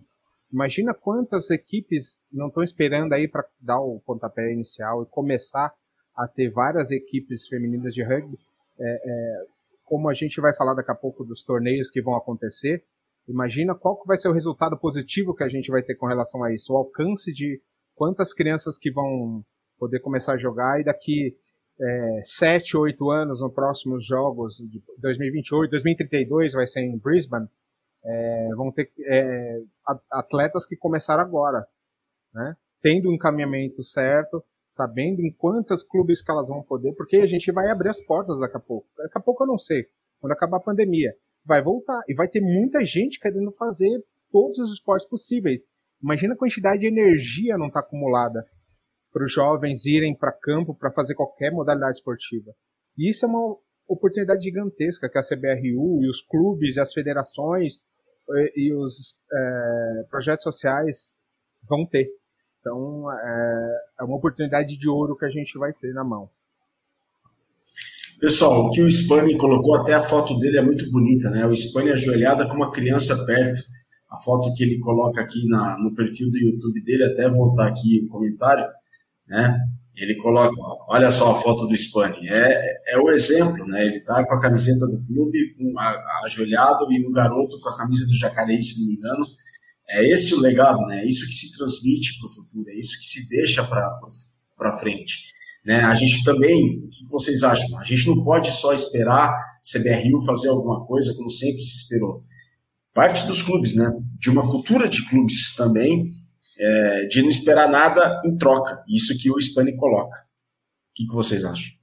Imagina 0.53 0.95
quantas 0.95 1.51
equipes 1.51 2.23
não 2.33 2.49
estão 2.49 2.63
esperando 2.63 3.13
aí 3.13 3.29
para 3.29 3.47
dar 3.61 3.81
o 3.81 4.01
pontapé 4.01 4.53
inicial 4.53 5.03
e 5.03 5.07
começar 5.07 5.73
a 6.17 6.27
ter 6.27 6.51
várias 6.51 6.91
equipes 6.91 7.47
femininas 7.47 7.95
de 7.95 8.03
rugby. 8.03 8.39
É, 8.81 8.85
é, 8.85 9.45
como 9.85 10.09
a 10.09 10.15
gente 10.15 10.41
vai 10.41 10.55
falar 10.55 10.75
daqui 10.75 10.91
a 10.91 10.95
pouco 10.95 11.25
dos 11.25 11.45
torneios 11.45 11.91
que 11.91 12.03
vão 12.03 12.17
acontecer, 12.17 12.83
imagina 13.29 13.75
qual 13.75 14.01
que 14.01 14.07
vai 14.07 14.17
ser 14.17 14.29
o 14.29 14.33
resultado 14.33 14.79
positivo 14.79 15.35
que 15.35 15.45
a 15.45 15.49
gente 15.49 15.71
vai 15.71 15.83
ter 15.83 15.95
com 15.95 16.07
relação 16.07 16.43
a 16.43 16.53
isso, 16.53 16.73
o 16.73 16.77
alcance 16.77 17.33
de 17.33 17.61
quantas 17.95 18.33
crianças 18.33 18.79
que 18.79 18.91
vão 18.91 19.45
poder 19.79 20.01
começar 20.01 20.35
a 20.35 20.39
jogar 20.39 20.81
e 20.81 20.85
daqui 20.85 21.37
é, 21.81 22.21
7, 22.23 22.77
8 22.77 23.11
anos, 23.11 23.41
nos 23.41 23.53
próximos 23.53 24.05
jogos 24.05 24.57
de 24.57 24.83
2028, 25.01 25.71
2032 25.71 26.53
vai 26.53 26.67
ser 26.67 26.81
em 26.81 26.99
Brisbane, 26.99 27.47
é, 28.05 28.49
vão 28.57 28.73
ter 28.73 28.91
é, 29.07 29.61
atletas 30.11 30.67
que 30.67 30.77
começaram 30.77 31.23
agora, 31.23 31.67
né? 32.35 32.57
tendo 32.81 33.11
um 33.11 33.15
encaminhamento 33.15 33.83
certo, 33.85 34.43
sabendo 34.71 35.21
em 35.21 35.33
quantos 35.33 35.83
clubes 35.83 36.23
que 36.23 36.31
elas 36.31 36.49
vão 36.49 36.63
poder, 36.63 36.95
porque 36.95 37.17
a 37.17 37.27
gente 37.27 37.51
vai 37.53 37.69
abrir 37.71 37.89
as 37.89 38.01
portas 38.01 38.41
daqui 38.41 38.57
a 38.57 38.61
pouco. 38.61 38.89
Daqui 38.97 39.19
a 39.19 39.21
pouco 39.21 39.43
eu 39.43 39.49
não 39.49 39.59
sei, 39.59 39.87
quando 40.21 40.33
acabar 40.33 40.59
a 40.59 40.63
pandemia, 40.63 41.13
vai 41.49 41.63
voltar 41.63 42.01
e 42.07 42.15
vai 42.15 42.29
ter 42.29 42.41
muita 42.41 42.85
gente 42.85 43.19
querendo 43.19 43.51
fazer 43.53 44.05
todos 44.31 44.59
os 44.59 44.75
esportes 44.75 45.09
possíveis. 45.09 45.63
Imagina 46.01 46.35
a 46.35 46.37
quantidade 46.37 46.81
de 46.81 46.87
energia 46.87 47.57
não 47.57 47.69
está 47.69 47.81
acumulada 47.81 48.45
para 49.11 49.25
os 49.25 49.33
jovens 49.33 49.87
irem 49.87 50.15
para 50.15 50.31
campo 50.31 50.77
para 50.77 50.93
fazer 50.93 51.15
qualquer 51.15 51.51
modalidade 51.51 51.95
esportiva. 51.95 52.53
E 52.97 53.09
isso 53.11 53.25
é 53.25 53.29
uma 53.29 53.57
oportunidade 53.89 54.45
gigantesca 54.45 55.09
que 55.09 55.19
a 55.19 55.23
CBRU 55.23 56.03
e 56.03 56.11
os 56.11 56.21
clubes 56.21 56.77
e 56.77 56.81
as 56.81 56.93
federações 56.93 57.81
e, 58.29 58.69
e 58.69 58.75
os 58.75 59.25
é, 59.33 60.03
projetos 60.11 60.43
sociais 60.43 61.15
vão 61.67 61.87
ter. 61.87 62.07
Então 62.61 63.11
é, 63.11 63.81
é 64.01 64.05
uma 64.05 64.17
oportunidade 64.17 64.77
de 64.77 64.89
ouro 64.89 65.17
que 65.17 65.25
a 65.25 65.31
gente 65.31 65.59
vai 65.59 65.73
ter 65.73 65.95
na 65.95 66.05
mão. 66.05 66.29
Pessoal, 68.21 68.67
o 68.67 68.71
que 68.71 68.83
o 68.83 68.91
Spani 68.91 69.37
colocou, 69.37 69.77
até 69.77 69.95
a 69.95 70.03
foto 70.03 70.37
dele 70.41 70.59
é 70.59 70.63
muito 70.63 70.91
bonita, 70.91 71.31
né? 71.31 71.47
O 71.47 71.55
Spani 71.55 71.93
ajoelhada 71.93 72.49
com 72.49 72.55
uma 72.55 72.73
criança 72.73 73.17
perto. 73.25 73.63
A 74.11 74.19
foto 74.19 74.53
que 74.55 74.65
ele 74.65 74.81
coloca 74.81 75.21
aqui 75.21 75.47
na, 75.47 75.79
no 75.79 75.95
perfil 75.95 76.29
do 76.29 76.39
YouTube 76.39 76.83
dele, 76.83 77.05
até 77.05 77.29
voltar 77.29 77.69
aqui 77.69 78.05
o 78.05 78.09
comentário, 78.09 78.65
né? 79.29 79.57
Ele 79.95 80.17
coloca, 80.17 80.55
olha 80.89 81.11
só 81.13 81.31
a 81.31 81.41
foto 81.41 81.67
do 81.67 81.77
Spani, 81.77 82.29
é, 82.29 82.77
é 82.89 82.99
o 82.99 83.11
exemplo, 83.11 83.65
né? 83.67 83.85
Ele 83.85 84.01
tá 84.01 84.27
com 84.27 84.35
a 84.35 84.41
camiseta 84.41 84.87
do 84.87 85.05
clube, 85.07 85.55
com 85.55 85.79
a, 85.79 86.23
ajoelhado 86.25 86.91
e 86.91 87.07
o 87.07 87.13
garoto 87.13 87.61
com 87.61 87.69
a 87.69 87.77
camisa 87.77 88.05
do 88.05 88.17
Jacareí, 88.17 88.61
se 88.61 88.81
não 88.81 88.89
me 88.89 88.95
engano. 88.95 89.25
É 89.89 90.05
esse 90.09 90.35
o 90.35 90.41
legado, 90.41 90.81
né? 90.87 91.03
É 91.03 91.07
isso 91.07 91.25
que 91.25 91.33
se 91.33 91.57
transmite 91.57 92.19
para 92.19 92.27
o 92.27 92.35
futuro, 92.35 92.69
é 92.69 92.79
isso 92.79 92.99
que 92.99 93.07
se 93.07 93.29
deixa 93.29 93.63
para 93.65 94.79
frente. 94.79 95.38
Né? 95.65 95.81
A 95.81 95.95
gente 95.95 96.25
também, 96.25 96.79
o 96.79 96.89
que 96.89 97.05
vocês 97.11 97.43
acham? 97.43 97.79
A 97.79 97.85
gente 97.85 98.07
não 98.07 98.25
pode 98.25 98.51
só 98.53 98.73
esperar 98.73 99.33
CBRU 99.63 100.25
fazer 100.25 100.49
alguma 100.49 100.87
coisa 100.87 101.15
como 101.15 101.31
sempre 101.31 101.61
se 101.61 101.83
esperou. 101.83 102.25
Parte 102.95 103.27
dos 103.27 103.43
clubes, 103.43 103.75
né? 103.75 103.91
De 104.19 104.31
uma 104.31 104.49
cultura 104.49 104.89
de 104.89 105.07
clubes 105.09 105.55
também, 105.55 106.05
é, 106.59 107.07
de 107.07 107.23
não 107.23 107.29
esperar 107.29 107.69
nada 107.69 108.21
em 108.25 108.37
troca. 108.37 108.83
Isso 108.89 109.17
que 109.19 109.31
o 109.31 109.39
Spani 109.39 109.77
coloca. 109.77 110.17
O 110.19 110.95
que, 110.95 111.07
que 111.07 111.15
vocês 111.15 111.45
acham? 111.45 111.79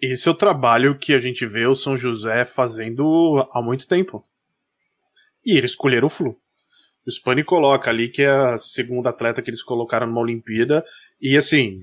Esse 0.00 0.28
é 0.28 0.30
o 0.30 0.34
trabalho 0.34 0.98
que 0.98 1.14
a 1.14 1.18
gente 1.18 1.46
vê 1.46 1.66
o 1.66 1.76
São 1.76 1.96
José 1.96 2.44
fazendo 2.44 3.48
há 3.52 3.62
muito 3.62 3.86
tempo. 3.86 4.24
E 5.44 5.56
eles 5.56 5.70
escolheram 5.70 6.06
o 6.06 6.10
Flu. 6.10 6.36
O 7.06 7.10
Spani 7.10 7.44
coloca 7.44 7.90
ali 7.90 8.08
que 8.08 8.22
é 8.22 8.30
a 8.30 8.58
segunda 8.58 9.10
atleta 9.10 9.40
que 9.40 9.50
eles 9.50 9.62
colocaram 9.62 10.06
numa 10.06 10.20
Olimpíada. 10.20 10.84
E 11.20 11.36
assim, 11.36 11.78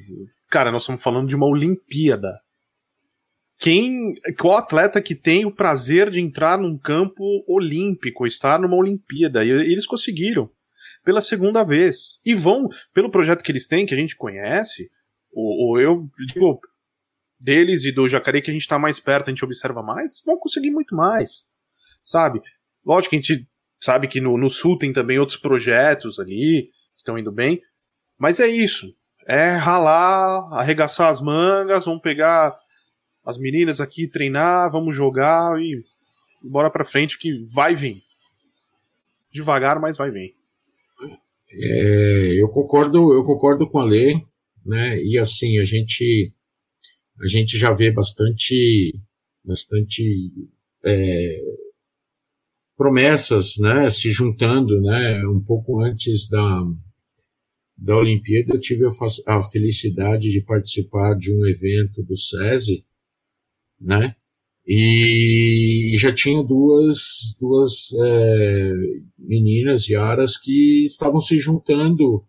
cara, 0.49 0.71
nós 0.71 0.83
estamos 0.83 1.01
falando 1.01 1.27
de 1.27 1.35
uma 1.35 1.47
Olimpíada. 1.47 2.39
Quem. 3.57 4.13
Qual 4.39 4.55
atleta 4.55 5.01
que 5.01 5.15
tem 5.15 5.45
o 5.45 5.51
prazer 5.51 6.09
de 6.11 6.19
entrar 6.19 6.59
num 6.59 6.77
campo 6.77 7.23
olímpico, 7.47 8.27
estar 8.27 8.59
numa 8.59 8.75
Olimpíada? 8.75 9.43
E 9.43 9.49
eles 9.49 9.87
conseguiram 9.87 10.49
pela 11.03 11.21
segunda 11.21 11.63
vez. 11.63 12.19
E 12.23 12.35
vão, 12.35 12.67
pelo 12.93 13.09
projeto 13.09 13.43
que 13.43 13.51
eles 13.51 13.67
têm, 13.67 13.85
que 13.85 13.93
a 13.93 13.97
gente 13.97 14.15
conhece, 14.15 14.89
ou, 15.33 15.69
ou 15.69 15.81
eu 15.81 16.07
digo 16.27 16.59
deles 17.39 17.85
e 17.85 17.91
do 17.91 18.07
Jacaré 18.07 18.41
que 18.41 18.49
a 18.49 18.53
gente 18.53 18.61
está 18.61 18.79
mais 18.79 18.99
perto, 18.99 19.27
a 19.27 19.29
gente 19.29 19.45
observa 19.45 19.81
mais, 19.81 20.21
vão 20.25 20.37
conseguir 20.37 20.71
muito 20.71 20.95
mais. 20.95 21.45
Sabe? 22.03 22.41
Lógico 22.85 23.11
que 23.11 23.15
a 23.17 23.21
gente 23.21 23.47
sabe 23.79 24.07
que 24.07 24.19
no, 24.21 24.37
no 24.37 24.49
Sul 24.49 24.77
tem 24.77 24.91
também 24.91 25.19
outros 25.19 25.37
projetos 25.37 26.19
ali 26.19 26.69
que 26.95 26.99
estão 26.99 27.17
indo 27.17 27.31
bem, 27.31 27.61
mas 28.17 28.39
é 28.39 28.47
isso. 28.47 28.95
É 29.27 29.51
ralar, 29.51 30.47
arregaçar 30.53 31.09
as 31.09 31.19
mangas, 31.19 31.85
vamos 31.85 32.01
pegar 32.01 32.57
as 33.25 33.37
meninas 33.37 33.81
aqui, 33.81 34.07
treinar, 34.07 34.71
vamos 34.71 34.95
jogar 34.95 35.59
e 35.61 35.83
bora 36.43 36.69
pra 36.69 36.85
frente 36.85 37.17
que 37.17 37.45
vai 37.53 37.75
vir. 37.75 38.01
Devagar, 39.31 39.79
mas 39.81 39.97
vai 39.97 40.09
vir. 40.09 40.33
É, 41.51 42.41
eu 42.41 42.47
concordo, 42.49 43.13
eu 43.13 43.23
concordo 43.23 43.69
com 43.69 43.79
a 43.79 43.85
lei, 43.85 44.15
né? 44.65 44.97
E 45.01 45.17
assim 45.17 45.59
a 45.59 45.63
gente 45.63 46.31
a 47.19 47.25
gente 47.25 47.57
já 47.57 47.71
vê 47.71 47.91
bastante 47.91 48.97
bastante 49.43 50.31
é, 50.83 51.41
promessas, 52.77 53.57
né? 53.59 53.89
Se 53.89 54.11
juntando, 54.11 54.79
né? 54.81 55.25
Um 55.27 55.43
pouco 55.43 55.81
antes 55.81 56.29
da 56.29 56.63
da 57.77 57.95
Olimpíada 57.95 58.55
eu 58.55 58.59
tive 58.59 58.85
a, 59.27 59.43
felicidade 59.43 60.31
de 60.31 60.41
participar 60.41 61.13
de 61.15 61.31
um 61.31 61.45
evento 61.45 62.01
do 62.01 62.17
SESI, 62.17 62.83
né? 63.79 64.15
E 64.65 65.95
já 65.97 66.11
tinha 66.11 66.43
duas, 66.43 67.35
duas 67.39 67.93
é, 67.93 68.73
meninas, 69.17 69.87
Yaras, 69.87 70.37
que 70.37 70.85
estavam 70.85 71.21
se 71.21 71.37
juntando 71.37 72.25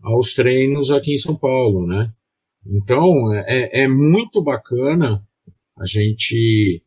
aos 0.00 0.32
treinos 0.32 0.90
aqui 0.90 1.12
em 1.12 1.18
São 1.18 1.36
Paulo, 1.36 1.86
né? 1.86 2.10
Então, 2.64 3.34
é, 3.34 3.82
é 3.82 3.88
muito 3.88 4.42
bacana 4.42 5.22
a 5.76 5.84
gente, 5.84 6.82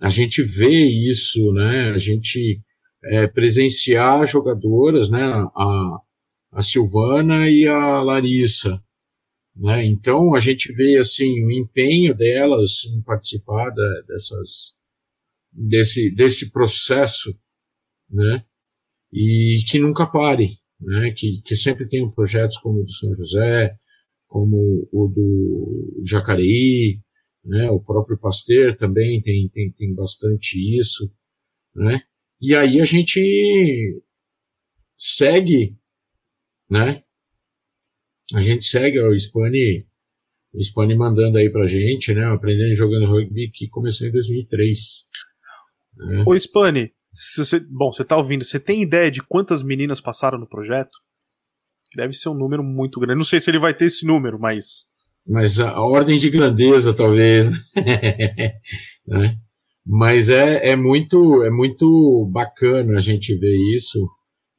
a 0.00 0.08
gente 0.08 0.42
ver 0.42 0.86
isso, 0.86 1.52
né? 1.52 1.90
A 1.90 1.98
gente 1.98 2.60
é, 3.04 3.26
presenciar 3.26 4.26
jogadoras, 4.26 5.10
né? 5.10 5.22
A, 5.22 5.98
a 6.52 6.62
Silvana 6.62 7.48
e 7.50 7.66
a 7.66 8.00
Larissa, 8.00 8.82
né? 9.56 9.84
Então, 9.86 10.34
a 10.34 10.40
gente 10.40 10.72
vê, 10.72 10.96
assim, 10.96 11.44
o 11.44 11.50
empenho 11.50 12.14
delas 12.14 12.84
em 12.84 13.02
participar 13.02 13.70
da, 13.70 14.02
dessas, 14.06 14.76
desse, 15.52 16.14
desse 16.14 16.50
processo, 16.50 17.36
né? 18.08 18.44
E 19.12 19.64
que 19.68 19.78
nunca 19.78 20.06
pare, 20.06 20.58
né? 20.80 21.10
Que, 21.12 21.42
que 21.44 21.56
sempre 21.56 21.88
tenham 21.88 22.10
projetos 22.10 22.56
como 22.58 22.80
o 22.80 22.84
do 22.84 22.92
São 22.92 23.12
José, 23.14 23.74
como 24.28 24.88
o 24.92 25.08
do 25.08 26.02
Jacareí, 26.04 27.00
né? 27.44 27.70
O 27.70 27.80
próprio 27.80 28.18
Pasteur 28.18 28.76
também 28.76 29.20
tem, 29.20 29.48
tem, 29.48 29.70
tem 29.72 29.94
bastante 29.94 30.58
isso, 30.78 31.12
né? 31.74 32.02
E 32.40 32.54
aí 32.54 32.80
a 32.80 32.84
gente 32.84 34.02
segue, 34.96 35.76
né? 36.70 37.02
A 38.34 38.40
gente 38.40 38.64
segue 38.64 39.00
o 39.00 39.16
Spani, 39.16 39.86
o 40.52 40.62
Spani 40.62 40.94
mandando 40.94 41.38
aí 41.38 41.50
pra 41.50 41.66
gente, 41.66 42.12
né? 42.12 42.24
Aprendendo 42.26 42.74
jogando 42.74 43.06
rugby 43.06 43.50
que 43.50 43.68
começou 43.68 44.06
em 44.06 44.12
2003. 44.12 44.78
Né? 45.96 46.24
Ô 46.26 46.34
Spani, 46.38 46.92
você, 47.12 47.58
bom, 47.60 47.92
você 47.92 48.04
tá 48.04 48.16
ouvindo, 48.16 48.44
você 48.44 48.60
tem 48.60 48.82
ideia 48.82 49.10
de 49.10 49.22
quantas 49.22 49.62
meninas 49.62 50.00
passaram 50.00 50.38
no 50.38 50.48
projeto? 50.48 50.94
Deve 51.96 52.12
ser 52.12 52.28
um 52.28 52.34
número 52.34 52.62
muito 52.62 53.00
grande. 53.00 53.18
Não 53.18 53.24
sei 53.24 53.40
se 53.40 53.50
ele 53.50 53.58
vai 53.58 53.74
ter 53.74 53.86
esse 53.86 54.06
número, 54.06 54.38
mas. 54.38 54.86
Mas 55.28 55.60
a, 55.60 55.70
a 55.70 55.86
ordem 55.86 56.18
de 56.18 56.30
grandeza, 56.30 56.94
talvez. 56.94 57.50
né? 59.06 59.36
Mas 59.84 60.30
é, 60.30 60.70
é, 60.70 60.76
muito, 60.76 61.42
é 61.42 61.50
muito 61.50 62.28
bacana 62.32 62.96
a 62.96 63.00
gente 63.00 63.34
ver 63.36 63.56
isso. 63.74 64.08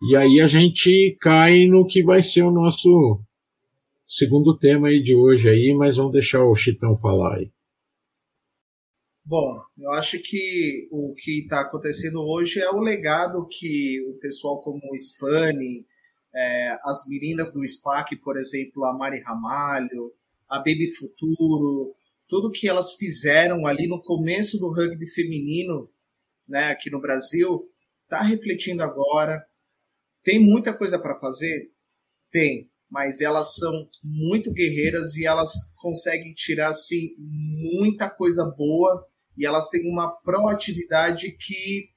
E 0.09 0.15
aí 0.15 0.39
a 0.39 0.47
gente 0.47 1.17
cai 1.19 1.65
no 1.65 1.85
que 1.85 2.03
vai 2.03 2.21
ser 2.21 2.43
o 2.43 2.51
nosso 2.51 3.19
segundo 4.07 4.57
tema 4.57 4.87
aí 4.87 5.01
de 5.01 5.15
hoje 5.15 5.49
aí, 5.49 5.75
mas 5.77 5.97
vamos 5.97 6.13
deixar 6.13 6.43
o 6.43 6.55
Chitão 6.55 6.95
falar 6.95 7.37
aí. 7.37 7.51
Bom, 9.25 9.61
eu 9.77 9.91
acho 9.91 10.19
que 10.19 10.87
o 10.91 11.13
que 11.13 11.41
está 11.41 11.61
acontecendo 11.61 12.19
hoje 12.21 12.59
é 12.59 12.69
o 12.71 12.81
legado 12.81 13.47
que 13.47 14.01
o 14.09 14.17
pessoal 14.19 14.59
como 14.61 14.79
o 14.79 14.97
Spani, 14.97 15.85
é, 16.33 16.77
as 16.83 17.07
meninas 17.07 17.51
do 17.51 17.63
SPAC, 17.67 18.15
por 18.17 18.37
exemplo, 18.37 18.85
a 18.85 18.97
Mari 18.97 19.21
Ramalho, 19.21 20.11
a 20.49 20.57
Baby 20.57 20.87
Futuro, 20.97 21.95
tudo 22.27 22.51
que 22.51 22.67
elas 22.67 22.93
fizeram 22.93 23.65
ali 23.65 23.87
no 23.87 24.01
começo 24.01 24.57
do 24.57 24.71
rugby 24.71 25.07
feminino, 25.11 25.89
né, 26.47 26.65
aqui 26.65 26.89
no 26.89 26.99
Brasil, 26.99 27.69
está 28.03 28.21
refletindo 28.21 28.83
agora. 28.83 29.43
Tem 30.23 30.39
muita 30.39 30.75
coisa 30.75 30.97
para 30.97 31.19
fazer? 31.19 31.71
Tem, 32.31 32.69
mas 32.89 33.21
elas 33.21 33.55
são 33.55 33.89
muito 34.03 34.51
guerreiras 34.51 35.15
e 35.15 35.25
elas 35.25 35.53
conseguem 35.75 36.33
tirar 36.33 36.69
assim 36.69 37.15
muita 37.17 38.09
coisa 38.09 38.45
boa 38.45 39.07
e 39.37 39.45
elas 39.45 39.69
têm 39.69 39.89
uma 39.89 40.11
proatividade 40.21 41.31
que 41.31 41.89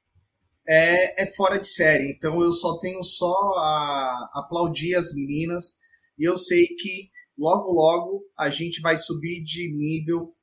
é, 0.68 1.22
é 1.22 1.26
fora 1.26 1.58
de 1.58 1.68
série. 1.68 2.10
Então 2.10 2.40
eu 2.42 2.52
só 2.52 2.78
tenho 2.78 3.02
só 3.02 3.34
a 3.56 4.30
aplaudir 4.34 4.94
as 4.94 5.14
meninas 5.14 5.76
e 6.18 6.24
eu 6.24 6.36
sei 6.36 6.66
que 6.66 7.11
logo 7.38 7.72
logo 7.72 8.22
a 8.38 8.50
gente 8.50 8.80
vai 8.80 8.96
subir 8.96 9.42
de 9.42 9.72
nível. 9.74 10.34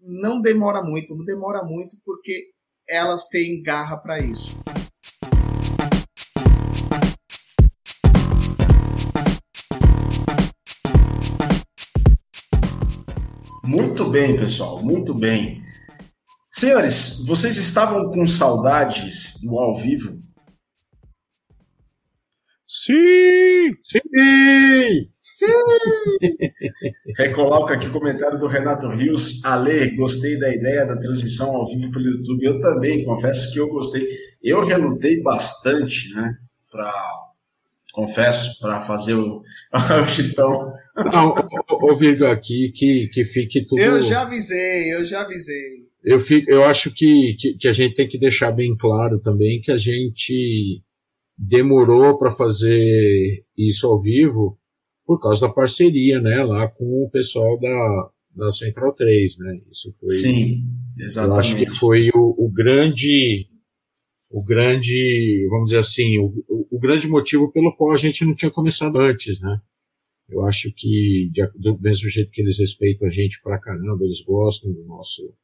Não 0.00 0.40
demora 0.40 0.82
muito, 0.82 1.14
não 1.14 1.24
demora 1.24 1.62
muito 1.64 1.96
porque 2.04 2.52
elas 2.88 3.26
têm 3.28 3.62
garra 3.62 3.96
para 3.96 4.20
isso. 4.20 4.56
Muito 13.62 14.10
bem, 14.10 14.36
pessoal, 14.36 14.82
muito 14.82 15.14
bem. 15.14 15.62
Senhores, 16.52 17.24
vocês 17.26 17.56
estavam 17.56 18.10
com 18.10 18.24
saudades 18.26 19.40
do 19.42 19.58
ao 19.58 19.74
vivo? 19.76 20.20
Sim! 22.84 23.74
Sim! 23.82 25.08
Sim! 25.18 25.46
Recoloca 27.16 27.72
aqui 27.72 27.86
o 27.86 27.92
comentário 27.92 28.38
do 28.38 28.46
Renato 28.46 28.88
Rios. 28.88 29.42
Ale, 29.42 29.96
gostei 29.96 30.38
da 30.38 30.54
ideia 30.54 30.84
da 30.84 30.98
transmissão 30.98 31.56
ao 31.56 31.66
vivo 31.66 31.90
pelo 31.90 32.04
YouTube. 32.04 32.44
Eu 32.44 32.60
também, 32.60 33.02
confesso 33.02 33.50
que 33.54 33.58
eu 33.58 33.68
gostei. 33.68 34.06
Eu 34.42 34.66
relutei 34.66 35.22
bastante, 35.22 36.12
né? 36.12 36.36
Pra, 36.70 36.92
confesso, 37.94 38.60
para 38.60 38.82
fazer 38.82 39.14
o, 39.14 39.40
o 39.72 40.06
chitão. 40.06 40.70
Não, 41.10 41.34
ô, 41.70 41.94
Virgo, 41.94 42.26
aqui 42.26 42.70
que, 42.70 43.08
que 43.08 43.24
fique 43.24 43.64
tudo. 43.66 43.80
Eu 43.80 44.02
já 44.02 44.22
avisei, 44.22 44.94
eu 44.94 45.06
já 45.06 45.22
avisei 45.22 45.84
eu, 46.04 46.20
fico, 46.20 46.50
eu 46.50 46.62
acho 46.64 46.92
que, 46.92 47.34
que, 47.40 47.54
que, 47.54 47.66
a 47.66 47.72
gente 47.72 47.94
tem 47.94 48.06
que 48.06 48.18
deixar 48.18 48.52
bem 48.52 48.76
claro 48.76 49.18
também 49.18 49.62
que 49.62 49.72
a 49.72 49.78
gente 49.78 50.82
demorou 51.36 52.18
para 52.18 52.30
fazer 52.30 53.44
isso 53.56 53.86
ao 53.86 54.00
vivo 54.00 54.58
por 55.04 55.20
causa 55.20 55.42
da 55.46 55.52
parceria, 55.52 56.20
né, 56.20 56.42
lá 56.44 56.68
com 56.68 57.04
o 57.04 57.10
pessoal 57.10 57.58
da, 57.60 58.10
da 58.34 58.52
Central 58.52 58.94
3, 58.94 59.38
né? 59.38 59.60
Isso 59.70 59.92
foi. 59.98 60.10
Sim, 60.10 60.62
exatamente. 60.98 61.34
Eu 61.34 61.40
acho 61.40 61.56
que 61.56 61.78
foi 61.78 62.08
o, 62.14 62.34
o 62.38 62.50
grande, 62.50 63.46
o 64.30 64.42
grande, 64.42 65.46
vamos 65.50 65.66
dizer 65.66 65.78
assim, 65.78 66.18
o, 66.18 66.32
o, 66.70 66.78
grande 66.78 67.06
motivo 67.06 67.52
pelo 67.52 67.74
qual 67.76 67.92
a 67.92 67.96
gente 67.96 68.24
não 68.24 68.34
tinha 68.34 68.50
começado 68.50 68.98
antes, 68.98 69.40
né? 69.40 69.60
Eu 70.28 70.42
acho 70.46 70.72
que 70.74 71.28
de, 71.30 71.46
do 71.56 71.78
mesmo 71.78 72.08
jeito 72.08 72.30
que 72.30 72.40
eles 72.40 72.58
respeitam 72.58 73.06
a 73.06 73.10
gente 73.10 73.40
pra 73.42 73.60
caramba, 73.60 74.04
eles 74.04 74.22
gostam 74.22 74.72
do 74.72 74.84
nosso 74.84 75.34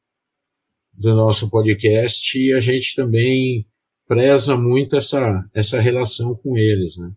do 0.93 1.15
nosso 1.15 1.49
podcast 1.49 2.37
e 2.37 2.51
a 2.51 2.59
gente 2.59 2.95
também 2.95 3.65
preza 4.11 4.57
muito 4.57 4.97
essa, 4.97 5.41
essa 5.53 5.79
relação 5.79 6.35
com 6.35 6.57
eles, 6.57 6.97
né? 6.97 7.09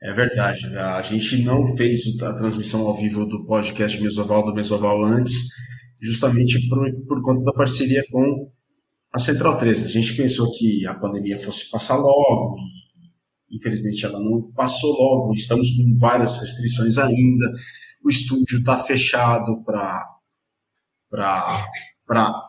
É 0.00 0.12
verdade. 0.12 0.76
A 0.76 1.02
gente 1.02 1.42
não 1.42 1.66
fez 1.66 2.02
a 2.22 2.34
transmissão 2.34 2.86
ao 2.86 2.96
vivo 2.96 3.26
do 3.26 3.44
podcast 3.44 4.00
Mesoval 4.00 4.44
do 4.44 4.54
Mesoval 4.54 5.02
antes, 5.02 5.48
justamente 6.00 6.68
por, 6.68 6.78
por 7.08 7.20
conta 7.22 7.42
da 7.42 7.52
parceria 7.52 8.04
com 8.12 8.48
a 9.12 9.18
Central 9.18 9.58
13. 9.58 9.84
A 9.84 9.88
gente 9.88 10.16
pensou 10.16 10.52
que 10.52 10.86
a 10.86 10.94
pandemia 10.94 11.36
fosse 11.36 11.68
passar 11.68 11.96
logo 11.96 12.58
e 13.50 13.56
infelizmente 13.56 14.06
ela 14.06 14.20
não 14.20 14.52
passou 14.52 14.92
logo. 14.92 15.34
Estamos 15.34 15.68
com 15.70 15.96
várias 15.98 16.38
restrições 16.38 16.96
ainda. 16.96 17.52
O 18.04 18.08
estúdio 18.08 18.60
está 18.60 18.78
fechado 18.84 19.64
para 19.64 20.08
para 22.06 22.46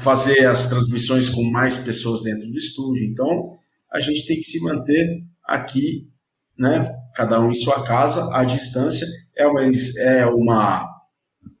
fazer 0.00 0.46
as 0.46 0.68
transmissões 0.68 1.28
com 1.28 1.42
mais 1.50 1.78
pessoas 1.78 2.22
dentro 2.22 2.48
do 2.48 2.56
estúdio. 2.56 3.04
Então, 3.04 3.56
a 3.92 4.00
gente 4.00 4.26
tem 4.26 4.36
que 4.36 4.44
se 4.44 4.62
manter 4.62 5.24
aqui, 5.44 6.08
né, 6.56 6.94
cada 7.14 7.40
um 7.40 7.50
em 7.50 7.54
sua 7.54 7.82
casa, 7.82 8.34
à 8.34 8.44
distância. 8.44 9.06
É 9.36 9.46
uma, 9.46 9.62
é 9.98 10.26
uma, 10.26 10.88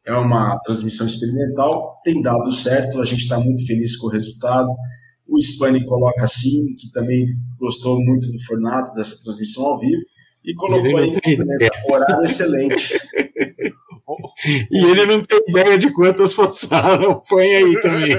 é 0.06 0.12
uma 0.12 0.58
transmissão 0.60 1.06
experimental, 1.06 2.00
tem 2.04 2.20
dado 2.22 2.50
certo, 2.52 3.00
a 3.00 3.04
gente 3.04 3.22
está 3.22 3.38
muito 3.38 3.66
feliz 3.66 3.96
com 3.96 4.06
o 4.06 4.10
resultado. 4.10 4.68
O 5.26 5.38
Spani 5.40 5.84
coloca 5.84 6.24
assim, 6.24 6.74
que 6.78 6.90
também 6.90 7.26
gostou 7.58 8.00
muito 8.02 8.30
do 8.30 8.38
formato 8.44 8.94
dessa 8.94 9.22
transmissão 9.22 9.66
ao 9.66 9.78
vivo, 9.78 10.02
e 10.44 10.54
colocou 10.54 10.96
aí 10.96 11.10
um 11.86 11.92
horário 11.92 12.24
excelente. 12.24 12.98
E 14.70 14.84
ele 14.84 15.06
não 15.06 15.22
tem 15.22 15.40
ideia 15.48 15.78
de 15.78 15.92
quantas 15.92 16.34
passaram. 16.34 17.20
Põe 17.28 17.54
aí 17.54 17.80
também. 17.80 18.16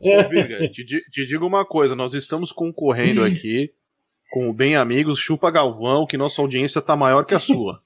Ô, 0.00 0.28
Viga, 0.28 0.68
te, 0.68 0.84
te, 0.84 1.26
digo 1.26 1.46
uma 1.46 1.64
coisa: 1.64 1.94
nós 1.94 2.14
estamos 2.14 2.52
concorrendo 2.52 3.24
aqui 3.24 3.70
com 4.30 4.48
o 4.48 4.54
Bem 4.54 4.76
Amigos, 4.76 5.18
Chupa 5.18 5.50
Galvão, 5.50 6.06
que 6.06 6.16
nossa 6.16 6.40
audiência 6.42 6.82
tá 6.82 6.96
maior 6.96 7.24
que 7.24 7.34
a 7.34 7.40
sua. 7.40 7.80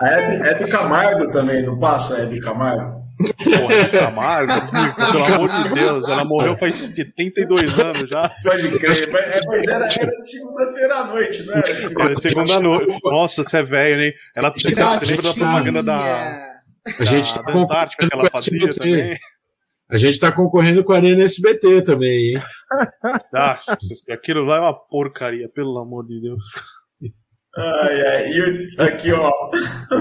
A 0.00 0.08
Hebe, 0.08 0.34
Hebe 0.34 0.70
Camargo 0.70 1.30
também, 1.30 1.62
não 1.62 1.78
passa 1.78 2.16
a 2.16 2.22
Hebe 2.22 2.40
Camargo? 2.40 3.05
Porra, 3.16 3.74
Hebe 3.74 3.98
Camargo, 3.98 4.52
pelo 4.94 5.24
amor 5.34 5.48
de 5.48 5.74
Deus, 5.74 6.08
ela 6.08 6.24
morreu 6.24 6.56
faz 6.56 6.76
72 6.76 7.78
anos 7.78 8.10
já. 8.10 8.28
Pode 8.42 8.68
crer, 8.78 9.10
mas 9.46 9.68
era, 9.68 9.86
era 9.86 10.10
de 10.10 10.30
segunda-feira 10.30 10.94
à 10.96 11.04
noite, 11.06 11.46
né? 11.46 11.54
Era 11.56 12.16
segunda, 12.16 12.60
noite. 12.60 12.98
Nossa, 13.04 13.42
você 13.42 13.56
é 13.56 13.62
velho, 13.62 13.96
né? 13.98 14.12
Ela 14.34 14.50
você 14.50 14.68
lembra 14.68 15.22
da 15.22 15.32
propaganda 15.34 15.82
da. 15.82 16.56
A 17.00 17.04
gente 17.04 17.34
da, 17.34 17.42
tá 17.42 17.52
da 17.52 17.58
Antártica 17.58 18.08
que 18.08 18.14
ela 18.14 18.30
fazia 18.30 18.74
também. 18.74 19.18
A 19.88 19.96
gente 19.96 20.18
tá 20.18 20.32
concorrendo 20.32 20.84
com 20.84 20.92
a 20.92 20.96
Arena 20.96 21.22
SBT 21.22 21.82
também, 21.82 22.34
hein? 22.34 22.42
Ah, 23.32 23.60
aquilo 24.10 24.44
lá 24.44 24.56
é 24.56 24.60
uma 24.60 24.74
porcaria, 24.74 25.48
pelo 25.48 25.78
amor 25.78 26.04
de 26.06 26.20
Deus. 26.20 26.44
Ai, 27.56 28.00
ai, 28.02 28.30
e 28.30 28.82
aqui, 28.82 29.12
ó. 29.12 29.30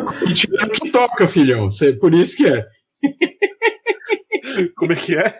Corintiano 0.03 0.71
que 0.71 0.91
toca, 0.91 1.27
filhão. 1.27 1.69
Por 2.01 2.13
isso 2.13 2.35
que 2.35 2.47
é. 2.47 2.65
Como 4.75 4.93
é 4.93 4.95
que 4.95 5.15
é? 5.17 5.37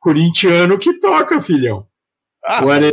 Corintiano 0.00 0.78
que 0.78 0.98
toca, 1.00 1.40
filhão. 1.40 1.86
Ah, 2.44 2.64
O 2.64 2.72
é. 2.72 2.80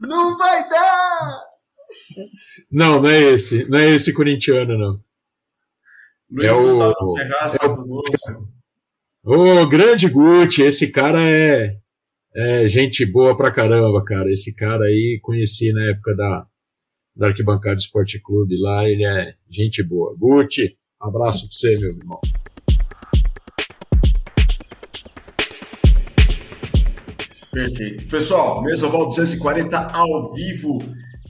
Não 0.00 0.36
vai 0.36 0.68
dar! 0.68 1.40
Não, 2.70 3.00
não 3.00 3.08
é 3.08 3.22
esse. 3.32 3.68
Não 3.70 3.78
é 3.78 3.90
esse 3.94 4.12
corintiano, 4.12 4.76
não. 4.78 5.00
Luiz 6.30 6.48
É 6.50 6.52
o- 6.52 6.62
Gustavo 6.62 7.16
Ferraz 7.16 7.54
é 7.54 7.58
tá 7.58 7.66
o- 7.66 7.76
conosco. 7.76 8.54
Ô, 9.24 9.66
grande 9.66 10.08
Gucci, 10.08 10.62
esse 10.62 10.90
cara 10.90 11.20
é, 11.30 11.76
é 12.34 12.66
gente 12.66 13.06
boa 13.06 13.34
pra 13.36 13.50
caramba, 13.50 14.04
cara. 14.04 14.30
Esse 14.30 14.54
cara 14.54 14.84
aí 14.84 15.18
conheci 15.22 15.72
na 15.72 15.90
época 15.92 16.14
da, 16.14 16.46
da 17.16 17.26
Arquibancada 17.28 17.76
Esporte 17.76 18.20
Clube 18.20 18.60
lá, 18.60 18.86
ele 18.86 19.04
é 19.06 19.34
gente 19.48 19.82
boa. 19.82 20.14
Gucci, 20.18 20.76
abraço 21.04 21.48
pra 21.48 21.56
você, 21.56 21.78
meu 21.78 21.90
irmão. 21.90 22.20
Perfeito. 27.52 28.08
Pessoal, 28.08 28.62
Mesoval 28.62 29.08
240 29.08 29.78
ao 29.78 30.34
vivo, 30.34 30.78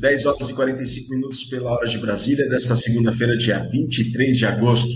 10 0.01 0.27
horas 0.27 0.49
e 0.49 0.55
45 0.55 1.11
minutos 1.11 1.45
pela 1.45 1.71
hora 1.73 1.87
de 1.87 1.99
Brasília, 1.99 2.49
desta 2.49 2.75
segunda-feira, 2.75 3.37
dia 3.37 3.69
23 3.71 4.37
de 4.39 4.47
agosto. 4.47 4.89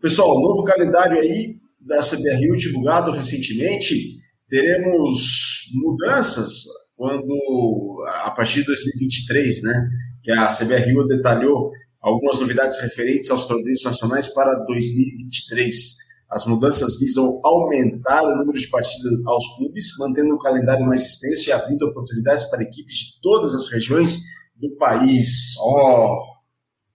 Pessoal, 0.00 0.40
novo 0.40 0.64
calendário 0.64 1.18
aí 1.20 1.56
da 1.80 2.00
CBRU 2.00 2.56
divulgado 2.56 3.12
recentemente. 3.12 4.16
Teremos 4.48 5.68
mudanças 5.74 6.64
quando, 6.96 8.04
a 8.24 8.30
partir 8.32 8.60
de 8.60 8.66
2023, 8.66 9.62
né? 9.62 9.88
Que 10.24 10.32
a 10.32 10.48
CBRU 10.48 11.06
detalhou 11.06 11.70
algumas 12.08 12.38
novidades 12.40 12.80
referentes 12.80 13.30
aos 13.30 13.44
torneios 13.46 13.82
nacionais 13.84 14.28
para 14.28 14.54
2023. 14.64 15.96
As 16.30 16.44
mudanças 16.46 16.98
visam 16.98 17.40
aumentar 17.44 18.22
o 18.22 18.36
número 18.36 18.58
de 18.58 18.68
partidas 18.68 19.12
aos 19.26 19.56
clubes, 19.56 19.96
mantendo 19.98 20.34
um 20.34 20.38
calendário 20.38 20.86
mais 20.86 21.02
extenso 21.02 21.48
e 21.48 21.52
abrindo 21.52 21.82
oportunidades 21.86 22.44
para 22.50 22.62
equipes 22.62 22.94
de 22.94 23.20
todas 23.22 23.54
as 23.54 23.68
regiões 23.70 24.20
do 24.56 24.76
país. 24.76 25.56
Oh, 25.60 26.22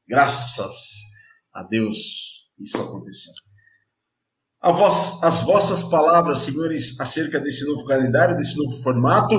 graças 0.08 0.74
a 1.54 1.64
Deus 1.64 2.34
isso 2.60 2.78
aconteceu. 2.80 3.34
As 4.62 5.42
vossas 5.42 5.84
palavras, 5.84 6.40
senhores, 6.40 7.00
acerca 7.00 7.40
desse 7.40 7.66
novo 7.66 7.86
calendário, 7.86 8.38
desse 8.38 8.56
novo 8.58 8.82
formato, 8.82 9.36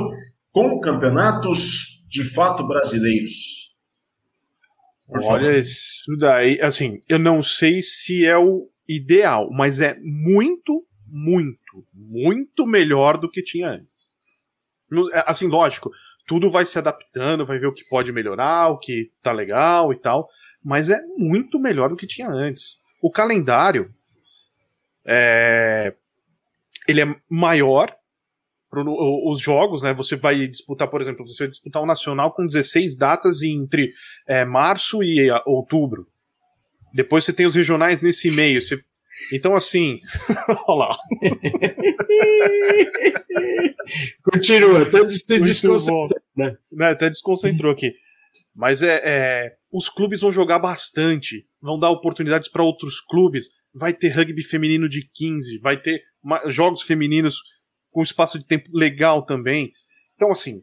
com 0.53 0.79
campeonatos 0.81 2.05
de 2.09 2.23
fato 2.23 2.67
brasileiros. 2.67 3.64
Olha, 5.09 5.57
isso 5.59 6.05
daí, 6.19 6.61
assim, 6.61 6.99
eu 7.09 7.19
não 7.19 7.43
sei 7.43 7.83
se 7.83 8.25
é 8.25 8.37
o 8.37 8.69
ideal, 8.89 9.51
mas 9.51 9.81
é 9.81 9.99
muito, 10.01 10.87
muito, 11.07 11.87
muito 11.93 12.67
melhor 12.67 13.19
do 13.19 13.31
que 13.31 13.43
tinha 13.43 13.69
antes. 13.69 14.11
É, 15.13 15.25
Assim, 15.27 15.47
lógico, 15.47 15.91
tudo 16.27 16.51
vai 16.51 16.65
se 16.65 16.79
adaptando, 16.79 17.45
vai 17.45 17.59
ver 17.59 17.67
o 17.67 17.73
que 17.73 17.85
pode 17.89 18.13
melhorar, 18.13 18.69
o 18.69 18.79
que 18.79 19.11
tá 19.23 19.31
legal 19.31 19.93
e 19.93 19.97
tal, 19.97 20.29
mas 20.63 20.89
é 20.89 21.01
muito 21.17 21.59
melhor 21.59 21.89
do 21.89 21.97
que 21.97 22.07
tinha 22.07 22.29
antes. 22.29 22.79
O 23.03 23.11
calendário 23.11 23.95
é, 25.05 25.95
ele 26.89 27.03
é 27.03 27.17
maior 27.29 27.95
pro- 28.75 29.31
os 29.31 29.41
jogos, 29.41 29.83
né? 29.83 29.95
Você 29.95 30.17
vai 30.17 30.47
disputar, 30.49 30.89
por 30.89 31.01
exemplo, 31.01 31.25
você 31.27 31.45
vai 31.45 31.49
disputar 31.49 31.83
o 31.83 31.87
nacional 31.87 32.33
com 32.33 32.47
16 32.47 32.97
datas 32.97 33.43
entre 33.43 33.93
é, 34.27 34.45
março 34.45 35.03
e 35.03 35.31
outubro. 35.47 36.07
Depois 36.93 37.25
você 37.25 37.33
tem 37.33 37.47
os 37.47 37.55
regionais 37.55 38.03
nesse 38.03 38.31
meio. 38.31 38.61
Você... 38.61 38.83
Então, 39.33 39.55
assim. 39.55 40.01
Olha 40.69 40.89
lá. 40.89 40.97
Continua, 44.23 44.83
até 44.83 45.09
se 45.09 45.23
Muito 45.31 45.45
desconcentra. 45.45 46.23
né? 46.37 46.57
né, 46.73 46.91
até 46.91 47.11
desconcentrou 47.11 47.73
aqui. 47.73 47.93
Mas 48.55 48.83
é, 48.83 49.01
é, 49.05 49.53
os 49.71 49.89
clubes 49.89 50.21
vão 50.21 50.33
jogar 50.33 50.59
bastante, 50.59 51.47
vão 51.61 51.79
dar 51.79 51.91
oportunidades 51.91 52.49
para 52.49 52.63
outros 52.63 53.01
clubes. 53.01 53.51
Vai 53.73 53.93
ter 53.93 54.09
rugby 54.09 54.43
feminino 54.43 54.89
de 54.89 55.09
15, 55.13 55.59
vai 55.59 55.77
ter 55.77 56.03
jogos 56.47 56.83
femininos 56.83 57.41
com 57.95 58.03
espaço 58.03 58.39
de 58.39 58.45
tempo 58.45 58.69
legal 58.77 59.25
também. 59.25 59.73
Então, 60.17 60.31
assim, 60.33 60.63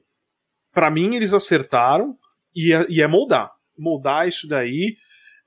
para 0.73 0.91
mim 0.91 1.15
eles 1.15 1.33
acertaram 1.33 2.17
e 2.53 2.73
é, 2.73 2.85
e 2.89 3.01
é 3.01 3.07
moldar. 3.07 3.49
Moldar 3.77 4.27
isso 4.27 4.47
daí 4.47 4.97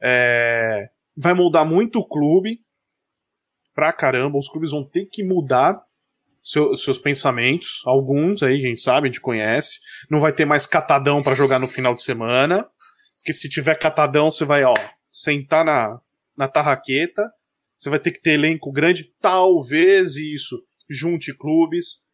é, 0.03 0.89
vai 1.15 1.35
moldar 1.35 1.67
muito 1.67 1.99
o 1.99 2.09
clube 2.09 2.59
pra 3.75 3.93
caramba. 3.93 4.39
Os 4.39 4.49
clubes 4.49 4.71
vão 4.71 4.83
ter 4.89 5.05
que 5.07 5.23
mudar 5.23 5.79
seu- 6.43 6.75
seus 6.75 6.99
pensamentos. 6.99 7.83
Alguns 7.85 8.43
aí, 8.43 8.57
a 8.57 8.69
gente 8.69 8.81
sabe, 8.81 9.09
a 9.09 9.11
gente 9.11 9.21
conhece. 9.21 9.79
Não 10.11 10.21
vai 10.21 10.33
ter 10.33 10.45
mais 10.47 10.67
catadão 10.67 11.23
pra 11.23 11.35
jogar 11.35 11.59
no 11.59 11.69
final 11.69 11.95
de 11.95 12.03
semana. 12.03 12.67
Porque 13.19 13.33
se 13.35 13.49
tiver 13.49 13.79
catadão, 13.79 14.31
você 14.31 14.45
vai, 14.45 14.65
ó, 14.65 14.75
sentar 15.11 15.65
na, 15.65 15.99
na 16.37 16.49
tarraqueta. 16.49 17.31
Você 17.77 17.91
vai 17.91 17.99
ter 17.99 18.13
que 18.13 18.21
ter 18.21 18.33
elenco 18.33 18.73
grande. 18.73 19.13
Talvez 19.21 20.17
isso 20.17 20.63
junte 20.89 21.37
clubes. 21.37 22.05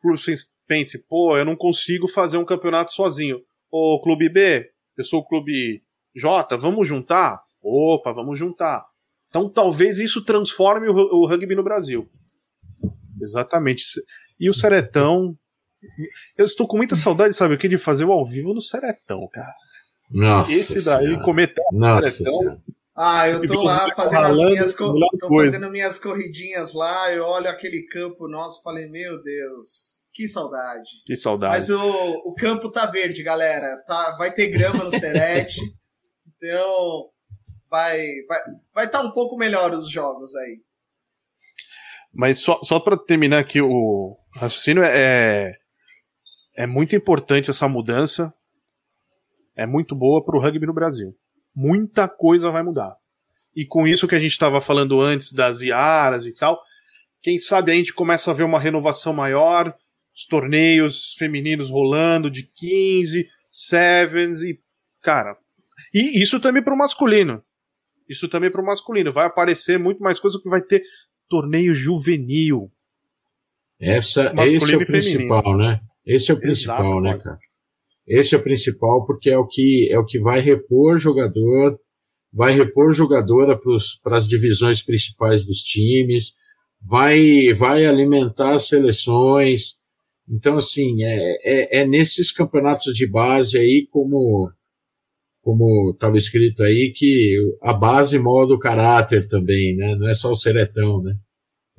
Clube 0.00 0.20
pense, 0.66 0.98
pô, 1.06 1.36
eu 1.36 1.44
não 1.44 1.56
consigo 1.56 2.06
fazer 2.08 2.36
um 2.36 2.44
campeonato 2.44 2.92
sozinho. 2.92 3.40
Ô, 3.70 4.00
clube 4.02 4.28
B, 4.28 4.70
eu 4.96 5.04
sou 5.04 5.20
o 5.20 5.24
clube 5.24 5.82
J, 6.14 6.56
vamos 6.56 6.86
juntar? 6.86 7.42
Opa, 7.62 8.12
vamos 8.12 8.38
juntar. 8.38 8.84
Então 9.28 9.48
talvez 9.48 9.98
isso 9.98 10.24
transforme 10.24 10.88
o, 10.88 10.94
o 10.94 11.26
rugby 11.26 11.54
no 11.54 11.64
Brasil. 11.64 12.08
Exatamente. 13.20 13.82
E 14.38 14.48
o 14.48 14.54
Seretão. 14.54 15.36
Eu 16.36 16.46
estou 16.46 16.66
com 16.66 16.76
muita 16.76 16.96
saudade, 16.96 17.34
sabe 17.34 17.54
o 17.54 17.58
que? 17.58 17.68
De 17.68 17.78
fazer 17.78 18.04
o 18.04 18.12
ao 18.12 18.24
vivo 18.24 18.54
no 18.54 18.60
Seretão, 18.60 19.28
cara. 19.32 19.54
Nossa 20.10 20.52
Esse 20.52 20.84
daí, 20.84 21.06
Senhora. 21.06 21.24
cometer 21.24 21.62
Nossa 21.72 22.10
Seretão. 22.10 22.38
Senhora. 22.38 22.62
Ah, 22.96 23.28
eu 23.28 23.44
tô 23.44 23.62
lá 23.62 23.92
fazendo 23.94 24.24
as 24.24 24.36
minhas, 24.36 24.74
tô 24.74 25.28
fazendo 25.28 25.70
minhas 25.70 25.98
corridinhas 25.98 26.72
lá, 26.72 27.12
eu 27.12 27.26
olho 27.26 27.48
aquele 27.48 27.82
campo 27.82 28.26
nosso, 28.26 28.62
falei, 28.62 28.88
meu 28.88 29.22
Deus, 29.22 30.00
que 30.14 30.26
saudade. 30.26 30.88
Que 31.04 31.14
saudade. 31.14 31.52
Mas 31.52 31.68
o, 31.68 31.78
o 32.24 32.34
campo 32.34 32.70
tá 32.72 32.86
verde, 32.86 33.22
galera. 33.22 33.76
Tá, 33.86 34.16
vai 34.16 34.32
ter 34.32 34.48
grama 34.48 34.82
no 34.82 34.90
Serete. 34.90 35.60
então 36.36 37.10
vai 37.70 38.22
vai 38.26 38.40
vai 38.74 38.86
estar 38.86 39.02
um 39.02 39.12
pouco 39.12 39.36
melhor 39.36 39.72
os 39.74 39.90
jogos 39.90 40.34
aí. 40.34 40.62
Mas 42.14 42.38
só, 42.38 42.58
só 42.62 42.80
para 42.80 42.96
terminar 42.96 43.40
aqui 43.40 43.60
o 43.60 44.16
raciocínio, 44.34 44.82
é, 44.82 45.52
é 46.56 46.66
muito 46.66 46.96
importante 46.96 47.50
essa 47.50 47.68
mudança. 47.68 48.32
É 49.54 49.66
muito 49.66 49.94
boa 49.94 50.24
pro 50.24 50.40
rugby 50.40 50.64
no 50.64 50.72
Brasil. 50.72 51.14
Muita 51.56 52.06
coisa 52.06 52.50
vai 52.50 52.62
mudar. 52.62 52.94
E 53.54 53.64
com 53.64 53.88
isso 53.88 54.06
que 54.06 54.14
a 54.14 54.20
gente 54.20 54.32
estava 54.32 54.60
falando 54.60 55.00
antes 55.00 55.32
das 55.32 55.62
Iaras 55.62 56.26
e 56.26 56.34
tal, 56.34 56.60
quem 57.22 57.38
sabe 57.38 57.72
a 57.72 57.74
gente 57.74 57.94
começa 57.94 58.30
a 58.30 58.34
ver 58.34 58.44
uma 58.44 58.60
renovação 58.60 59.14
maior, 59.14 59.74
os 60.14 60.26
torneios 60.26 61.14
femininos 61.14 61.70
rolando 61.70 62.30
de 62.30 62.42
15, 62.42 63.26
sevens 63.50 64.42
e 64.42 64.60
cara. 65.02 65.36
E 65.94 66.22
isso 66.22 66.38
também 66.38 66.62
pro 66.62 66.76
masculino. 66.76 67.42
Isso 68.08 68.28
também 68.28 68.50
pro 68.50 68.64
masculino. 68.64 69.10
Vai 69.10 69.26
aparecer 69.26 69.78
muito 69.78 70.02
mais 70.02 70.20
coisa 70.20 70.38
que 70.40 70.48
vai 70.48 70.60
ter 70.60 70.82
torneio 71.28 71.74
juvenil. 71.74 72.70
Essa, 73.80 74.32
esse 74.44 74.72
é 74.72 74.76
o 74.76 74.82
e 74.82 74.86
feminino. 74.86 74.86
principal, 74.86 75.56
né? 75.56 75.80
Esse 76.04 76.30
é 76.30 76.34
o 76.34 76.36
Exato, 76.36 76.42
principal, 76.42 77.00
né, 77.00 77.12
pode. 77.12 77.24
cara? 77.24 77.38
Esse 78.06 78.34
é 78.34 78.38
o 78.38 78.42
principal 78.42 79.04
porque 79.04 79.30
é 79.30 79.38
o 79.38 79.46
que 79.46 79.88
é 79.90 79.98
o 79.98 80.04
que 80.04 80.18
vai 80.18 80.40
repor 80.40 80.98
jogador, 80.98 81.78
vai 82.32 82.52
repor 82.52 82.92
jogadora 82.92 83.58
para 84.02 84.16
as 84.16 84.28
divisões 84.28 84.82
principais 84.82 85.44
dos 85.44 85.58
times, 85.58 86.34
vai 86.80 87.52
vai 87.54 87.84
alimentar 87.84 88.54
as 88.54 88.68
seleções. 88.68 89.80
Então, 90.28 90.56
assim, 90.56 91.02
é, 91.04 91.78
é, 91.78 91.80
é 91.82 91.86
nesses 91.86 92.32
campeonatos 92.32 92.94
de 92.94 93.08
base 93.08 93.58
aí, 93.58 93.86
como 93.90 94.50
como 95.46 95.92
estava 95.94 96.16
escrito 96.16 96.64
aí, 96.64 96.92
que 96.92 97.36
a 97.62 97.72
base 97.72 98.18
molda 98.18 98.52
o 98.52 98.58
caráter 98.58 99.28
também, 99.28 99.76
né? 99.76 99.94
Não 99.96 100.08
é 100.08 100.14
só 100.14 100.32
o 100.32 100.36
seretão, 100.36 101.00
né? 101.00 101.14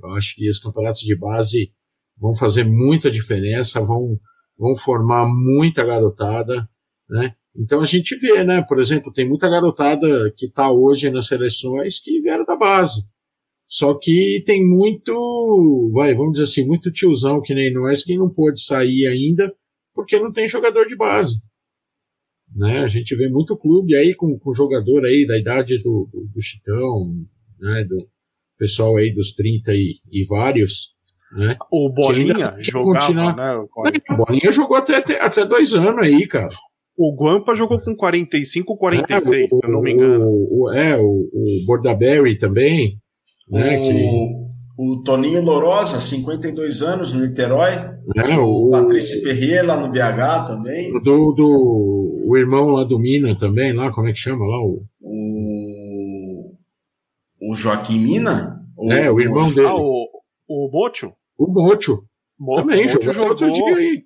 Eu 0.02 0.10
acho 0.12 0.36
que 0.36 0.50
os 0.50 0.58
campeonatos 0.58 1.02
de 1.02 1.18
base 1.18 1.74
vão 2.18 2.34
fazer 2.34 2.64
muita 2.64 3.12
diferença, 3.12 3.82
vão, 3.82 4.18
vão 4.58 4.76
formar 4.76 5.28
muita 5.28 5.86
garotada, 5.86 6.68
né? 7.10 7.36
Então 7.55 7.82
a 7.82 7.86
gente 7.86 8.16
vê, 8.16 8.43
né? 8.43 8.62
Por 8.62 8.80
exemplo, 8.80 9.12
tem 9.12 9.28
muita 9.28 9.49
garotada 9.49 10.32
que 10.38 10.45
está 10.45 10.72
hoje 10.72 11.10
nas 11.10 11.28
seleções 11.28 11.99
que 11.99 12.22
vieram 12.22 12.45
da 12.45 12.55
base. 12.55 13.08
Só 13.68 13.93
que 13.95 14.41
tem 14.45 14.66
muito, 14.66 15.91
vai, 15.93 16.14
vamos 16.14 16.34
dizer 16.34 16.43
assim, 16.45 16.66
muito 16.66 16.91
tiozão 16.91 17.41
que 17.41 17.53
nem 17.53 17.74
nós 17.74 18.03
que 18.03 18.18
não 18.18 18.30
pôde 18.30 18.62
sair 18.62 19.08
ainda 19.08 19.53
porque 19.93 20.20
não 20.20 20.32
tem 20.32 20.47
jogador 20.47 20.86
de 20.86 20.95
base. 20.95 21.41
Né? 22.55 22.80
A 22.80 22.88
gente 22.88 23.16
vê 23.16 23.28
muito 23.28 23.58
clube 23.58 23.95
aí 23.95 24.14
com, 24.16 24.38
com 24.38 24.53
jogador 24.53 25.03
aí 25.03 25.26
da 25.28 25.38
idade 25.38 25.80
do, 25.80 26.08
do, 26.12 26.26
do 26.34 26.41
Chitão, 26.41 27.14
né? 27.60 27.84
do 27.84 27.97
pessoal 28.58 28.95
aí 28.97 29.14
dos 29.14 29.34
30 29.34 29.74
e, 29.74 29.99
e 30.12 30.26
vários. 30.26 30.95
Né? 31.32 31.58
O 31.72 31.90
Bolinha 31.90 32.56
jogava, 32.60 33.06
continuar... 33.06 33.36
né? 33.36 33.56
O 33.56 34.16
Bolinha 34.16 34.52
jogou 34.52 34.78
até, 34.78 34.96
até, 34.96 35.22
até 35.22 35.46
dois 35.46 35.74
anos 35.74 36.06
aí, 36.06 36.26
cara. 36.28 36.50
O 36.98 37.14
Guampa 37.16 37.54
jogou 37.54 37.80
com 37.80 37.96
45, 37.96 38.76
46, 38.76 39.26
é, 39.26 39.46
o, 39.46 39.56
se 39.56 39.66
eu 39.68 39.72
não 39.72 39.82
me 39.82 39.94
engano. 39.94 40.26
O, 40.26 40.64
o, 40.64 40.74
é, 40.74 40.98
o, 40.98 41.06
o 41.06 41.66
Bordaberry 41.68 42.38
também. 42.40 42.98
Né, 43.52 43.78
o, 43.78 43.84
que... 43.84 44.82
o 44.82 45.04
Toninho 45.04 45.42
Lorosa, 45.44 46.00
52 46.00 46.82
anos 46.82 47.14
no 47.14 47.22
Niterói. 47.22 47.74
É, 48.16 48.38
o, 48.40 48.70
Patrícia 48.72 49.22
Perrier 49.22 49.66
lá 49.66 49.78
no 49.78 49.92
BH 49.92 50.48
também. 50.48 50.92
Do, 51.04 51.34
do, 51.34 52.24
o 52.26 52.36
irmão 52.36 52.70
lá 52.70 52.84
do 52.84 52.98
Mina 52.98 53.38
também, 53.38 53.74
lá, 53.74 53.92
como 53.92 54.08
é 54.08 54.12
que 54.12 54.20
chama 54.20 54.46
lá? 54.48 54.60
O, 54.60 54.84
o, 55.00 56.54
o 57.52 57.56
Joaquim 57.56 58.00
Mina? 58.00 58.60
O, 58.76 58.92
é, 58.92 59.12
o 59.12 59.20
irmão 59.20 59.52
dele. 59.52 59.68
Ah, 59.68 59.76
o, 59.76 60.08
o 60.48 60.70
Bocho? 60.70 61.14
O 61.38 61.48
Bocho. 61.48 62.08
Também, 62.56 62.88
jogou, 62.88 63.14
jogou 63.14 63.32
até 63.34 63.45
outro 63.45 63.52
dia 63.52 63.76
aí. 63.76 64.06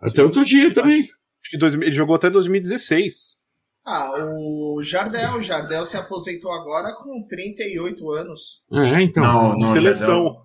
Até 0.00 0.22
outro 0.22 0.44
dia 0.44 0.74
também. 0.74 1.02
Acho 1.02 1.50
que 1.50 1.58
dois, 1.58 1.74
ele 1.74 1.92
jogou 1.92 2.14
até 2.14 2.30
2016. 2.30 3.36
Ah, 3.84 4.10
o 4.16 4.80
Jardel. 4.82 5.34
O 5.34 5.42
Jardel 5.42 5.84
se 5.84 5.96
aposentou 5.96 6.52
agora 6.52 6.94
com 6.94 7.26
38 7.26 8.10
anos. 8.10 8.62
É, 8.72 9.02
então. 9.02 9.22
Não, 9.22 9.56
não 9.56 9.68
seleção. 9.68 10.24
Jardel. 10.24 10.42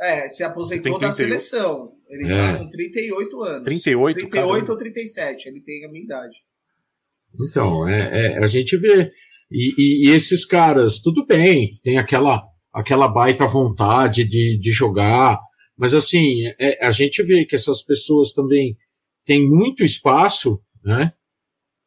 É, 0.00 0.28
se 0.28 0.42
aposentou 0.42 0.98
da 0.98 1.12
seleção. 1.12 1.92
Ele 2.08 2.28
tá 2.28 2.34
é. 2.34 2.52
tá 2.52 2.58
com 2.58 2.68
38 2.68 3.42
anos. 3.42 3.64
38? 3.64 4.16
38 4.16 4.30
caramba. 4.30 4.72
ou 4.72 4.78
37, 4.78 5.48
ele 5.48 5.60
tem 5.60 5.84
a 5.84 5.90
minha 5.90 6.04
idade. 6.04 6.36
Então, 7.48 7.88
é, 7.88 8.36
é 8.36 8.44
a 8.44 8.46
gente 8.46 8.76
vê. 8.76 9.10
E, 9.50 9.74
e, 9.78 10.08
e, 10.08 10.14
esses 10.14 10.44
caras, 10.44 11.00
tudo 11.00 11.26
bem, 11.26 11.68
tem 11.82 11.98
aquela, 11.98 12.42
aquela 12.74 13.06
baita 13.06 13.46
vontade 13.46 14.24
de, 14.24 14.58
de 14.58 14.72
jogar, 14.72 15.38
mas 15.78 15.94
assim, 15.94 16.42
é, 16.58 16.84
a 16.84 16.90
gente 16.90 17.22
vê 17.22 17.44
que 17.44 17.54
essas 17.54 17.82
pessoas 17.82 18.32
também 18.32 18.76
tem 19.24 19.48
muito 19.48 19.84
espaço, 19.84 20.60
né? 20.84 21.12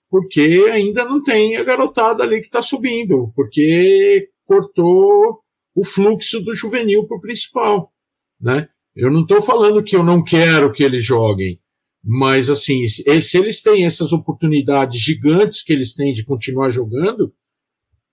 Porque 0.09 0.69
ainda 0.71 1.03
não 1.03 1.21
tem 1.21 1.57
a 1.57 1.63
garotada 1.63 2.23
ali 2.23 2.39
que 2.39 2.47
está 2.47 2.61
subindo, 2.61 3.33
porque 3.35 4.29
cortou 4.45 5.41
o 5.75 5.83
fluxo 5.85 6.41
do 6.41 6.55
juvenil 6.55 7.05
para 7.05 7.17
o 7.17 7.21
principal, 7.21 7.91
né? 8.39 8.69
Eu 8.95 9.11
não 9.11 9.21
estou 9.21 9.41
falando 9.41 9.83
que 9.83 9.95
eu 9.95 10.03
não 10.03 10.23
quero 10.23 10.71
que 10.71 10.83
eles 10.83 11.05
joguem, 11.05 11.59
mas 12.03 12.49
assim, 12.49 12.87
se 12.87 13.37
eles 13.37 13.61
têm 13.61 13.85
essas 13.85 14.13
oportunidades 14.13 14.99
gigantes 14.99 15.61
que 15.61 15.73
eles 15.73 15.93
têm 15.93 16.13
de 16.13 16.23
continuar 16.23 16.69
jogando, 16.69 17.33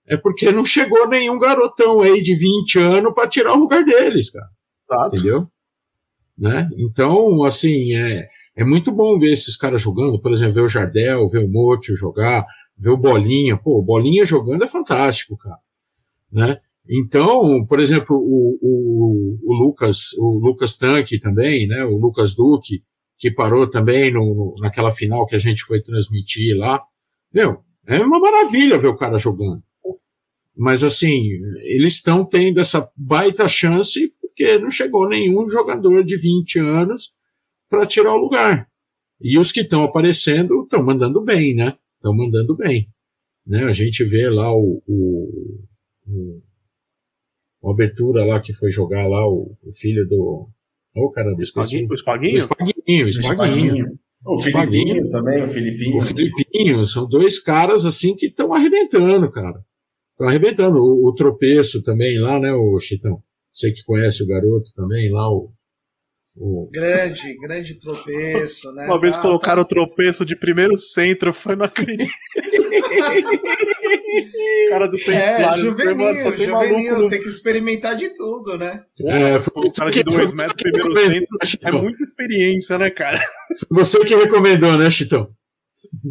é 0.07 0.17
porque 0.17 0.51
não 0.51 0.65
chegou 0.65 1.07
nenhum 1.07 1.39
garotão 1.39 2.01
aí 2.01 2.21
de 2.21 2.35
20 2.35 2.79
anos 2.79 3.13
para 3.13 3.27
tirar 3.27 3.53
o 3.53 3.59
lugar 3.59 3.83
deles, 3.83 4.29
cara. 4.29 4.47
Exato. 4.89 5.15
Entendeu? 5.15 5.47
Né? 6.37 6.69
Então, 6.77 7.43
assim, 7.43 7.95
é, 7.95 8.27
é 8.55 8.63
muito 8.63 8.91
bom 8.91 9.17
ver 9.17 9.31
esses 9.31 9.55
caras 9.55 9.81
jogando, 9.81 10.19
por 10.19 10.31
exemplo, 10.31 10.53
ver 10.55 10.61
o 10.61 10.69
Jardel, 10.69 11.27
ver 11.27 11.39
o 11.39 11.51
Motio 11.51 11.95
jogar, 11.95 12.45
ver 12.77 12.89
o 12.89 12.97
Bolinha. 12.97 13.57
Pô, 13.57 13.79
o 13.79 13.83
Bolinha 13.83 14.25
jogando 14.25 14.63
é 14.63 14.67
fantástico, 14.67 15.37
cara. 15.37 15.59
Né? 16.31 16.59
Então, 16.87 17.65
por 17.65 17.79
exemplo, 17.79 18.15
o, 18.15 18.57
o, 18.61 19.39
o 19.43 19.53
Lucas, 19.53 20.13
o 20.19 20.39
Lucas 20.39 20.75
Tanque 20.75 21.19
também, 21.19 21.67
né? 21.67 21.83
O 21.85 21.97
Lucas 21.97 22.35
Duque, 22.35 22.83
que 23.17 23.31
parou 23.31 23.67
também 23.67 24.11
no, 24.11 24.35
no, 24.35 24.55
naquela 24.59 24.91
final 24.91 25.25
que 25.25 25.35
a 25.35 25.39
gente 25.39 25.63
foi 25.63 25.81
transmitir 25.81 26.55
lá. 26.55 26.83
Meu, 27.33 27.63
é 27.87 27.99
uma 27.99 28.19
maravilha 28.19 28.77
ver 28.77 28.87
o 28.87 28.97
cara 28.97 29.17
jogando. 29.17 29.63
Mas 30.55 30.83
assim, 30.83 31.29
eles 31.63 31.93
estão 31.93 32.25
tendo 32.25 32.59
essa 32.59 32.89
baita 32.95 33.47
chance 33.47 34.13
porque 34.21 34.57
não 34.57 34.69
chegou 34.69 35.07
nenhum 35.07 35.49
jogador 35.49 36.03
de 36.03 36.17
20 36.17 36.59
anos 36.59 37.13
para 37.69 37.85
tirar 37.85 38.13
o 38.13 38.17
lugar. 38.17 38.67
E 39.21 39.37
os 39.39 39.51
que 39.51 39.61
estão 39.61 39.83
aparecendo 39.83 40.63
estão 40.63 40.83
mandando 40.83 41.21
bem, 41.21 41.55
né? 41.55 41.77
Estão 41.97 42.13
mandando 42.13 42.55
bem. 42.55 42.89
Né? 43.45 43.63
A 43.63 43.71
gente 43.71 44.03
vê 44.03 44.29
lá 44.29 44.53
o, 44.53 44.81
o, 44.87 45.63
o, 46.07 46.41
o 47.61 47.71
abertura 47.71 48.25
lá 48.25 48.39
que 48.39 48.53
foi 48.53 48.69
jogar 48.69 49.07
lá 49.07 49.27
o, 49.27 49.55
o 49.63 49.73
filho 49.73 50.07
do. 50.07 50.49
Ô, 50.95 51.07
oh, 51.07 51.11
caramba, 51.11 51.41
esqueci. 51.41 51.85
O 51.89 51.93
Espaguinho? 51.93 52.33
O 52.33 52.37
Espaguinho, 52.37 53.05
o 53.05 53.09
Espaguinho. 53.09 53.99
O 54.25 54.39
Filipinho 54.39 55.09
também, 55.09 55.43
o 55.43 55.47
Filipinho. 55.47 55.97
O 55.97 56.01
Filipinho, 56.01 56.85
são 56.87 57.07
dois 57.07 57.39
caras 57.39 57.85
assim 57.85 58.15
que 58.15 58.25
estão 58.25 58.53
arrebentando, 58.53 59.31
cara. 59.31 59.63
Estão 60.15 60.29
arrebentando. 60.29 60.77
O, 60.79 61.09
o, 61.09 61.13
tropeço 61.13 61.83
também 61.83 62.17
lá, 62.17 62.39
né, 62.39 62.53
o 62.53 62.79
Chitão? 62.79 63.21
Você 63.51 63.71
que 63.71 63.83
conhece 63.83 64.23
o 64.23 64.27
garoto 64.27 64.71
também, 64.73 65.11
lá 65.11 65.29
o, 65.29 65.51
o... 66.37 66.69
Grande, 66.71 67.37
grande 67.37 67.77
tropeço, 67.77 68.71
né? 68.73 68.85
Uma 68.85 68.99
vez 68.99 69.17
ah, 69.17 69.21
colocaram 69.21 69.61
o 69.61 69.65
tropeço 69.65 70.25
de 70.25 70.35
primeiro 70.35 70.77
centro, 70.77 71.33
foi 71.33 71.57
não 71.57 71.65
acredito. 71.65 72.09
cara 74.69 74.87
do 74.87 74.97
É, 74.97 75.57
juvenil, 75.57 76.35
tem 76.35 76.47
juvenil, 76.47 76.99
no... 76.99 77.09
tem 77.09 77.21
que 77.21 77.29
experimentar 77.29 77.95
de 77.95 78.09
tudo, 78.13 78.57
né? 78.57 78.83
É, 79.01 79.39
foi 79.39 79.67
o 79.67 79.71
cara 79.71 79.91
de 79.91 80.03
dois 80.03 80.31
metros, 80.31 80.53
primeiro 80.53 80.97
centro, 80.97 81.37
é 81.61 81.71
muita 81.71 82.03
experiência, 82.03 82.77
né, 82.77 82.89
cara? 82.89 83.19
Foi 83.59 83.83
você 83.83 83.99
que 83.99 84.15
recomendou, 84.15 84.77
né, 84.77 84.89
Chitão? 84.89 85.29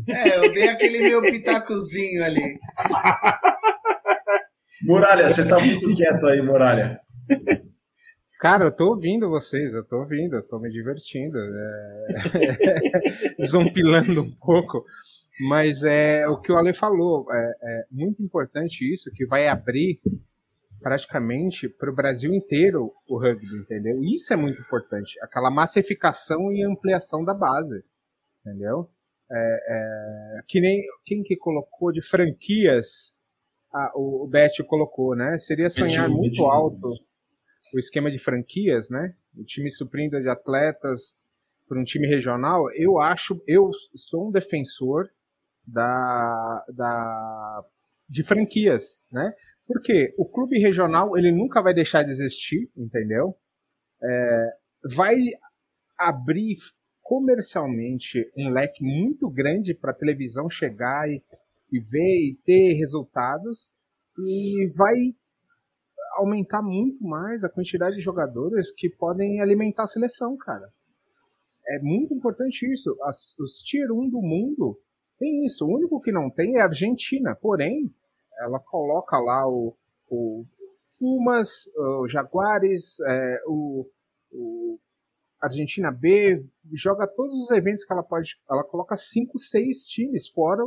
É, 0.08 0.38
eu 0.38 0.52
dei 0.52 0.68
aquele 0.68 1.00
meu 1.00 1.22
pitacozinho 1.22 2.22
ali. 2.22 2.58
Muralha, 4.82 5.28
você 5.28 5.48
tá 5.48 5.58
muito 5.58 5.94
quieto 5.94 6.26
aí, 6.26 6.42
Muralha. 6.42 7.00
Cara, 8.40 8.66
eu 8.66 8.72
tô 8.72 8.90
ouvindo 8.90 9.30
vocês, 9.30 9.72
eu 9.72 9.84
tô 9.84 10.00
ouvindo, 10.00 10.36
eu 10.36 10.42
tô 10.42 10.58
me 10.58 10.70
divertindo, 10.70 11.38
é... 11.38 12.06
zompilando 13.46 14.22
um 14.22 14.30
pouco. 14.32 14.84
Mas 15.48 15.82
é 15.82 16.28
o 16.28 16.40
que 16.40 16.52
o 16.52 16.56
Ale 16.56 16.74
falou, 16.74 17.26
é, 17.32 17.54
é 17.62 17.84
muito 17.90 18.22
importante 18.22 18.84
isso, 18.92 19.10
que 19.12 19.26
vai 19.26 19.48
abrir 19.48 20.00
praticamente 20.80 21.68
para 21.68 21.90
o 21.90 21.94
Brasil 21.94 22.32
inteiro 22.34 22.92
o 23.08 23.18
rugby, 23.18 23.56
entendeu? 23.56 24.04
Isso 24.04 24.32
é 24.32 24.36
muito 24.36 24.60
importante, 24.60 25.18
aquela 25.22 25.50
massificação 25.50 26.52
e 26.52 26.62
ampliação 26.62 27.24
da 27.24 27.32
base, 27.32 27.82
entendeu? 28.40 28.90
É, 29.32 29.36
é, 29.68 30.40
que 30.46 30.60
nem 30.60 30.82
quem 31.04 31.22
que 31.22 31.36
colocou 31.36 31.90
de 31.90 32.02
franquias, 32.02 33.18
ah, 33.74 33.90
o, 33.96 34.28
Beth 34.28 34.64
colocou, 34.68 35.16
né? 35.16 35.36
Seria 35.38 35.68
sonhar 35.68 36.08
muito 36.08 36.44
alto 36.44 36.88
o 37.74 37.78
esquema 37.78 38.10
de 38.10 38.18
franquias, 38.18 38.88
né? 38.88 39.14
O 39.36 39.44
time 39.44 39.70
suprindo 39.70 40.20
de 40.20 40.28
atletas 40.28 41.16
para 41.68 41.80
um 41.80 41.84
time 41.84 42.06
regional, 42.06 42.70
eu 42.74 43.00
acho, 43.00 43.42
eu 43.48 43.70
sou 43.96 44.28
um 44.28 44.30
defensor 44.30 45.08
da, 45.66 46.64
da 46.68 47.64
de 48.08 48.22
franquias, 48.22 49.02
né? 49.10 49.32
Porque 49.66 50.14
o 50.18 50.24
clube 50.28 50.58
regional 50.58 51.16
ele 51.16 51.32
nunca 51.32 51.60
vai 51.60 51.74
deixar 51.74 52.02
de 52.04 52.10
existir, 52.10 52.70
entendeu? 52.76 53.34
É, 54.02 54.50
vai 54.94 55.16
abrir 55.98 56.58
comercialmente 57.02 58.30
um 58.36 58.50
leque 58.50 58.84
muito 58.84 59.28
grande 59.28 59.74
para 59.74 59.90
a 59.90 59.94
televisão 59.94 60.48
chegar 60.48 61.08
e, 61.08 61.22
e 61.70 61.80
ver 61.80 62.30
e 62.30 62.38
ter 62.44 62.74
resultados 62.74 63.72
e 64.18 64.68
vai 64.76 64.94
aumentar 66.16 66.62
muito 66.62 67.02
mais 67.04 67.42
a 67.42 67.48
quantidade 67.48 67.96
de 67.96 68.02
jogadores 68.02 68.72
que 68.72 68.88
podem 68.88 69.40
alimentar 69.40 69.84
a 69.84 69.88
seleção, 69.88 70.36
cara. 70.36 70.68
É 71.66 71.78
muito 71.80 72.14
importante 72.14 72.70
isso. 72.70 72.96
As, 73.02 73.36
os 73.38 73.58
tier 73.62 73.90
1 73.90 74.10
do 74.10 74.20
mundo 74.20 74.78
tem 75.18 75.44
isso. 75.44 75.64
O 75.64 75.74
único 75.74 76.00
que 76.00 76.12
não 76.12 76.30
tem 76.30 76.56
é 76.56 76.60
a 76.60 76.66
Argentina. 76.66 77.34
Porém, 77.34 77.92
ela 78.38 78.60
coloca 78.60 79.18
lá 79.18 79.48
o, 79.48 79.74
o 80.08 80.44
Pumas, 80.98 81.66
o 81.76 82.06
Jaguares, 82.06 83.00
é, 83.00 83.42
o, 83.46 83.86
o 84.30 84.78
Argentina 85.40 85.90
B, 85.90 86.44
joga 86.72 87.06
todos 87.06 87.44
os 87.44 87.50
eventos 87.50 87.84
que 87.84 87.92
ela 87.92 88.02
pode. 88.02 88.38
Ela 88.48 88.62
coloca 88.62 88.96
5, 88.96 89.38
6 89.38 89.86
times, 89.86 90.28
fora 90.28 90.62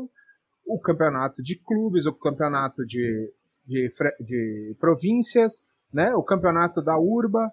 o, 0.68 0.80
campeonato 0.80 1.42
de 1.42 1.58
clubes, 1.58 2.06
o 2.06 2.14
campeonato 2.14 2.86
de 2.86 3.32
de, 3.68 3.90
de 4.22 4.76
províncias, 4.80 5.68
né? 5.94 6.16
o 6.16 6.24
campeonato 6.24 6.82
da 6.82 6.98
Urba. 6.98 7.52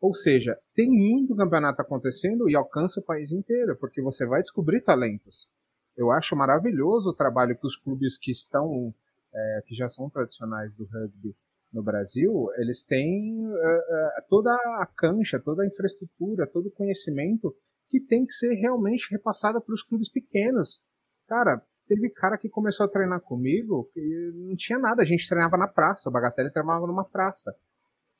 Ou 0.00 0.14
seja, 0.14 0.58
tem 0.74 0.88
muito 0.88 1.36
campeonato 1.36 1.82
acontecendo 1.82 2.48
e 2.48 2.56
alcança 2.56 3.00
o 3.00 3.04
país 3.04 3.30
inteiro, 3.32 3.76
porque 3.76 4.00
você 4.00 4.24
vai 4.24 4.40
descobrir 4.40 4.80
talentos. 4.80 5.46
Eu 5.94 6.10
acho 6.10 6.34
maravilhoso 6.34 7.10
o 7.10 7.14
trabalho 7.14 7.54
que 7.58 7.66
os 7.66 7.76
clubes 7.76 8.16
que 8.16 8.30
estão, 8.30 8.94
é, 9.34 9.62
que 9.66 9.74
já 9.74 9.90
são 9.90 10.08
tradicionais 10.08 10.74
do 10.74 10.86
rugby 10.86 11.36
no 11.70 11.82
Brasil, 11.82 12.48
eles 12.56 12.82
têm 12.82 13.46
uh, 13.46 14.22
toda 14.28 14.50
a 14.52 14.88
cancha, 14.96 15.38
toda 15.38 15.62
a 15.62 15.66
infraestrutura, 15.66 16.50
todo 16.50 16.66
o 16.66 16.72
conhecimento 16.72 17.54
que 17.90 18.00
tem 18.00 18.24
que 18.24 18.32
ser 18.32 18.54
realmente 18.54 19.06
repassada 19.10 19.60
para 19.60 19.74
os 19.74 19.82
clubes 19.82 20.10
pequenos. 20.10 20.80
Cara, 21.28 21.62
teve 21.90 22.08
cara 22.08 22.38
que 22.38 22.48
começou 22.48 22.86
a 22.86 22.88
treinar 22.88 23.20
comigo 23.20 23.90
que 23.92 24.32
não 24.32 24.54
tinha 24.54 24.78
nada, 24.78 25.02
a 25.02 25.04
gente 25.04 25.28
treinava 25.28 25.56
na 25.56 25.66
praça, 25.66 26.08
o 26.08 26.12
Bagatelle 26.12 26.52
treinava 26.52 26.86
numa 26.86 27.04
praça. 27.04 27.52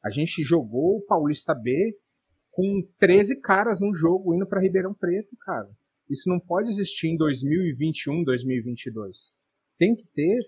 A 0.02 0.10
gente 0.10 0.42
jogou 0.42 0.96
o 0.96 1.06
Paulista 1.06 1.54
B 1.54 1.96
com 2.50 2.82
13 2.98 3.40
caras 3.40 3.80
num 3.80 3.94
jogo 3.94 4.34
indo 4.34 4.44
para 4.44 4.60
Ribeirão 4.60 4.92
Preto, 4.92 5.36
cara. 5.36 5.70
Isso 6.08 6.28
não 6.28 6.40
pode 6.40 6.68
existir 6.68 7.06
em 7.10 7.16
2021, 7.16 8.24
2022. 8.24 9.32
Tem 9.78 9.94
que 9.94 10.04
ter 10.08 10.38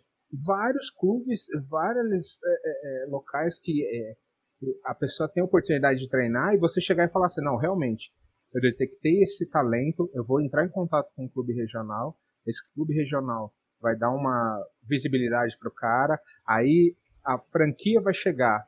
vários 0.45 0.91
clubes, 0.91 1.47
vários 1.69 2.41
é, 2.45 2.51
é, 2.51 3.05
é, 3.05 3.07
locais 3.07 3.57
que, 3.61 3.85
é, 3.85 4.17
que 4.59 4.81
a 4.85 4.97
pessoa 4.97 5.29
tem 5.29 5.43
a 5.43 5.47
oportunidade 5.47 6.01
de 6.01 6.09
treinar 6.09 6.55
e 6.55 6.59
você 6.59 6.81
chegar 6.81 7.05
e 7.05 7.13
falar 7.13 7.27
assim, 7.27 7.45
não, 7.45 7.57
realmente, 7.57 8.13
eu 8.53 8.61
detectei 8.61 9.23
esse 9.23 9.49
talento, 9.49 10.11
eu 10.13 10.25
vou 10.25 10.41
entrar 10.41 10.67
em 10.67 10.71
contato 10.71 11.13
com 11.15 11.27
um 11.27 11.29
clube 11.29 11.53
regional, 11.53 12.17
esse 12.47 12.63
clube 12.73 12.95
regional 12.95 13.53
vai 13.81 13.97
dar 13.97 14.11
uma 14.11 14.65
visibilidade 14.89 15.57
para 15.59 15.69
o 15.69 15.75
cara, 15.75 16.19
aí 16.47 16.97
a 17.25 17.39
franquia 17.39 18.01
vai 18.01 18.15
chegar 18.15 18.67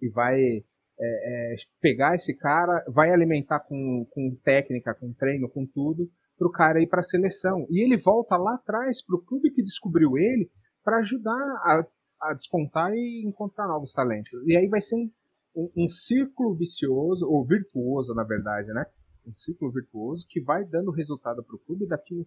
e 0.00 0.08
vai 0.08 0.38
é, 0.38 0.62
é, 1.00 1.56
pegar 1.80 2.14
esse 2.14 2.34
cara, 2.36 2.84
vai 2.88 3.10
alimentar 3.10 3.60
com, 3.60 4.06
com 4.10 4.36
técnica, 4.44 4.94
com 4.94 5.12
treino, 5.12 5.48
com 5.48 5.66
tudo, 5.66 6.10
para 6.38 6.48
o 6.48 6.52
cara 6.52 6.82
ir 6.82 6.88
para 6.88 7.00
a 7.00 7.04
seleção. 7.04 7.66
E 7.70 7.82
ele 7.82 7.96
volta 7.96 8.36
lá 8.36 8.54
atrás 8.54 9.04
para 9.04 9.16
o 9.16 9.22
clube 9.22 9.50
que 9.50 9.62
descobriu 9.62 10.18
ele 10.18 10.50
para 10.82 10.98
ajudar 10.98 11.32
a, 11.32 11.82
a, 12.22 12.34
despontar 12.34 12.92
e 12.92 13.22
encontrar 13.26 13.66
novos 13.66 13.92
talentos. 13.92 14.32
E 14.46 14.56
aí 14.56 14.66
vai 14.68 14.80
ser 14.80 14.96
um, 14.96 15.10
um, 15.54 15.84
um 15.84 15.88
círculo 15.88 16.54
vicioso, 16.54 17.26
ou 17.26 17.46
virtuoso, 17.46 18.14
na 18.14 18.24
verdade, 18.24 18.68
né? 18.68 18.84
Um 19.26 19.32
círculo 19.32 19.70
virtuoso 19.70 20.26
que 20.28 20.40
vai 20.40 20.64
dando 20.64 20.90
resultado 20.90 21.44
para 21.44 21.56
o 21.56 21.58
clube 21.58 21.86
daqui, 21.86 22.26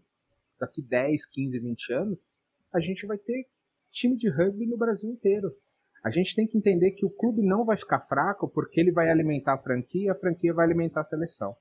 daqui 0.63 0.81
10, 0.81 1.25
15, 1.25 1.59
20 1.59 1.93
anos. 1.93 2.27
A 2.73 2.79
gente 2.79 3.05
vai 3.05 3.17
ter 3.17 3.47
time 3.91 4.17
de 4.17 4.29
rugby 4.29 4.65
no 4.65 4.77
Brasil 4.77 5.09
inteiro. 5.11 5.53
A 6.03 6.09
gente 6.09 6.35
tem 6.35 6.47
que 6.47 6.57
entender 6.57 6.91
que 6.91 7.05
o 7.05 7.09
clube 7.09 7.41
não 7.41 7.63
vai 7.63 7.77
ficar 7.77 8.01
fraco 8.01 8.49
porque 8.49 8.79
ele 8.79 8.91
vai 8.91 9.09
alimentar 9.09 9.53
a 9.53 9.57
franquia, 9.57 10.11
a 10.11 10.15
franquia 10.15 10.53
vai 10.53 10.65
alimentar 10.65 11.01
a 11.01 11.05
seleção. 11.05 11.55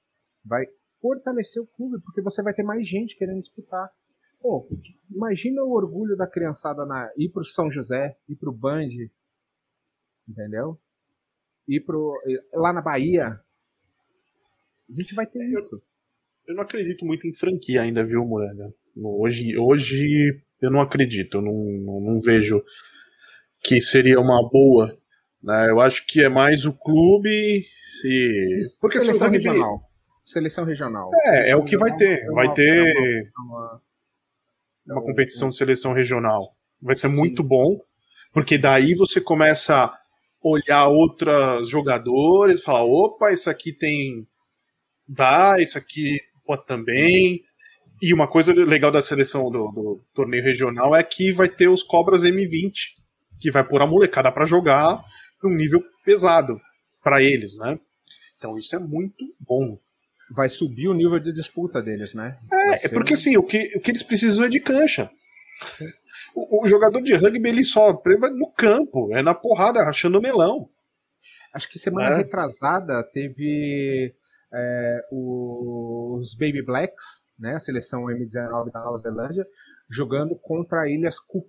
Vai 0.44 0.64
fortalecer 1.00 1.62
o 1.62 1.66
clube 1.66 2.02
porque 2.02 2.22
você 2.22 2.42
vai 2.42 2.54
ter 2.54 2.62
mais 2.62 2.88
gente 2.88 3.16
querendo 3.16 3.40
disputar. 3.40 3.88
Pô, 4.40 4.68
imagina 5.08 5.62
o 5.62 5.70
orgulho 5.70 6.16
da 6.16 6.26
criançada 6.26 6.84
na 6.84 7.12
ir 7.16 7.28
pro 7.28 7.44
São 7.44 7.70
José, 7.70 8.16
ir 8.28 8.34
pro 8.34 8.52
Band, 8.52 8.88
entendeu? 10.28 10.76
Ir 11.68 11.80
pro 11.80 12.12
lá 12.52 12.72
na 12.72 12.80
Bahia. 12.80 13.40
A 14.88 14.92
gente 14.92 15.14
vai 15.14 15.26
ter 15.26 15.38
eu, 15.38 15.58
isso. 15.58 15.80
Eu 16.48 16.56
não 16.56 16.62
acredito 16.62 17.04
muito 17.04 17.26
em 17.28 17.32
franquia 17.32 17.82
ainda, 17.82 18.04
viu, 18.04 18.24
Moreira? 18.24 18.74
Hoje, 18.96 19.56
hoje 19.56 20.40
eu 20.60 20.70
não 20.70 20.80
acredito, 20.80 21.38
eu 21.38 21.42
não, 21.42 21.52
não, 21.52 22.00
não 22.00 22.20
vejo 22.20 22.62
que 23.62 23.80
seria 23.80 24.20
uma 24.20 24.48
boa. 24.48 24.96
Né? 25.42 25.70
Eu 25.70 25.80
acho 25.80 26.06
que 26.06 26.22
é 26.22 26.28
mais 26.28 26.66
o 26.66 26.72
clube 26.72 27.64
e. 28.04 28.60
Porque 28.80 29.00
seleção 29.00 29.28
rugby... 29.28 29.44
regional. 29.44 29.90
Seleção 30.24 30.64
regional. 30.64 31.10
É, 31.14 31.30
seleção 31.30 31.52
é 31.52 31.56
o 31.56 31.64
que 31.64 31.76
vai 31.76 31.96
ter. 31.96 32.26
Vai 32.32 32.52
ter 32.52 33.32
uma, 33.38 33.82
uma 34.86 35.02
competição 35.02 35.48
de 35.48 35.56
seleção 35.56 35.92
regional. 35.92 36.54
Vai 36.80 36.96
ser 36.96 37.08
Sim. 37.08 37.16
muito 37.16 37.42
bom, 37.42 37.80
porque 38.32 38.58
daí 38.58 38.94
você 38.94 39.20
começa 39.20 39.84
a 39.84 39.98
olhar 40.42 40.88
outros 40.88 41.68
jogadores, 41.68 42.62
falar, 42.62 42.84
opa, 42.84 43.32
isso 43.32 43.48
aqui 43.48 43.72
tem 43.72 44.26
dá, 45.06 45.60
isso 45.60 45.78
aqui 45.78 46.18
pode 46.44 46.66
também. 46.66 47.42
E 48.02 48.12
uma 48.12 48.26
coisa 48.26 48.52
legal 48.52 48.90
da 48.90 49.00
seleção 49.00 49.48
do, 49.48 49.70
do 49.70 50.04
torneio 50.12 50.42
regional 50.42 50.96
é 50.96 51.04
que 51.04 51.30
vai 51.30 51.48
ter 51.48 51.68
os 51.68 51.84
Cobras 51.84 52.24
M20, 52.24 52.72
que 53.40 53.48
vai 53.48 53.62
pôr 53.62 53.80
a 53.80 53.86
molecada 53.86 54.32
para 54.32 54.44
jogar 54.44 55.00
num 55.40 55.56
nível 55.56 55.80
pesado 56.04 56.60
para 57.00 57.22
eles, 57.22 57.56
né? 57.56 57.78
Então 58.36 58.58
isso 58.58 58.74
é 58.74 58.80
muito 58.80 59.24
bom. 59.38 59.78
Vai 60.34 60.48
subir 60.48 60.88
o 60.88 60.94
nível 60.94 61.20
de 61.20 61.32
disputa 61.32 61.80
deles, 61.80 62.12
né? 62.12 62.36
É, 62.52 62.86
é 62.86 62.88
porque 62.88 63.12
um... 63.12 63.14
assim, 63.14 63.36
o 63.36 63.42
que, 63.44 63.72
o 63.76 63.80
que 63.80 63.92
eles 63.92 64.02
precisam 64.02 64.46
é 64.46 64.48
de 64.48 64.58
cancha. 64.58 65.08
O, 66.34 66.64
o 66.64 66.66
jogador 66.66 67.00
de 67.02 67.14
rugby 67.14 67.50
ele 67.50 67.62
só 67.62 67.92
vai 67.92 68.30
no 68.30 68.50
campo, 68.50 69.16
é 69.16 69.22
na 69.22 69.34
porrada, 69.34 69.84
rachando 69.84 70.20
melão. 70.20 70.68
Acho 71.54 71.68
que 71.68 71.78
semana 71.78 72.14
é. 72.14 72.16
retrasada 72.16 73.00
teve 73.12 74.12
é, 74.52 75.06
os 75.10 76.34
Baby 76.34 76.62
Blacks, 76.62 77.24
né, 77.38 77.54
a 77.54 77.60
seleção 77.60 78.04
M19 78.04 78.70
da 78.70 78.80
Nova 78.80 78.98
Zelândia, 78.98 79.46
jogando 79.90 80.36
contra 80.36 80.88
Ilhas 80.88 81.18
Cook 81.18 81.48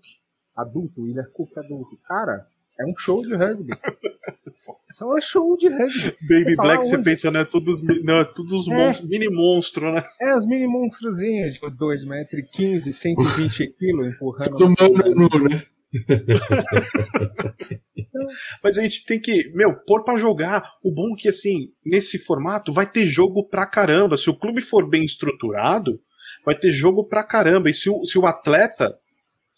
adulto, 0.55 1.07
Ilha 1.07 1.27
Cook 1.33 1.57
adulto. 1.57 1.97
Cara, 2.05 2.45
é 2.79 2.85
um 2.85 2.93
show 2.97 3.21
de 3.21 3.35
rugby. 3.35 3.73
é 3.73 5.05
um 5.05 5.21
show 5.21 5.57
de 5.57 5.69
rugby. 5.69 6.17
Baby 6.27 6.55
Black, 6.55 6.85
você 6.85 6.97
pensa, 6.97 7.31
né? 7.31 7.45
Todos, 7.45 7.81
não, 8.03 8.21
é 8.21 8.25
todos 8.25 8.67
é. 8.67 8.73
monstros, 8.73 9.09
mini 9.09 9.29
monstros, 9.29 9.93
né? 9.93 10.03
É, 10.21 10.37
os 10.37 10.45
mini 10.47 10.67
monstrozinhos, 10.67 11.55
tipo 11.55 11.69
2 11.69 12.05
metros 12.05 12.43
e 12.43 12.47
15, 12.47 12.93
120 12.93 13.67
quilos 13.77 14.15
empurrando. 14.15 14.57
Tomando 14.57 15.49
né? 15.49 15.65
Mas 18.63 18.77
a 18.77 18.81
gente 18.81 19.05
tem 19.05 19.19
que, 19.19 19.51
meu, 19.53 19.75
pôr 19.85 20.03
pra 20.03 20.17
jogar. 20.17 20.63
O 20.83 20.91
bom 20.91 21.13
é 21.13 21.17
que, 21.17 21.29
assim, 21.29 21.69
nesse 21.85 22.17
formato 22.17 22.71
vai 22.71 22.89
ter 22.89 23.05
jogo 23.05 23.47
pra 23.47 23.69
caramba. 23.69 24.17
Se 24.17 24.29
o 24.29 24.37
clube 24.37 24.61
for 24.61 24.89
bem 24.89 25.03
estruturado, 25.03 25.99
vai 26.45 26.57
ter 26.57 26.71
jogo 26.71 27.07
pra 27.07 27.23
caramba. 27.23 27.69
E 27.69 27.73
se 27.73 27.89
o, 27.89 28.03
se 28.05 28.17
o 28.17 28.25
atleta 28.25 28.97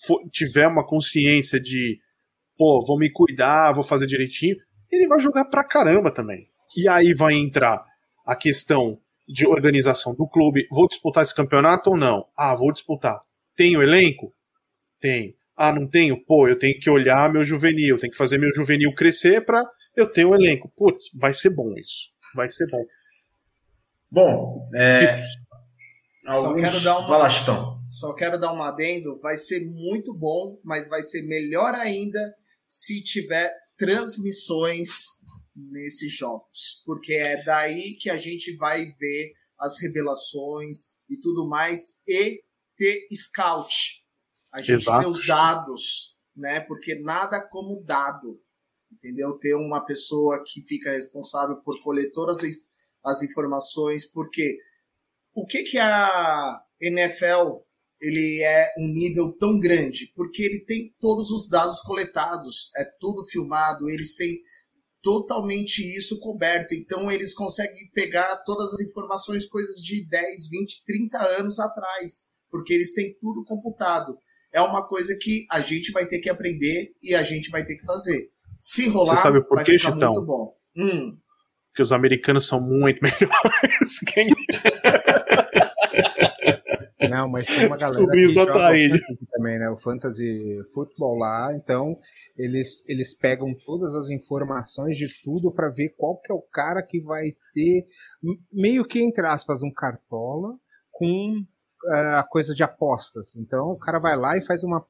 for, 0.06 0.20
tiver 0.32 0.68
uma 0.68 0.86
consciência 0.86 1.60
de, 1.60 2.00
pô, 2.58 2.84
vou 2.86 2.98
me 2.98 3.12
cuidar, 3.12 3.74
vou 3.74 3.84
fazer 3.84 4.08
direitinho, 4.08 4.56
ele 4.92 5.08
vai 5.08 5.20
jogar 5.20 5.46
pra 5.46 5.64
caramba 5.64 6.12
também. 6.12 6.48
E 6.76 6.88
aí 6.88 7.14
vai 7.14 7.36
entrar 7.36 7.84
a 8.26 8.36
questão 8.36 9.00
de 9.28 9.48
organização 9.48 10.14
do 10.16 10.28
clube. 10.28 10.68
Vou 10.70 10.88
disputar 10.88 11.24
esse 11.24 11.34
campeonato 11.34 11.92
ou 11.92 11.98
não? 11.98 12.26
Ah, 12.38 12.56
vou 12.56 12.72
disputar. 12.72 13.20
Tenho 13.56 13.82
elenco? 13.82 14.34
Tenho. 15.00 15.34
Ah, 15.56 15.74
não 15.74 15.88
tenho? 15.90 16.24
Pô, 16.26 16.48
eu 16.48 16.58
tenho 16.58 16.80
que 16.80 16.90
olhar 16.90 17.32
meu 17.32 17.44
juvenil, 17.44 17.98
tenho 17.98 18.12
que 18.12 18.18
fazer 18.18 18.38
meu 18.38 18.52
juvenil 18.54 18.94
crescer 18.94 19.44
para 19.46 19.64
eu 19.96 20.12
ter 20.12 20.26
um 20.26 20.36
elenco. 20.36 20.72
Putz, 20.76 21.06
vai 21.20 21.34
ser 21.34 21.50
bom 21.50 21.74
isso. 21.78 22.10
Vai 22.36 22.50
ser 22.50 22.68
bom. 22.70 22.84
Bom, 24.12 24.70
é, 24.76 25.24
só 26.26 26.56
quero 26.56 26.82
dar 26.82 26.98
uma, 26.98 27.08
Fala, 27.08 27.30
só, 27.30 27.80
só 27.88 28.14
quero 28.14 28.40
dar 28.40 28.54
um 28.54 28.64
adendo. 28.64 29.20
Vai 29.20 29.38
ser 29.38 29.64
muito 29.66 30.18
bom, 30.18 30.60
mas 30.64 30.88
vai 30.88 31.04
ser 31.04 31.24
melhor 31.24 31.76
ainda 31.76 32.20
se 32.68 33.04
tiver 33.04 33.54
transmissões 33.78 34.90
nesses 35.56 36.14
jogos, 36.14 36.82
porque 36.86 37.14
é 37.14 37.44
daí 37.44 37.96
que 38.00 38.10
a 38.10 38.18
gente 38.18 38.56
vai 38.58 38.86
ver 38.86 39.34
as 39.60 39.80
revelações 39.80 40.96
e 41.10 41.18
tudo 41.18 41.48
mais 41.48 42.02
e 42.08 42.42
ter 42.76 43.08
scout. 43.14 44.04
A 44.56 44.60
gente 44.60 44.72
Exato. 44.72 45.02
ter 45.04 45.10
os 45.10 45.28
dados, 45.28 46.16
né? 46.34 46.62
Porque 46.62 46.96
nada 46.96 47.42
como 47.42 47.84
dado, 47.84 48.42
entendeu? 48.90 49.38
Ter 49.38 49.54
uma 49.54 49.84
pessoa 49.84 50.42
que 50.46 50.62
fica 50.62 50.92
responsável 50.92 51.58
por 51.58 51.82
colher 51.84 52.10
todas 52.14 52.40
as 53.04 53.22
informações, 53.22 54.06
porque 54.06 54.58
o 55.34 55.46
que 55.46 55.64
que 55.64 55.78
a 55.78 56.64
NFL 56.80 57.66
ele 58.00 58.42
é 58.44 58.74
um 58.78 58.88
nível 58.94 59.34
tão 59.38 59.60
grande? 59.60 60.14
Porque 60.16 60.42
ele 60.42 60.62
tem 60.62 60.96
todos 61.02 61.32
os 61.32 61.50
dados 61.50 61.82
coletados, 61.82 62.72
é 62.78 62.86
tudo 62.98 63.26
filmado, 63.26 63.90
eles 63.90 64.16
têm 64.16 64.40
totalmente 65.02 65.82
isso 65.98 66.18
coberto. 66.22 66.74
Então 66.74 67.12
eles 67.12 67.34
conseguem 67.34 67.90
pegar 67.94 68.38
todas 68.46 68.74
as 68.74 68.80
informações, 68.80 69.46
coisas 69.46 69.76
de 69.82 70.08
10, 70.08 70.48
20, 70.48 70.84
30 70.86 71.18
anos 71.40 71.60
atrás, 71.60 72.24
porque 72.50 72.74
eles 72.74 72.94
têm 72.94 73.14
tudo 73.20 73.44
computado. 73.44 74.18
É 74.56 74.62
uma 74.62 74.88
coisa 74.88 75.14
que 75.20 75.46
a 75.52 75.60
gente 75.60 75.92
vai 75.92 76.06
ter 76.06 76.20
que 76.20 76.30
aprender 76.30 76.94
e 77.04 77.14
a 77.14 77.24
gente 77.24 77.50
vai 77.50 77.66
ter 77.66 77.76
que 77.76 77.86
fazer. 77.86 78.30
Se 78.58 78.88
rolar, 78.88 79.18
Você 79.18 79.22
sabe 79.24 79.42
por 79.44 79.56
vai 79.56 79.66
ficar 79.66 79.92
Chitão? 79.92 80.14
muito 80.14 80.26
bom. 80.26 80.56
Hum. 80.78 81.18
Porque 81.68 81.82
os 81.82 81.92
americanos 81.92 82.48
são 82.48 82.62
muito 82.62 83.02
melhores. 83.04 84.00
Quem... 84.14 84.30
Não, 87.10 87.28
mas 87.28 87.48
tem 87.48 87.68
uma 87.68 87.76
galera 87.76 88.10
que 88.10 88.30
joga 88.30 88.78
ele. 88.78 89.02
também, 89.30 89.60
né? 89.60 89.70
O 89.70 89.78
Fantasy 89.78 90.62
Football 90.74 91.18
lá, 91.18 91.54
então 91.54 92.00
eles, 92.38 92.82
eles 92.88 93.14
pegam 93.14 93.54
todas 93.66 93.94
as 93.94 94.10
informações 94.10 94.98
de 94.98 95.08
tudo 95.22 95.52
para 95.52 95.70
ver 95.70 95.94
qual 95.98 96.18
que 96.22 96.32
é 96.32 96.36
o 96.36 96.42
cara 96.42 96.82
que 96.82 97.02
vai 97.02 97.36
ter, 97.54 97.86
meio 98.54 98.86
que 98.88 99.02
entre 99.02 99.28
aspas, 99.28 99.62
um 99.62 99.72
cartola 99.72 100.56
com 100.92 101.44
a 101.90 102.24
coisa 102.24 102.54
de 102.54 102.64
apostas. 102.64 103.36
Então 103.36 103.72
o 103.72 103.78
cara 103.78 104.00
vai 104.00 104.18
lá 104.18 104.38
e 104.38 104.46
faz 104.46 104.64
uma 104.64 104.86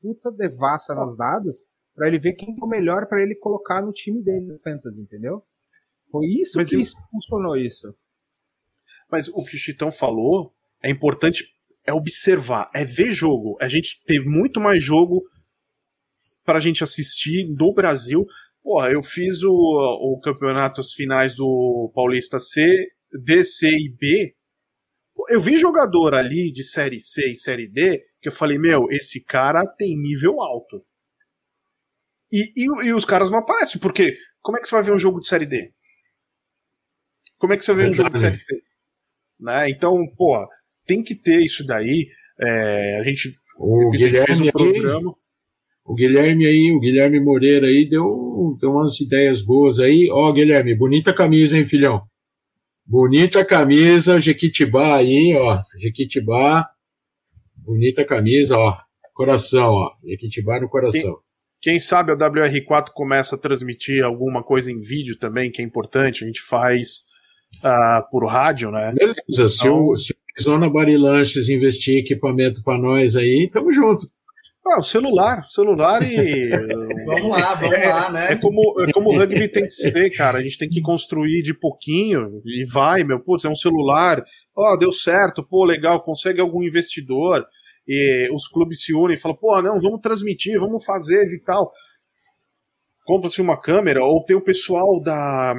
puta 0.00 0.30
devassa 0.30 0.94
nos 0.94 1.16
dados 1.16 1.66
para 1.94 2.06
ele 2.06 2.18
ver 2.18 2.34
quem 2.34 2.56
é 2.56 2.64
o 2.64 2.68
melhor 2.68 3.06
para 3.06 3.20
ele 3.20 3.34
colocar 3.34 3.82
no 3.82 3.92
time 3.92 4.22
dele 4.22 4.46
no 4.46 4.58
Fantasy, 4.60 5.00
entendeu? 5.00 5.42
Foi 6.10 6.26
isso 6.26 6.56
Mas 6.56 6.70
que 6.70 6.76
eu... 6.76 6.84
funcionou 7.10 7.56
isso. 7.56 7.94
Mas 9.10 9.28
o 9.28 9.44
que 9.44 9.56
o 9.56 9.58
Chitão 9.58 9.90
falou 9.90 10.54
é 10.82 10.90
importante 10.90 11.44
é 11.84 11.92
observar, 11.92 12.70
é 12.74 12.84
ver 12.84 13.12
jogo. 13.12 13.56
A 13.60 13.68
gente 13.68 14.02
teve 14.04 14.28
muito 14.28 14.60
mais 14.60 14.82
jogo 14.82 15.22
para 16.44 16.58
a 16.58 16.60
gente 16.60 16.84
assistir 16.84 17.46
no 17.58 17.72
Brasil. 17.72 18.26
Porra, 18.62 18.90
eu 18.90 19.02
fiz 19.02 19.42
o, 19.42 19.50
o 19.50 20.20
campeonatos 20.20 20.92
finais 20.92 21.34
do 21.34 21.90
Paulista 21.94 22.38
C, 22.38 22.88
D, 23.24 23.42
C 23.42 23.68
e 23.68 23.88
B. 23.90 24.34
Eu 25.28 25.40
vi 25.40 25.58
jogador 25.58 26.14
ali 26.14 26.50
de 26.50 26.64
série 26.64 27.00
C 27.00 27.32
e 27.32 27.36
série 27.36 27.68
D 27.68 28.02
que 28.20 28.28
eu 28.28 28.32
falei, 28.32 28.58
meu, 28.58 28.86
esse 28.90 29.22
cara 29.24 29.64
tem 29.76 29.96
nível 29.96 30.40
alto. 30.40 30.84
E, 32.32 32.52
e, 32.56 32.64
e, 32.86 32.92
os 32.92 33.04
caras 33.04 33.30
não 33.30 33.38
aparecem, 33.38 33.80
porque 33.80 34.14
como 34.42 34.58
é 34.58 34.60
que 34.60 34.68
você 34.68 34.74
vai 34.74 34.84
ver 34.84 34.92
um 34.92 34.98
jogo 34.98 35.20
de 35.20 35.28
série 35.28 35.46
D? 35.46 35.72
Como 37.38 37.52
é 37.52 37.56
que 37.56 37.64
você 37.64 37.72
vai 37.72 37.84
ver 37.84 37.90
um 37.90 37.94
jogo 37.94 38.10
de 38.10 38.20
série 38.20 38.36
C? 38.36 38.60
Né? 39.40 39.70
Então, 39.70 39.96
pô, 40.16 40.46
tem 40.86 41.02
que 41.02 41.14
ter 41.14 41.40
isso 41.40 41.64
daí. 41.64 42.08
É, 42.40 43.00
a 43.00 43.04
gente, 43.04 43.32
o 43.56 43.90
Guilherme 43.90 44.26
fez 44.26 44.40
um 44.40 44.50
programa. 44.50 45.10
Aí, 45.10 45.14
o 45.84 45.94
Guilherme 45.94 46.46
aí, 46.46 46.72
o 46.72 46.80
Guilherme 46.80 47.18
Moreira 47.18 47.66
aí 47.66 47.88
deu, 47.88 48.56
deu 48.60 48.72
umas 48.72 49.00
ideias 49.00 49.42
boas 49.42 49.78
aí. 49.78 50.08
Ó, 50.10 50.30
Guilherme, 50.32 50.74
bonita 50.74 51.14
camisa, 51.14 51.56
hein, 51.56 51.64
filhão? 51.64 52.02
Bonita 52.88 53.44
camisa, 53.44 54.18
Jequitibá 54.18 54.96
aí, 54.96 55.36
ó. 55.36 55.60
Jequitibá. 55.76 56.66
Bonita 57.54 58.02
camisa, 58.02 58.56
ó. 58.56 58.78
Coração, 59.12 59.72
ó. 59.72 59.90
Jequitibá 60.02 60.58
no 60.58 60.70
coração. 60.70 61.18
Quem, 61.60 61.74
quem 61.74 61.80
sabe 61.80 62.12
a 62.12 62.16
WR4 62.16 62.86
começa 62.94 63.34
a 63.34 63.38
transmitir 63.38 64.02
alguma 64.02 64.42
coisa 64.42 64.72
em 64.72 64.78
vídeo 64.78 65.18
também, 65.18 65.50
que 65.50 65.60
é 65.60 65.64
importante. 65.64 66.24
A 66.24 66.26
gente 66.26 66.40
faz 66.40 67.02
uh, 67.58 68.10
por 68.10 68.26
rádio, 68.26 68.70
né? 68.70 68.94
Beleza, 68.94 69.18
então, 69.28 69.48
se, 69.48 69.68
o, 69.68 69.96
se 69.96 70.12
o 70.14 70.42
Zona 70.42 70.70
Barilanches 70.70 71.50
investir 71.50 71.98
equipamento 71.98 72.62
para 72.62 72.78
nós 72.78 73.16
aí, 73.16 73.50
tamo 73.52 73.70
junto. 73.70 74.10
Ah, 74.70 74.80
o 74.80 74.82
celular, 74.82 75.44
celular 75.46 76.02
e. 76.02 76.50
vamos 77.06 77.30
lá, 77.30 77.54
vamos 77.54 77.78
é, 77.78 77.88
lá, 77.88 78.10
né? 78.10 78.32
É 78.32 78.36
como, 78.36 78.82
é 78.82 78.92
como 78.92 79.10
o 79.10 79.18
rugby 79.18 79.48
tem 79.48 79.64
que 79.64 79.70
ser, 79.70 80.10
cara. 80.10 80.38
A 80.38 80.42
gente 80.42 80.58
tem 80.58 80.68
que 80.68 80.82
construir 80.82 81.42
de 81.42 81.54
pouquinho 81.54 82.42
e 82.44 82.64
vai, 82.70 83.02
meu. 83.02 83.18
Putz, 83.18 83.44
é 83.44 83.48
um 83.48 83.54
celular. 83.54 84.22
Ó, 84.54 84.74
oh, 84.74 84.76
deu 84.76 84.92
certo, 84.92 85.42
pô, 85.42 85.64
legal, 85.64 86.02
consegue 86.02 86.40
algum 86.40 86.62
investidor. 86.62 87.46
E 87.86 88.28
os 88.34 88.46
clubes 88.46 88.84
se 88.84 88.94
unem 88.94 89.16
e 89.16 89.18
falam, 89.18 89.38
pô, 89.38 89.62
não, 89.62 89.78
vamos 89.78 90.00
transmitir, 90.02 90.60
vamos 90.60 90.84
fazer 90.84 91.32
e 91.32 91.40
tal. 91.40 91.72
Compra-se 93.06 93.40
uma 93.40 93.58
câmera, 93.58 94.04
ou 94.04 94.22
tem 94.22 94.36
o 94.36 94.44
pessoal 94.44 95.00
da. 95.00 95.54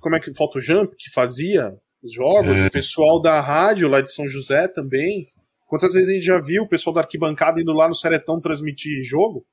Como 0.00 0.16
é 0.16 0.20
que. 0.20 0.34
Falta 0.34 0.58
o 0.58 0.60
Jump, 0.60 0.92
que 0.98 1.08
fazia 1.14 1.72
os 2.02 2.12
jogos, 2.12 2.58
é. 2.58 2.66
o 2.66 2.70
pessoal 2.70 3.20
da 3.20 3.40
rádio 3.40 3.88
lá 3.88 4.00
de 4.00 4.12
São 4.12 4.26
José 4.26 4.66
também. 4.66 5.26
Quantas 5.70 5.94
vezes 5.94 6.08
a 6.08 6.12
gente 6.14 6.26
já 6.26 6.40
viu 6.40 6.64
o 6.64 6.68
pessoal 6.68 6.92
da 6.92 7.02
arquibancada 7.02 7.60
indo 7.60 7.72
lá 7.72 7.86
no 7.86 7.94
Seretão 7.94 8.40
transmitir 8.40 9.04
jogo? 9.04 9.46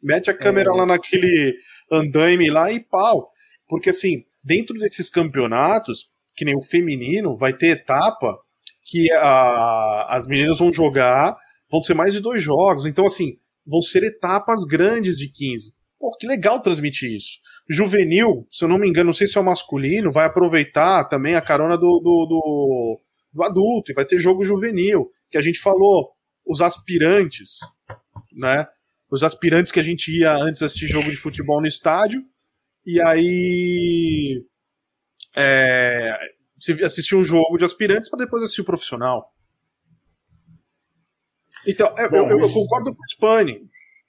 Mete 0.00 0.30
a 0.30 0.38
câmera 0.38 0.70
é. 0.70 0.72
lá 0.72 0.86
naquele 0.86 1.52
andaime 1.90 2.48
lá 2.48 2.70
e 2.70 2.78
pau. 2.78 3.28
Porque 3.68 3.90
assim, 3.90 4.22
dentro 4.40 4.78
desses 4.78 5.10
campeonatos, 5.10 6.08
que 6.36 6.44
nem 6.44 6.56
o 6.56 6.62
feminino, 6.62 7.36
vai 7.36 7.52
ter 7.52 7.70
etapa 7.70 8.38
que 8.84 9.10
a, 9.14 10.14
as 10.14 10.28
meninas 10.28 10.60
vão 10.60 10.72
jogar, 10.72 11.36
vão 11.68 11.82
ser 11.82 11.94
mais 11.94 12.12
de 12.12 12.20
dois 12.20 12.40
jogos. 12.40 12.86
Então, 12.86 13.04
assim, 13.04 13.36
vão 13.66 13.82
ser 13.82 14.04
etapas 14.04 14.64
grandes 14.64 15.18
de 15.18 15.28
15. 15.28 15.72
Pô, 15.98 16.16
que 16.16 16.24
legal 16.24 16.62
transmitir 16.62 17.10
isso. 17.10 17.40
Juvenil, 17.68 18.46
se 18.48 18.64
eu 18.64 18.68
não 18.68 18.78
me 18.78 18.88
engano, 18.88 19.06
não 19.06 19.12
sei 19.12 19.26
se 19.26 19.36
é 19.36 19.40
o 19.40 19.44
masculino, 19.44 20.12
vai 20.12 20.26
aproveitar 20.26 21.08
também 21.08 21.34
a 21.34 21.42
carona 21.42 21.76
do, 21.76 21.98
do, 21.98 22.26
do 22.28 23.00
do 23.32 23.42
adulto, 23.42 23.90
e 23.90 23.94
vai 23.94 24.04
ter 24.04 24.18
jogo 24.18 24.44
juvenil, 24.44 25.08
que 25.30 25.38
a 25.38 25.42
gente 25.42 25.58
falou, 25.58 26.10
os 26.46 26.60
aspirantes, 26.60 27.58
né? 28.32 28.66
Os 29.10 29.22
aspirantes 29.22 29.72
que 29.72 29.80
a 29.80 29.82
gente 29.82 30.16
ia 30.16 30.34
antes 30.34 30.62
assistir 30.62 30.86
jogo 30.86 31.10
de 31.10 31.16
futebol 31.16 31.60
no 31.60 31.66
estádio, 31.66 32.22
e 32.86 33.00
aí 33.00 34.44
é, 35.36 36.18
assistir 36.84 37.16
um 37.16 37.22
jogo 37.22 37.56
de 37.56 37.64
aspirantes 37.64 38.08
para 38.08 38.24
depois 38.24 38.42
assistir 38.42 38.62
o 38.62 38.64
profissional. 38.64 39.32
Então, 41.66 41.94
é, 41.98 42.08
Bom, 42.08 42.30
eu, 42.30 42.38
eu, 42.38 42.52
concordo 42.52 42.94
com 42.94 43.02
o 43.02 43.06
Spani. 43.12 43.68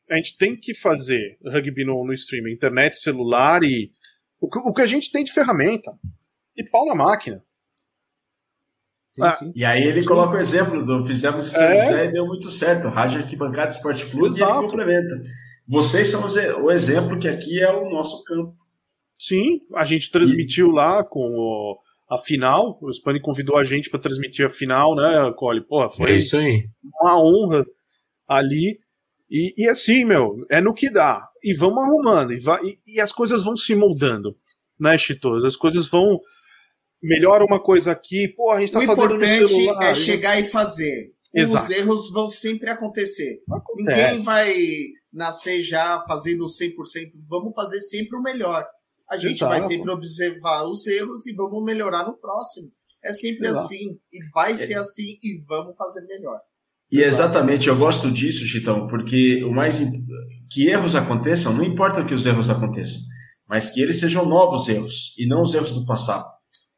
A 0.10 0.16
gente 0.16 0.38
tem 0.38 0.56
que 0.58 0.74
fazer 0.74 1.38
rugby 1.46 1.86
no, 1.86 2.06
no 2.06 2.14
streaming, 2.14 2.54
internet, 2.54 2.98
celular 2.98 3.64
e 3.64 3.92
o 4.40 4.50
que, 4.50 4.60
o 4.60 4.74
que 4.74 4.82
a 4.82 4.88
gente 4.88 5.12
tem 5.12 5.24
de 5.24 5.32
ferramenta. 5.32 5.92
E 6.56 6.70
pau 6.70 6.86
na 6.86 6.96
máquina. 6.96 7.44
Ah, 9.20 9.40
e 9.54 9.66
aí 9.66 9.84
ele 9.84 10.06
coloca 10.06 10.38
o 10.38 10.40
exemplo 10.40 10.86
do 10.86 11.06
fizemos 11.06 11.48
isso 11.48 11.62
é. 11.62 11.84
José 11.84 12.06
e 12.06 12.12
deu 12.12 12.26
muito 12.26 12.50
certo. 12.50 12.88
Rádio 12.88 13.22
Arquibancada 13.22 13.70
Esporte 13.70 14.06
Clube 14.06 14.36
Exato. 14.36 14.52
e 14.52 14.56
ele 14.56 14.62
complementa. 14.62 15.22
Vocês 15.68 16.08
são 16.08 16.24
o 16.64 16.72
exemplo 16.72 17.20
que 17.20 17.28
aqui 17.28 17.62
é 17.62 17.72
o 17.72 17.90
nosso 17.90 18.24
campo. 18.24 18.56
Sim, 19.20 19.60
a 19.76 19.86
gente 19.86 20.10
transmitiu 20.10 20.70
e... 20.70 20.74
lá 20.74 21.04
com 21.04 21.20
o, 21.20 21.78
a 22.10 22.18
final. 22.18 22.80
O 22.82 22.92
Spani 22.92 23.22
convidou 23.22 23.58
a 23.58 23.64
gente 23.64 23.90
para 23.90 24.00
transmitir 24.00 24.46
a 24.46 24.50
final, 24.50 24.96
né, 24.96 25.32
Cole? 25.36 25.62
Pô, 25.62 25.88
foi 25.90 26.12
é 26.12 26.18
isso 26.18 26.38
aí. 26.38 26.66
uma 27.02 27.22
honra 27.22 27.64
ali. 28.28 28.80
E, 29.30 29.54
e, 29.58 29.70
assim, 29.70 30.04
meu, 30.04 30.36
é 30.50 30.60
no 30.60 30.74
que 30.74 30.90
dá. 30.90 31.24
E 31.44 31.54
vamos 31.54 31.82
arrumando. 31.84 32.34
E, 32.34 32.38
vai, 32.38 32.62
e, 32.66 32.80
e 32.96 33.00
as 33.00 33.14
coisas 33.14 33.46
vão 33.46 33.56
se 33.56 33.76
moldando, 33.76 34.36
né, 34.80 34.98
Chitos? 34.98 35.46
As 35.46 35.56
coisas 35.56 35.88
vão 35.88 36.20
melhora 37.02 37.44
uma 37.44 37.62
coisa 37.62 37.92
aqui, 37.92 38.28
pô, 38.28 38.52
a 38.52 38.60
gente 38.60 38.72
tá 38.72 38.80
o 38.80 38.86
fazendo 38.86 39.16
no 39.16 39.20
celular. 39.20 39.40
O 39.40 39.62
importante 39.62 39.86
é 39.86 39.96
chegar 39.96 40.40
e 40.40 40.44
fazer. 40.48 41.14
Exato. 41.34 41.64
Os 41.64 41.70
erros 41.70 42.12
vão 42.12 42.30
sempre 42.30 42.70
acontecer. 42.70 43.42
Acontece. 43.50 43.78
Ninguém 43.78 44.20
vai 44.20 44.54
nascer 45.12 45.62
já 45.62 46.04
fazendo 46.08 46.46
100%. 46.46 46.74
Vamos 47.30 47.54
fazer 47.56 47.82
sempre 47.82 48.18
o 48.18 48.22
melhor. 48.22 48.66
A 49.10 49.18
gente 49.18 49.38
Exato. 49.38 49.52
vai 49.52 49.62
sempre 49.62 49.92
observar 49.92 50.64
os 50.64 50.86
erros 50.88 51.26
e 51.28 51.34
vamos 51.34 51.64
melhorar 51.64 52.06
no 52.06 52.18
próximo. 52.18 52.72
É 53.04 53.14
sempre 53.14 53.48
Exato. 53.48 53.66
assim. 53.66 53.98
E 54.12 54.30
vai 54.34 54.52
é. 54.52 54.56
ser 54.56 54.76
assim 54.76 55.18
e 55.24 55.44
vamos 55.48 55.76
fazer 55.78 56.02
melhor. 56.06 56.40
E 56.92 57.02
exatamente, 57.02 57.70
eu 57.70 57.78
gosto 57.78 58.12
disso, 58.12 58.46
Chitão, 58.46 58.86
porque 58.88 59.42
o 59.46 59.52
mais 59.54 59.82
que 60.50 60.68
erros 60.68 60.94
aconteçam, 60.94 61.54
não 61.54 61.64
importa 61.64 62.04
que 62.04 62.14
os 62.14 62.26
erros 62.26 62.50
aconteçam, 62.50 63.00
mas 63.48 63.72
que 63.72 63.82
eles 63.82 63.98
sejam 63.98 64.26
novos 64.26 64.68
erros 64.68 65.16
e 65.18 65.26
não 65.26 65.42
os 65.42 65.54
erros 65.54 65.74
do 65.74 65.86
passado. 65.86 66.26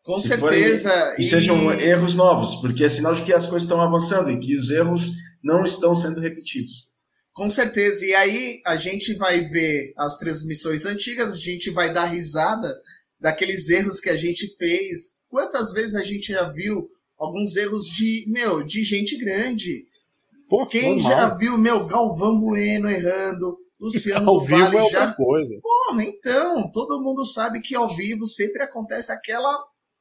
Com 0.04 0.16
Se 0.20 0.28
certeza. 0.28 0.90
Forem, 0.90 1.16
e 1.18 1.24
sejam 1.24 1.74
erros 1.74 2.16
novos, 2.16 2.56
porque 2.56 2.84
é 2.84 2.90
sinal 2.90 3.16
de 3.16 3.24
que 3.24 3.32
as 3.32 3.46
coisas 3.46 3.64
estão 3.64 3.82
avançando 3.82 4.30
e 4.30 4.38
que 4.38 4.56
os 4.56 4.70
erros 4.70 5.12
não 5.42 5.64
estão 5.64 5.96
sendo 5.96 6.20
repetidos. 6.20 6.92
Com 7.32 7.50
certeza. 7.50 8.06
E 8.06 8.14
aí 8.14 8.62
a 8.66 8.76
gente 8.76 9.14
vai 9.16 9.42
ver 9.42 9.94
as 9.98 10.18
transmissões 10.18 10.86
antigas, 10.86 11.34
a 11.34 11.38
gente 11.38 11.72
vai 11.72 11.92
dar 11.92 12.06
risada 12.06 12.74
daqueles 13.20 13.70
erros 13.70 14.00
que 14.00 14.10
a 14.10 14.18
gente 14.18 14.46
fez. 14.58 15.18
Quantas 15.30 15.72
vezes 15.72 15.96
a 15.96 16.04
gente 16.04 16.34
já 16.34 16.50
viu 16.50 16.88
alguns 17.18 17.56
erros 17.56 17.86
de, 17.86 18.26
meu, 18.28 18.62
de 18.62 18.84
gente 18.84 19.18
grande? 19.18 19.88
Pô, 20.50 20.68
Quem 20.68 21.00
já 21.00 21.30
viu, 21.30 21.58
meu, 21.58 21.88
Galvão 21.88 22.40
Bueno 22.40 22.90
errando, 22.90 23.58
Luciano 23.80 24.30
ao 24.30 24.42
vivo 24.42 24.60
Vale 24.60 24.78
é 24.78 24.90
já. 24.90 25.14
Coisa. 25.14 25.54
Porra, 25.62 26.04
então, 26.04 26.70
todo 26.72 27.02
mundo 27.02 27.26
sabe 27.26 27.62
que 27.62 27.74
ao 27.74 27.88
vivo 27.96 28.28
sempre 28.28 28.62
acontece 28.62 29.12
aquela 29.12 29.58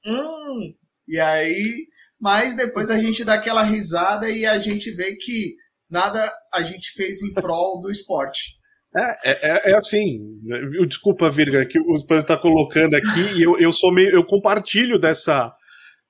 hum, 0.07 0.75
e 1.09 1.19
aí, 1.19 1.87
mas 2.21 2.55
depois 2.55 2.91
a 2.91 2.99
gente 2.99 3.25
dá 3.25 3.35
aquela 3.35 3.63
risada 3.63 4.31
e 4.31 4.47
a 4.47 4.59
gente 4.59 4.91
vê 4.93 5.17
que 5.17 5.55
nada 5.91 6.33
a 6.53 6.63
gente 6.63 6.93
fez 6.93 7.23
em 7.23 7.33
prol 7.35 7.81
do 7.81 7.91
esporte. 7.91 8.55
É, 8.95 9.31
é, 9.31 9.39
é, 9.43 9.71
é 9.73 9.75
assim, 9.75 10.19
desculpa, 10.87 11.31
Virga, 11.31 11.65
que 11.65 11.79
o 11.81 11.99
Spurs 11.99 12.25
está 12.25 12.37
colocando 12.37 12.95
aqui 12.95 13.39
e 13.39 13.43
eu, 13.43 13.59
eu 13.59 13.73
sou 13.73 13.93
meio, 13.93 14.11
eu 14.11 14.25
compartilho 14.25 14.99
dessa 14.99 15.51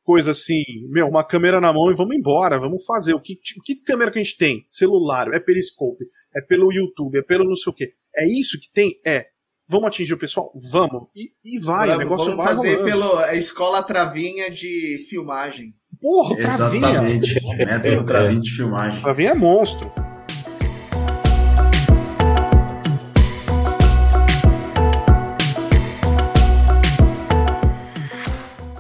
coisa 0.03 0.33
assim, 0.33 0.63
meu, 0.91 1.07
uma 1.07 1.25
câmera 1.25 1.61
na 1.61 1.73
mão 1.73 1.91
e 1.91 1.95
vamos 1.95 2.17
embora, 2.17 2.59
vamos 2.59 2.85
fazer. 2.85 3.15
O 3.15 3.21
que, 3.21 3.37
que 3.37 3.83
câmera 3.85 4.11
que 4.11 4.19
a 4.19 4.23
gente 4.23 4.37
tem? 4.37 4.65
Celular, 4.67 5.33
é 5.33 5.39
periscope, 5.39 6.05
é 6.35 6.41
pelo 6.41 6.73
YouTube, 6.73 7.19
é 7.19 7.23
pelo 7.23 7.45
não 7.45 7.55
sei 7.55 7.71
o 7.71 7.75
que. 7.75 7.93
É 8.17 8.27
isso 8.27 8.59
que 8.61 8.71
tem? 8.73 9.01
É. 9.07 9.27
Vamos 9.73 9.89
atingir 9.89 10.13
o 10.13 10.19
pessoal? 10.19 10.53
Vamos. 10.55 11.05
E, 11.17 11.33
e 11.43 11.59
vai, 11.59 11.89
vamos, 11.89 11.97
o 11.97 11.99
negócio 11.99 12.25
vamos 12.27 12.45
vai 12.45 12.55
fazer 12.55 12.85
pela 12.85 13.35
escola 13.35 13.83
travinha 13.83 14.51
de 14.51 15.07
filmagem. 15.09 15.75
Porra, 15.99 16.37
travinha. 16.37 16.89
Exatamente. 16.89 17.41
Método 17.57 18.05
travinha 18.05 18.39
de 18.39 18.51
filmagem. 18.51 19.01
Travinha 19.01 19.31
é 19.31 19.35
monstro. 19.35 19.91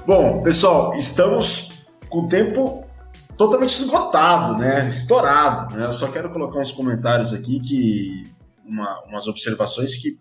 Bom, 0.07 0.43
pessoal, 0.43 0.95
estamos 0.99 1.86
com 2.11 2.18
o 2.18 2.28
tempo 2.28 2.84
totalmente 3.38 3.72
esgotado, 3.72 4.59
né? 4.59 4.86
Estourado. 4.88 5.74
Né? 5.74 5.86
Eu 5.86 5.93
só 5.93 6.09
quero 6.09 6.28
colocar 6.28 6.61
uns 6.61 6.70
comentários 6.70 7.32
aqui 7.32 7.61
que. 7.61 8.30
Uma, 8.62 9.03
umas 9.07 9.26
observações 9.26 9.97
que, 9.97 10.18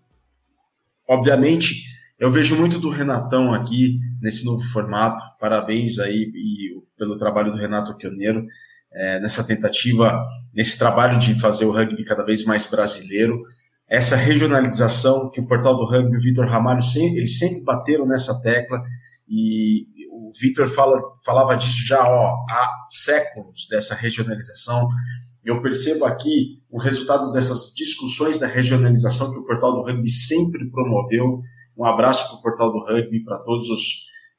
obviamente, 1.11 1.83
eu 2.17 2.31
vejo 2.31 2.55
muito 2.55 2.79
do 2.79 2.89
Renatão 2.89 3.53
aqui 3.53 3.99
nesse 4.21 4.45
novo 4.45 4.61
formato. 4.71 5.23
Parabéns 5.39 5.99
aí 5.99 6.31
e, 6.33 6.81
pelo 6.97 7.17
trabalho 7.17 7.51
do 7.51 7.57
Renato 7.57 7.97
Pioneiro 7.97 8.45
é, 8.93 9.19
nessa 9.19 9.43
tentativa, 9.43 10.23
nesse 10.53 10.77
trabalho 10.77 11.19
de 11.19 11.37
fazer 11.39 11.65
o 11.65 11.71
rugby 11.71 12.03
cada 12.05 12.23
vez 12.23 12.45
mais 12.45 12.65
brasileiro. 12.65 13.41
Essa 13.89 14.15
regionalização 14.15 15.29
que 15.29 15.41
o 15.41 15.45
portal 15.45 15.75
do 15.75 15.85
rugby, 15.85 16.15
o 16.15 16.21
Vitor 16.21 16.45
Ramalho, 16.45 16.81
sempre, 16.81 17.17
eles 17.17 17.37
sempre 17.37 17.63
bateram 17.63 18.05
nessa 18.05 18.41
tecla 18.41 18.81
e 19.27 19.85
o 20.11 20.31
Vitor 20.39 20.69
fala, 20.69 21.01
falava 21.25 21.55
disso 21.55 21.85
já 21.85 22.01
ó, 22.01 22.45
há 22.49 22.69
séculos, 22.85 23.67
dessa 23.69 23.95
regionalização. 23.95 24.87
Eu 25.43 25.61
percebo 25.61 26.05
aqui 26.05 26.61
o 26.69 26.79
resultado 26.79 27.31
dessas 27.31 27.73
discussões 27.75 28.37
da 28.37 28.47
regionalização 28.47 29.31
que 29.31 29.39
o 29.39 29.45
portal 29.45 29.73
do 29.73 29.81
rugby 29.83 30.09
sempre 30.09 30.69
promoveu. 30.69 31.41
Um 31.77 31.85
abraço 31.85 32.27
para 32.29 32.37
o 32.37 32.41
portal 32.41 32.71
do 32.71 32.79
rugby, 32.79 33.23
para 33.23 33.39
todos 33.39 33.67
os, 33.69 33.83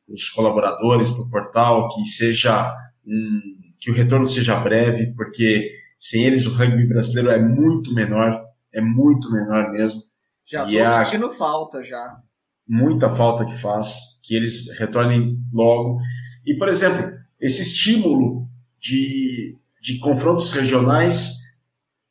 os 0.08 0.28
colaboradores, 0.30 1.10
para 1.10 1.22
o 1.22 1.30
portal, 1.30 1.88
que 1.88 2.06
seja 2.06 2.72
um, 3.04 3.40
que 3.80 3.90
o 3.90 3.94
retorno 3.94 4.26
seja 4.26 4.60
breve, 4.60 5.12
porque 5.14 5.70
sem 5.98 6.24
eles 6.24 6.46
o 6.46 6.54
rugby 6.54 6.86
brasileiro 6.86 7.30
é 7.30 7.40
muito 7.40 7.92
menor, 7.92 8.40
é 8.72 8.80
muito 8.80 9.30
menor 9.30 9.72
mesmo. 9.72 10.00
Já 10.44 10.64
estou 10.64 10.80
é 10.80 11.04
sentindo 11.04 11.30
falta 11.30 11.82
já. 11.82 12.16
Muita 12.68 13.10
falta 13.10 13.44
que 13.44 13.54
faz 13.54 14.20
que 14.22 14.34
eles 14.36 14.70
retornem 14.78 15.38
logo. 15.52 15.98
E, 16.46 16.54
por 16.56 16.68
exemplo, 16.68 17.12
esse 17.40 17.62
estímulo 17.62 18.48
de, 18.80 19.58
de 19.82 19.98
confrontos 19.98 20.52
regionais 20.52 21.34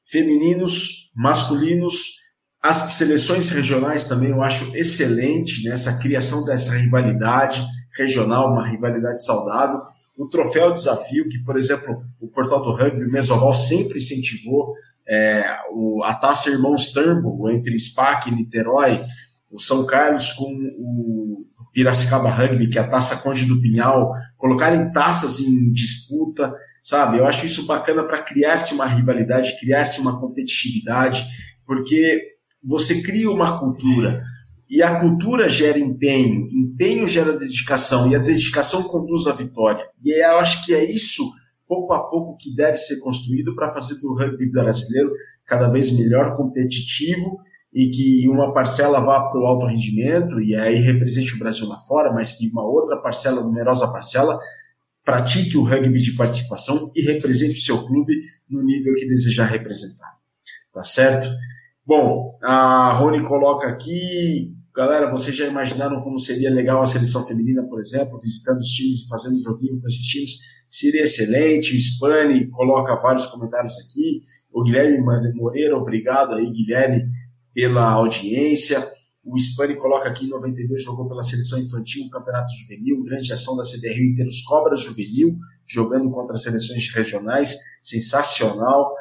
femininos, 0.04 1.10
masculinos, 1.16 2.20
as 2.62 2.94
seleções 2.94 3.50
regionais 3.50 4.06
também 4.06 4.30
eu 4.30 4.42
acho 4.44 4.76
excelente 4.76 5.64
nessa 5.68 5.94
né? 5.94 6.00
criação 6.00 6.44
dessa 6.44 6.74
rivalidade 6.74 7.66
regional, 7.98 8.52
uma 8.52 8.68
rivalidade 8.68 9.26
saudável. 9.26 9.82
O 10.18 10.28
troféu 10.28 10.74
desafio, 10.74 11.28
que, 11.30 11.40
por 11.40 11.58
exemplo, 11.58 12.04
o 12.20 12.28
portal 12.28 12.62
do 12.62 12.72
rugby, 12.72 13.06
o 13.06 13.12
Mesoval, 13.12 13.54
sempre 13.54 13.98
incentivou 13.98 14.76
é, 15.08 15.44
o, 15.72 16.04
a 16.04 16.14
taça 16.14 16.50
Irmãos 16.50 16.92
Turnbull 16.92 17.50
entre 17.50 17.80
SPAC 17.80 18.30
e 18.30 18.36
Niterói, 18.36 19.02
o 19.50 19.60
São 19.60 19.86
Carlos 19.86 20.34
com 20.34 20.54
o 20.78 21.46
Piracicaba 21.74 22.30
Rugby, 22.30 22.70
que 22.70 22.78
é 22.78 22.82
a 22.82 22.88
taça 22.88 23.18
Conde 23.18 23.46
do 23.46 23.62
Pinhal, 23.62 24.14
colocarem 24.38 24.92
taças 24.92 25.40
em 25.40 25.72
disputa, 25.72 26.54
sabe? 26.82 27.20
Eu 27.20 27.26
acho 27.26 27.46
isso 27.46 27.66
bacana 27.66 28.04
para 28.04 28.24
criar-se 28.24 28.74
uma 28.74 28.86
rivalidade, 28.86 29.60
criar-se 29.60 30.02
uma 30.02 30.20
competitividade, 30.20 31.24
porque 31.66 32.22
você 32.64 33.02
cria 33.02 33.30
uma 33.30 33.60
cultura 33.60 34.22
e 34.72 34.82
a 34.82 35.00
cultura 35.00 35.50
gera 35.50 35.78
empenho, 35.78 36.48
empenho 36.50 37.06
gera 37.06 37.38
dedicação 37.38 38.10
e 38.10 38.16
a 38.16 38.20
dedicação 38.20 38.84
conduz 38.84 39.28
à 39.28 39.34
vitória. 39.34 39.84
E 40.02 40.18
eu 40.24 40.38
acho 40.38 40.66
que 40.66 40.74
é 40.74 40.84
isso, 40.84 41.30
pouco 41.68 41.92
a 41.92 42.10
pouco, 42.10 42.38
que 42.38 42.56
deve 42.56 42.78
ser 42.78 43.00
construído 43.02 43.54
para 43.54 43.72
fazer 43.72 44.00
do 44.00 44.14
rugby 44.14 44.50
brasileiro 44.50 45.12
cada 45.46 45.68
vez 45.70 45.92
melhor, 45.98 46.38
competitivo 46.38 47.38
e 47.74 47.90
que 47.90 48.30
uma 48.30 48.54
parcela 48.54 49.02
vá 49.02 49.30
para 49.30 49.42
o 49.42 49.46
alto 49.46 49.66
rendimento 49.66 50.42
e 50.42 50.56
aí 50.56 50.76
represente 50.76 51.36
o 51.36 51.40
Brasil 51.40 51.68
lá 51.68 51.78
fora, 51.80 52.14
mas 52.14 52.38
que 52.38 52.50
uma 52.50 52.64
outra 52.64 52.96
parcela, 52.98 53.42
numerosa 53.42 53.92
parcela, 53.92 54.40
pratique 55.04 55.58
o 55.58 55.64
rugby 55.64 56.02
de 56.02 56.14
participação 56.14 56.92
e 56.96 57.02
represente 57.02 57.60
o 57.60 57.64
seu 57.64 57.86
clube 57.86 58.14
no 58.50 58.64
nível 58.64 58.94
que 58.96 59.06
desejar 59.06 59.46
representar. 59.46 60.20
Tá 60.74 60.84
certo? 60.84 61.30
Bom, 61.86 62.38
a 62.42 62.94
Rony 62.94 63.24
coloca 63.24 63.68
aqui, 63.68 64.56
galera, 64.74 65.12
vocês 65.12 65.36
já 65.36 65.48
imaginaram 65.48 66.02
como 66.02 66.20
seria 66.20 66.50
legal 66.50 66.82
a 66.82 66.88
seleção 66.88 67.26
feminina, 67.26 67.64
por 67.64 67.80
exemplo, 67.80 68.20
visitando 68.20 68.60
os 68.60 68.70
times 68.70 69.02
e 69.02 69.08
fazendo 69.08 69.40
joguinho 69.40 69.82
com 69.82 69.88
esses 69.88 70.06
times? 70.06 70.32
Seria 70.70 71.04
excelente. 71.04 71.76
O 71.76 71.80
Spani 71.80 72.48
coloca 72.50 72.96
vários 72.96 73.26
comentários 73.28 73.74
aqui. 73.80 74.22
O 74.54 74.64
Guilherme 74.64 75.00
Moreira, 75.34 75.76
obrigado 75.76 76.36
aí, 76.36 76.50
Guilherme, 76.52 77.04
pela 77.54 77.90
audiência. 77.92 78.80
O 79.24 79.38
Spani 79.38 79.76
coloca 79.76 80.10
aqui 80.10 80.26
em 80.26 80.30
92, 80.30 80.84
jogou 80.84 81.08
pela 81.08 81.22
seleção 81.22 81.60
infantil, 81.60 82.10
campeonato 82.10 82.52
juvenil, 82.56 83.04
grande 83.04 83.32
ação 83.32 83.56
da 83.56 83.64
CDR 83.64 84.16
ter 84.16 84.26
os 84.26 84.42
Cobras 84.42 84.82
Juvenil, 84.82 85.38
jogando 85.68 86.10
contra 86.10 86.36
as 86.36 86.44
seleções 86.44 86.88
regionais, 86.92 87.56
sensacional. 87.82 88.92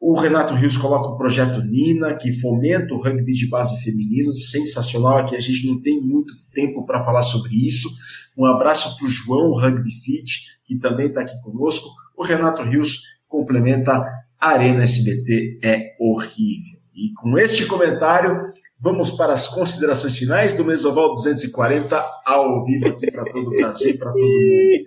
O 0.00 0.18
Renato 0.18 0.54
Rios 0.54 0.78
coloca 0.78 1.10
o 1.10 1.16
projeto 1.18 1.62
Nina, 1.62 2.14
que 2.14 2.32
fomenta 2.32 2.94
o 2.94 3.02
rugby 3.02 3.32
de 3.32 3.48
base 3.50 3.78
feminino, 3.84 4.34
sensacional. 4.34 5.18
Aqui 5.18 5.36
a 5.36 5.40
gente 5.40 5.66
não 5.66 5.78
tem 5.78 6.00
muito 6.00 6.32
tempo 6.54 6.86
para 6.86 7.02
falar 7.02 7.22
sobre 7.22 7.54
isso. 7.54 7.86
Um 8.34 8.46
abraço 8.46 8.96
para 8.96 9.06
o 9.06 9.10
João 9.10 9.52
Rugby 9.52 9.90
Fit, 9.90 10.58
que 10.64 10.78
também 10.78 11.08
está 11.08 11.20
aqui 11.20 11.38
conosco. 11.42 11.90
O 12.16 12.24
Renato 12.24 12.62
Rios 12.62 13.02
complementa 13.28 14.02
Arena 14.40 14.84
SBT 14.84 15.60
é 15.62 15.94
horrível. 16.00 16.80
E 16.94 17.12
com 17.12 17.38
este 17.38 17.66
comentário, 17.66 18.40
vamos 18.80 19.10
para 19.10 19.34
as 19.34 19.46
considerações 19.46 20.16
finais 20.16 20.56
do 20.56 20.64
Mesoval 20.64 21.12
240 21.12 22.02
ao 22.24 22.64
vivo 22.64 22.88
aqui 22.88 23.10
para 23.10 23.24
todo 23.24 23.48
o 23.48 23.50
Brasil 23.50 23.90
e 23.90 23.98
para 23.98 24.12
todo 24.12 24.22
mundo. 24.22 24.84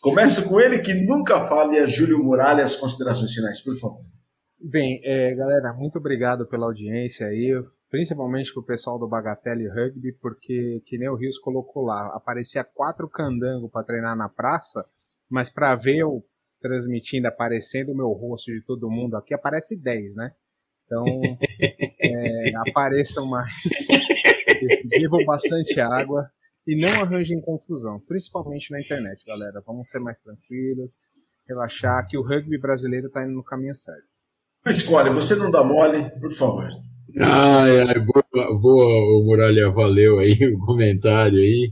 Começo 0.00 0.48
com 0.48 0.60
ele 0.60 0.80
que 0.80 0.92
nunca 0.92 1.44
falha, 1.44 1.86
Júlio 1.86 2.22
Muralha, 2.22 2.62
as 2.62 2.76
considerações 2.76 3.32
finais, 3.32 3.60
por 3.62 3.76
favor. 3.78 4.04
Bem, 4.60 5.00
é, 5.04 5.34
galera, 5.36 5.72
muito 5.72 5.98
obrigado 5.98 6.46
pela 6.46 6.66
audiência 6.66 7.28
aí, 7.28 7.52
principalmente 7.88 8.52
com 8.52 8.60
o 8.60 8.66
pessoal 8.66 8.98
do 8.98 9.08
Bagatelle 9.08 9.68
Rugby, 9.68 10.12
porque, 10.20 10.82
que 10.84 10.98
nem 10.98 11.08
o 11.08 11.14
Rios 11.14 11.38
colocou 11.38 11.84
lá, 11.84 12.08
aparecia 12.14 12.64
quatro 12.64 13.08
candangos 13.08 13.70
para 13.70 13.84
treinar 13.84 14.16
na 14.16 14.28
praça, 14.28 14.84
mas 15.30 15.48
para 15.48 15.76
ver 15.76 15.98
eu 15.98 16.24
transmitindo, 16.60 17.28
aparecendo 17.28 17.92
o 17.92 17.96
meu 17.96 18.08
rosto 18.08 18.50
de 18.50 18.60
todo 18.64 18.90
mundo 18.90 19.16
aqui, 19.16 19.32
aparece 19.32 19.76
10, 19.76 20.16
né? 20.16 20.32
Então, 20.88 21.04
é, 22.00 22.52
apareçam 22.66 23.26
mais, 23.26 23.52
bebam 24.88 25.22
bastante 25.26 25.78
água 25.78 26.30
e 26.66 26.74
não 26.80 27.02
arranjem 27.02 27.42
confusão, 27.42 28.00
principalmente 28.08 28.70
na 28.70 28.80
internet, 28.80 29.22
galera. 29.26 29.62
Vamos 29.66 29.90
ser 29.90 29.98
mais 29.98 30.18
tranquilos, 30.18 30.92
relaxar, 31.46 32.08
que 32.08 32.16
o 32.16 32.22
rugby 32.22 32.58
brasileiro 32.58 33.08
está 33.08 33.22
indo 33.22 33.34
no 33.34 33.44
caminho 33.44 33.74
certo. 33.74 34.08
Escolhe, 34.66 35.10
você 35.10 35.36
não 35.36 35.50
dá 35.50 35.62
mole, 35.62 36.10
por 36.18 36.32
favor. 36.32 36.70
Ai, 37.20 37.80
ai, 37.80 37.98
boa, 38.00 38.58
boa, 38.58 39.24
Muralha, 39.24 39.70
valeu 39.70 40.18
aí 40.18 40.38
o 40.54 40.58
comentário 40.58 41.38
aí. 41.38 41.70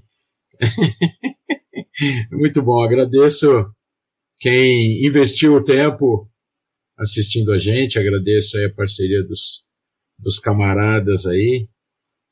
Muito 2.31 2.63
bom, 2.63 2.83
agradeço 2.85 3.67
quem 4.39 5.07
investiu 5.07 5.55
o 5.55 5.65
tempo 5.65 6.29
assistindo 6.99 7.53
a 7.53 7.59
gente, 7.59 7.99
agradeço 7.99 8.57
a 8.59 8.75
parceria 8.75 9.23
dos, 9.23 9.65
dos 10.19 10.39
camaradas 10.39 11.27
aí, 11.27 11.69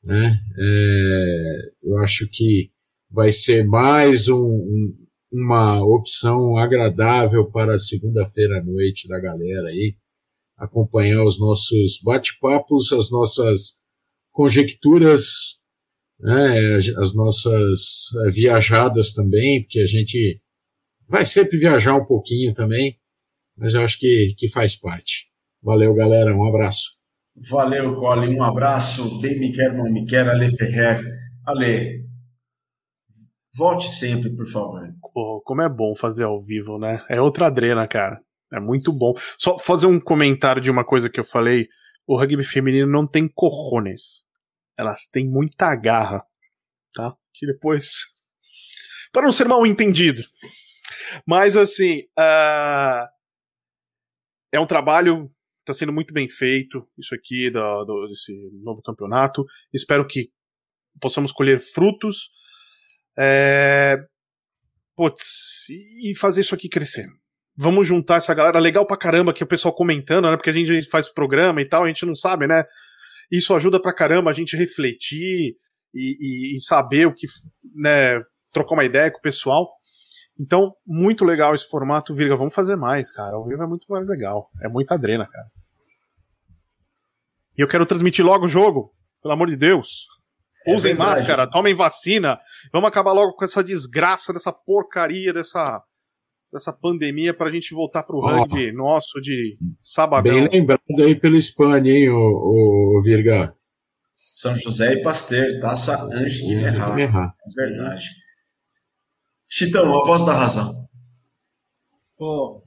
né? 0.03 0.39
É, 0.57 1.71
eu 1.83 1.97
acho 1.97 2.27
que 2.29 2.71
vai 3.09 3.31
ser 3.31 3.65
mais 3.65 4.27
um, 4.27 4.41
um, 4.41 5.05
uma 5.31 5.83
opção 5.83 6.57
agradável 6.57 7.49
para 7.49 7.77
segunda-feira 7.77 8.59
à 8.59 8.63
noite 8.63 9.07
da 9.07 9.19
galera 9.19 9.69
aí, 9.69 9.95
acompanhar 10.57 11.23
os 11.23 11.39
nossos 11.39 11.99
bate-papos, 12.03 12.91
as 12.91 13.11
nossas 13.11 13.81
conjecturas, 14.31 15.61
né, 16.19 16.75
as 16.97 17.13
nossas 17.13 17.79
viajadas 18.33 19.13
também, 19.13 19.63
porque 19.63 19.79
a 19.79 19.85
gente 19.85 20.41
vai 21.07 21.25
sempre 21.25 21.57
viajar 21.57 21.95
um 21.95 22.05
pouquinho 22.05 22.53
também, 22.53 22.97
mas 23.57 23.73
eu 23.73 23.81
acho 23.81 23.99
que, 23.99 24.35
que 24.37 24.47
faz 24.49 24.75
parte. 24.75 25.29
Valeu, 25.61 25.93
galera. 25.93 26.35
Um 26.35 26.47
abraço. 26.47 26.91
Valeu, 27.49 27.95
Colin. 27.95 28.35
Um 28.35 28.43
abraço. 28.43 29.19
Bem 29.19 29.39
me 29.39 29.51
quer, 29.51 29.73
não 29.73 29.91
me 29.91 30.05
quer, 30.05 30.27
Ale 30.27 30.55
Ferrer. 30.55 31.03
Ale, 31.45 32.05
volte 33.53 33.89
sempre, 33.89 34.29
por 34.35 34.45
favor. 34.45 34.81
Pô, 35.13 35.41
como 35.43 35.61
é 35.61 35.69
bom 35.69 35.95
fazer 35.95 36.23
ao 36.23 36.41
vivo, 36.41 36.77
né? 36.77 37.03
É 37.09 37.21
outra 37.21 37.47
adrena, 37.47 37.87
cara. 37.87 38.21
É 38.53 38.59
muito 38.59 38.91
bom. 38.91 39.13
Só 39.39 39.57
fazer 39.57 39.87
um 39.87 39.99
comentário 39.99 40.61
de 40.61 40.69
uma 40.69 40.85
coisa 40.85 41.09
que 41.09 41.19
eu 41.19 41.23
falei. 41.23 41.67
O 42.05 42.17
rugby 42.17 42.43
feminino 42.43 42.87
não 42.87 43.07
tem 43.07 43.27
corrones. 43.27 44.23
Elas 44.77 45.07
têm 45.07 45.27
muita 45.27 45.73
garra, 45.75 46.23
tá? 46.93 47.15
Que 47.33 47.47
depois. 47.47 48.05
Para 49.11 49.23
não 49.23 49.31
ser 49.31 49.47
mal 49.47 49.65
entendido. 49.65 50.21
Mas 51.25 51.55
assim, 51.55 52.01
uh 52.19 53.14
é 54.55 54.59
um 54.59 54.65
trabalho 54.65 55.29
está 55.65 55.73
sendo 55.73 55.91
muito 55.91 56.13
bem 56.13 56.27
feito 56.29 56.87
isso 56.97 57.15
aqui 57.15 57.49
do, 57.49 58.07
desse 58.07 58.31
novo 58.63 58.81
campeonato. 58.83 59.43
Espero 59.73 60.05
que 60.05 60.29
possamos 61.01 61.31
colher 61.31 61.59
frutos. 61.59 62.29
É, 63.17 63.97
e 66.03 66.15
fazer 66.17 66.41
isso 66.41 66.53
aqui 66.55 66.69
crescer. 66.69 67.07
Vamos 67.57 67.87
juntar 67.87 68.17
essa 68.17 68.33
galera. 68.33 68.59
Legal 68.59 68.85
pra 68.85 68.97
caramba 68.97 69.33
que 69.33 69.43
o 69.43 69.47
pessoal 69.47 69.73
comentando, 69.73 70.29
né? 70.29 70.37
Porque 70.37 70.49
a 70.49 70.53
gente 70.53 70.87
faz 70.89 71.11
programa 71.11 71.61
e 71.61 71.67
tal, 71.67 71.83
a 71.83 71.87
gente 71.87 72.05
não 72.05 72.15
sabe, 72.15 72.47
né? 72.47 72.63
Isso 73.31 73.53
ajuda 73.53 73.81
pra 73.81 73.93
caramba 73.93 74.29
a 74.29 74.33
gente 74.33 74.55
refletir 74.55 75.55
e, 75.93 76.17
e, 76.53 76.55
e 76.57 76.61
saber 76.61 77.07
o 77.07 77.13
que, 77.13 77.27
né? 77.73 78.21
Trocar 78.51 78.75
uma 78.75 78.85
ideia 78.85 79.11
com 79.11 79.17
o 79.17 79.21
pessoal. 79.21 79.69
Então, 80.39 80.73
muito 80.85 81.23
legal 81.23 81.55
esse 81.55 81.67
formato, 81.67 82.13
Virga. 82.13 82.35
Vamos 82.35 82.53
fazer 82.53 82.75
mais, 82.75 83.11
cara. 83.11 83.35
Ao 83.35 83.45
vivo 83.45 83.63
é 83.63 83.67
muito 83.67 83.85
mais 83.89 84.07
legal. 84.07 84.49
É 84.61 84.67
muita 84.67 84.95
adrena, 84.95 85.25
cara. 85.25 85.47
E 87.57 87.61
eu 87.61 87.67
quero 87.67 87.85
transmitir 87.85 88.25
logo 88.25 88.45
o 88.45 88.49
jogo. 88.49 88.93
Pelo 89.21 89.33
amor 89.33 89.49
de 89.49 89.55
Deus. 89.55 90.07
É 90.67 90.75
Usem 90.75 90.95
verdade. 90.95 91.19
máscara, 91.19 91.49
tomem 91.49 91.73
vacina. 91.73 92.37
Vamos 92.73 92.87
acabar 92.87 93.13
logo 93.13 93.33
com 93.33 93.45
essa 93.45 93.63
desgraça, 93.63 94.33
dessa 94.33 94.51
porcaria, 94.51 95.31
dessa, 95.31 95.81
dessa 96.51 96.73
pandemia 96.73 97.33
pra 97.33 97.51
gente 97.51 97.73
voltar 97.73 98.03
pro 98.03 98.17
oh. 98.17 98.27
rugby 98.27 98.71
nosso 98.71 99.21
de 99.21 99.57
sabadão. 99.83 100.33
Bem 100.33 100.49
lembrado 100.51 100.81
aí 100.99 101.15
pelo 101.15 101.39
Spani, 101.39 101.89
hein, 101.91 102.09
o, 102.09 102.97
o 102.97 103.01
Virga. 103.03 103.55
São 104.15 104.55
José 104.55 104.93
e 104.93 105.01
Pasteur, 105.01 105.47
taça 105.61 106.03
Anjo 106.03 106.45
de 106.45 106.55
Merrar. 106.55 106.99
É 106.99 107.61
verdade. 107.61 108.09
Chitão, 109.47 109.85
a 109.97 110.05
voz 110.05 110.25
da 110.25 110.33
razão. 110.33 110.87
Pô, 112.17 112.63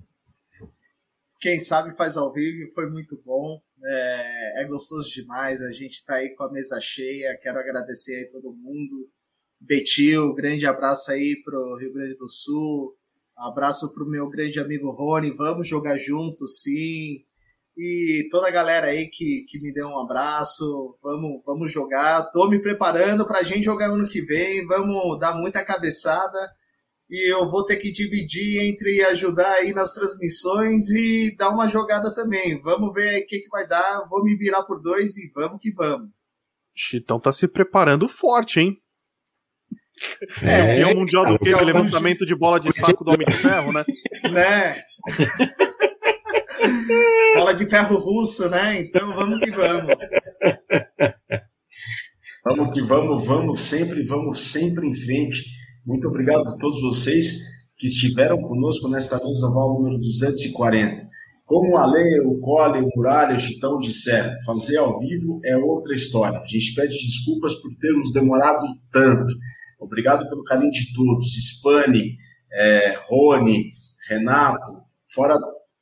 quem 1.40 1.60
sabe 1.60 1.94
faz 1.96 2.16
ao 2.16 2.32
vivo, 2.32 2.70
foi 2.72 2.88
muito 2.90 3.20
bom. 3.24 3.60
É, 3.84 4.62
é, 4.62 4.64
gostoso 4.64 5.08
demais. 5.10 5.62
A 5.62 5.72
gente 5.72 6.04
tá 6.04 6.14
aí 6.14 6.34
com 6.34 6.44
a 6.44 6.50
mesa 6.50 6.80
cheia. 6.80 7.38
Quero 7.40 7.58
agradecer 7.58 8.14
aí 8.16 8.28
todo 8.28 8.54
mundo. 8.54 9.08
Betil, 9.60 10.34
grande 10.34 10.66
abraço 10.66 11.10
aí 11.10 11.40
pro 11.44 11.76
Rio 11.76 11.92
Grande 11.92 12.16
do 12.16 12.28
Sul. 12.28 12.96
Abraço 13.36 13.92
pro 13.92 14.08
meu 14.08 14.28
grande 14.28 14.58
amigo 14.58 14.90
Rony. 14.90 15.30
Vamos 15.30 15.68
jogar 15.68 15.96
juntos, 15.96 16.62
sim. 16.62 17.24
E 17.76 18.26
toda 18.30 18.48
a 18.48 18.52
galera 18.52 18.88
aí 18.88 19.06
que, 19.06 19.44
que 19.48 19.60
me 19.60 19.72
deu 19.72 19.88
um 19.88 20.00
abraço. 20.00 20.96
Vamos, 21.02 21.42
vamos 21.44 21.72
jogar. 21.72 22.24
Tô 22.30 22.48
me 22.48 22.60
preparando 22.60 23.24
pra 23.26 23.44
gente 23.44 23.64
jogar 23.64 23.90
ano 23.90 24.08
que 24.08 24.22
vem. 24.22 24.66
Vamos 24.66 25.18
dar 25.20 25.36
muita 25.36 25.64
cabeçada 25.64 26.38
e 27.10 27.32
eu 27.32 27.48
vou 27.48 27.64
ter 27.64 27.76
que 27.76 27.90
dividir 27.90 28.68
entre 28.68 29.02
ajudar 29.04 29.50
aí 29.54 29.72
nas 29.72 29.94
transmissões 29.94 30.90
e 30.90 31.34
dar 31.36 31.48
uma 31.48 31.68
jogada 31.68 32.12
também. 32.12 32.60
Vamos 32.60 32.92
ver 32.92 33.08
aí 33.08 33.22
o 33.22 33.26
que, 33.26 33.40
que 33.40 33.48
vai 33.48 33.66
dar. 33.66 34.06
Vou 34.08 34.22
me 34.22 34.36
virar 34.36 34.62
por 34.64 34.80
dois 34.80 35.16
e 35.16 35.30
vamos 35.34 35.58
que 35.60 35.72
vamos. 35.72 36.10
Chitão 36.76 37.18
tá 37.18 37.32
se 37.32 37.48
preparando 37.48 38.06
forte, 38.08 38.60
hein? 38.60 38.78
É, 40.42 40.80
é 40.80 40.86
o 40.86 40.96
Mundial 40.96 41.26
do 41.26 41.38
que? 41.38 41.52
Levantamento 41.52 42.26
de 42.26 42.34
bola 42.34 42.60
de 42.60 42.72
saco 42.72 43.02
do 43.02 43.10
Homem 43.10 43.26
de 43.26 43.36
Ferro, 43.36 43.72
né? 43.72 43.84
Né? 44.30 44.82
bola 47.36 47.54
de 47.54 47.66
ferro 47.66 47.96
russo, 47.96 48.48
né? 48.48 48.80
Então 48.80 49.14
vamos 49.14 49.38
que 49.38 49.50
vamos. 49.50 49.94
Vamos 52.44 52.74
que 52.74 52.82
vamos, 52.82 53.26
vamos 53.26 53.60
sempre, 53.60 54.04
vamos 54.04 54.40
sempre 54.40 54.86
em 54.86 54.94
frente 54.94 55.44
muito 55.88 56.06
obrigado 56.06 56.46
a 56.46 56.56
todos 56.58 56.82
vocês 56.82 57.38
que 57.78 57.86
estiveram 57.86 58.42
conosco 58.42 58.90
nesta 58.90 59.16
mesa 59.24 59.46
oval 59.46 59.72
número 59.72 59.96
240. 59.96 61.08
Como 61.46 61.78
a 61.78 61.86
Lei, 61.86 62.20
o 62.20 62.38
Cole, 62.40 62.82
o 62.82 62.90
Muralha, 62.94 63.34
o 63.34 63.38
Chitão 63.38 63.78
disseram, 63.78 64.34
fazer 64.44 64.76
ao 64.76 64.98
vivo 65.00 65.40
é 65.46 65.56
outra 65.56 65.94
história. 65.94 66.40
A 66.40 66.46
gente 66.46 66.74
pede 66.74 66.92
desculpas 66.92 67.54
por 67.54 67.74
termos 67.76 68.12
demorado 68.12 68.66
tanto. 68.92 69.32
Obrigado 69.80 70.28
pelo 70.28 70.44
carinho 70.44 70.70
de 70.70 70.92
todos. 70.92 71.34
Spani, 71.38 72.16
é, 72.52 72.98
Rony, 73.08 73.70
Renato, 74.10 74.82
fora 75.10 75.38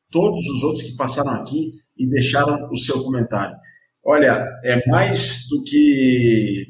todos 0.08 0.46
os 0.46 0.62
outros 0.62 0.84
que 0.84 0.94
passaram 0.94 1.32
aqui 1.32 1.72
e 1.96 2.06
deixaram 2.06 2.68
o 2.70 2.76
seu 2.76 3.02
comentário. 3.02 3.56
Olha, 4.04 4.46
é 4.62 4.88
mais 4.88 5.48
do 5.50 5.64
que 5.64 6.64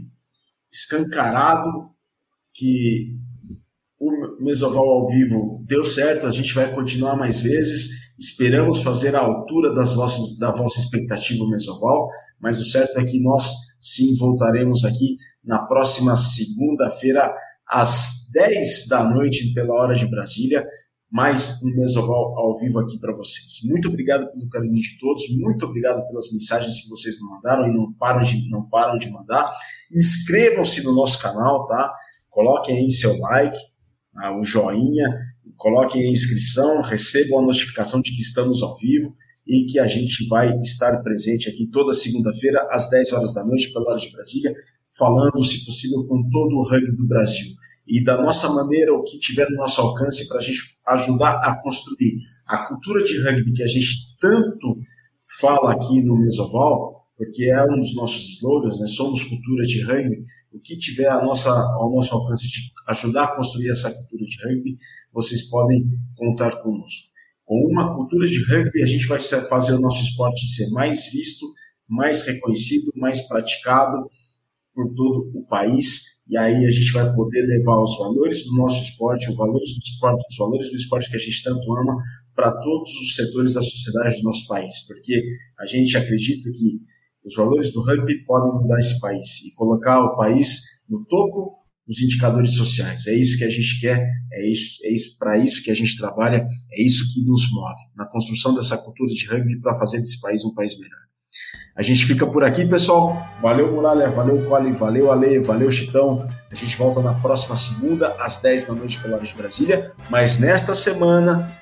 escancarado 0.73 1.95
que 2.57 3.16
Mesoval 4.47 4.89
ao 4.89 5.09
vivo 5.09 5.61
deu 5.67 5.85
certo, 5.85 6.25
a 6.25 6.31
gente 6.31 6.55
vai 6.55 6.73
continuar 6.73 7.17
mais 7.17 7.41
vezes. 7.41 8.15
Esperamos 8.17 8.79
fazer 8.79 9.17
a 9.17 9.21
altura 9.21 9.75
das 9.75 9.93
vossas, 9.93 10.39
da 10.39 10.53
vossa 10.53 10.79
expectativa 10.79 11.45
Mesoval, 11.49 12.09
mas 12.41 12.61
o 12.61 12.65
certo 12.65 12.97
é 13.01 13.05
que 13.05 13.21
nós 13.21 13.51
sim 13.81 14.15
voltaremos 14.15 14.85
aqui 14.85 15.17
na 15.45 15.67
próxima 15.67 16.17
segunda-feira, 16.17 17.35
às 17.69 18.31
10 18.33 18.87
da 18.87 19.03
noite, 19.03 19.53
pela 19.53 19.75
hora 19.75 19.97
de 19.97 20.07
Brasília. 20.07 20.65
Mais 21.11 21.61
um 21.65 21.77
Mesoval 21.77 22.39
ao 22.39 22.57
vivo 22.57 22.79
aqui 22.79 23.01
para 23.01 23.13
vocês. 23.13 23.59
Muito 23.65 23.89
obrigado 23.89 24.31
pelo 24.31 24.49
carinho 24.49 24.81
de 24.81 24.97
todos, 24.97 25.25
muito 25.41 25.67
obrigado 25.67 26.07
pelas 26.07 26.33
mensagens 26.33 26.83
que 26.83 26.89
vocês 26.89 27.21
nos 27.21 27.31
mandaram 27.31 27.67
e 27.67 27.75
não 27.75 27.93
param 27.95 28.23
de, 28.23 28.49
não 28.49 28.69
param 28.69 28.97
de 28.97 29.11
mandar. 29.11 29.53
Inscrevam-se 29.93 30.85
no 30.85 30.95
nosso 30.95 31.21
canal, 31.21 31.67
tá? 31.67 31.93
Coloquem 32.31 32.77
aí 32.77 32.91
seu 32.93 33.19
like, 33.19 33.59
o 34.39 34.45
joinha, 34.45 35.07
coloquem 35.57 36.03
a 36.03 36.11
inscrição, 36.11 36.83
recebam 36.83 37.41
a 37.41 37.47
notificação 37.47 38.01
de 38.01 38.11
que 38.13 38.21
estamos 38.21 38.63
ao 38.63 38.77
vivo 38.77 39.15
e 39.47 39.67
que 39.67 39.79
a 39.79 39.87
gente 39.87 40.27
vai 40.29 40.59
estar 40.61 41.01
presente 41.03 41.49
aqui 41.49 41.69
toda 41.69 41.95
segunda-feira, 41.95 42.67
às 42.71 42.91
10 42.91 43.13
horas 43.13 43.35
da 43.35 43.45
noite, 43.45 43.73
pela 43.73 43.91
hora 43.91 44.01
de 44.01 44.11
Brasília, 44.11 44.55
falando, 44.97 45.45
se 45.45 45.65
possível, 45.65 46.05
com 46.05 46.29
todo 46.29 46.57
o 46.57 46.69
rugby 46.69 46.97
do 46.97 47.07
Brasil. 47.07 47.55
E 47.87 48.03
da 48.03 48.21
nossa 48.21 48.53
maneira, 48.53 48.93
o 48.93 49.05
que 49.05 49.19
tiver 49.19 49.49
no 49.49 49.57
nosso 49.57 49.81
alcance 49.81 50.27
para 50.27 50.39
a 50.39 50.43
gente 50.43 50.59
ajudar 50.89 51.41
a 51.45 51.63
construir 51.63 52.19
a 52.47 52.67
cultura 52.67 53.05
de 53.05 53.23
rugby 53.23 53.53
que 53.53 53.63
a 53.63 53.67
gente 53.67 54.17
tanto 54.21 54.77
fala 55.41 55.73
aqui 55.73 56.03
no 56.03 56.19
Mesoval, 56.19 57.06
porque 57.17 57.45
é 57.45 57.63
um 57.65 57.81
dos 57.81 57.95
nossos 57.95 58.37
slogans, 58.37 58.79
né? 58.79 58.87
Somos 58.87 59.25
cultura 59.25 59.65
de 59.65 59.83
rugby. 59.83 60.23
O 60.53 60.61
que 60.61 60.77
tiver 60.77 61.09
a 61.09 61.23
nossa, 61.25 61.51
ao 61.51 61.91
nosso 61.95 62.15
alcance 62.15 62.49
de 62.49 62.71
ajudar 62.89 63.25
a 63.25 63.37
construir 63.37 63.71
essa 63.71 63.91
cultura 63.91 64.25
de 64.25 64.37
rugby, 64.45 64.77
vocês 65.13 65.49
podem 65.49 65.89
contar 66.15 66.57
conosco. 66.63 67.09
Com 67.45 67.59
uma 67.71 67.95
cultura 67.95 68.27
de 68.27 68.45
rugby, 68.45 68.83
a 68.83 68.87
gente 68.87 69.07
vai 69.07 69.19
fazer 69.19 69.75
o 69.75 69.81
nosso 69.81 70.03
esporte 70.03 70.47
ser 70.47 70.69
mais 70.71 71.11
visto, 71.11 71.47
mais 71.89 72.27
reconhecido, 72.27 72.93
mais 72.97 73.27
praticado 73.27 74.07
por 74.75 74.93
todo 74.95 75.31
o 75.35 75.47
país. 75.47 76.17
E 76.29 76.37
aí 76.37 76.67
a 76.67 76.71
gente 76.71 76.93
vai 76.93 77.11
poder 77.15 77.43
levar 77.47 77.81
os 77.81 77.97
valores 77.99 78.45
do 78.45 78.57
nosso 78.57 78.83
esporte, 78.83 79.31
os 79.31 79.37
valores 79.37 79.73
do 79.73 79.79
esporte, 79.79 80.25
os 80.29 80.37
valores 80.37 80.71
do 80.71 80.77
esporte 80.77 81.09
que 81.09 81.17
a 81.17 81.21
gente 81.21 81.43
tanto 81.43 81.73
ama, 81.73 81.97
para 82.35 82.53
todos 82.61 82.91
os 82.97 83.15
setores 83.15 83.55
da 83.55 83.63
sociedade 83.63 84.19
do 84.19 84.25
nosso 84.25 84.47
país, 84.47 84.81
porque 84.87 85.25
a 85.59 85.67
gente 85.67 85.97
acredita 85.97 86.51
que 86.53 86.81
os 87.27 87.35
valores 87.35 87.73
do 87.73 87.83
rugby 87.83 88.25
podem 88.25 88.53
mudar 88.53 88.79
esse 88.79 89.01
país 89.01 89.45
e 89.45 89.53
colocar 89.57 90.01
o 90.01 90.17
país 90.17 90.61
no 90.89 91.05
topo 91.05 91.57
dos 91.87 92.01
indicadores 92.01 92.55
sociais. 92.55 93.07
É 93.09 93.15
isso 93.15 93.37
que 93.37 93.45
a 93.45 93.51
gente 93.51 93.81
quer, 93.81 94.09
é 94.33 94.51
isso, 94.51 94.79
é 94.85 94.93
isso 94.93 95.19
para 95.19 95.37
isso 95.37 95.63
que 95.63 95.71
a 95.71 95.75
gente 95.75 95.99
trabalha, 95.99 96.47
é 96.73 96.83
isso 96.83 97.13
que 97.13 97.25
nos 97.25 97.51
move 97.53 97.81
na 97.97 98.07
construção 98.07 98.55
dessa 98.55 98.79
cultura 98.79 99.13
de 99.13 99.27
rugby 99.27 99.61
para 99.61 99.75
fazer 99.75 99.99
desse 99.99 100.21
país 100.21 100.45
um 100.45 100.55
país 100.55 100.79
melhor. 100.79 101.01
A 101.77 101.83
gente 101.83 102.07
fica 102.07 102.27
por 102.27 102.43
aqui, 102.43 102.65
pessoal. 102.65 103.23
Valeu, 103.43 103.71
Muralha, 103.71 104.09
valeu, 104.09 104.43
Cole, 104.47 104.73
valeu, 104.73 105.13
Ale, 105.13 105.41
valeu, 105.41 105.71
Chitão. 105.71 106.27
A 106.51 106.55
gente 106.55 106.75
volta 106.75 107.03
na 107.03 107.13
próxima 107.13 107.55
segunda, 107.55 108.17
às 108.19 108.41
10 108.41 108.65
da 108.65 108.73
noite, 108.73 108.99
pela 108.99 109.17
hora 109.17 109.25
de 109.25 109.35
Brasília. 109.35 109.93
Mas 110.09 110.39
nesta 110.39 110.75
semana, 110.75 111.53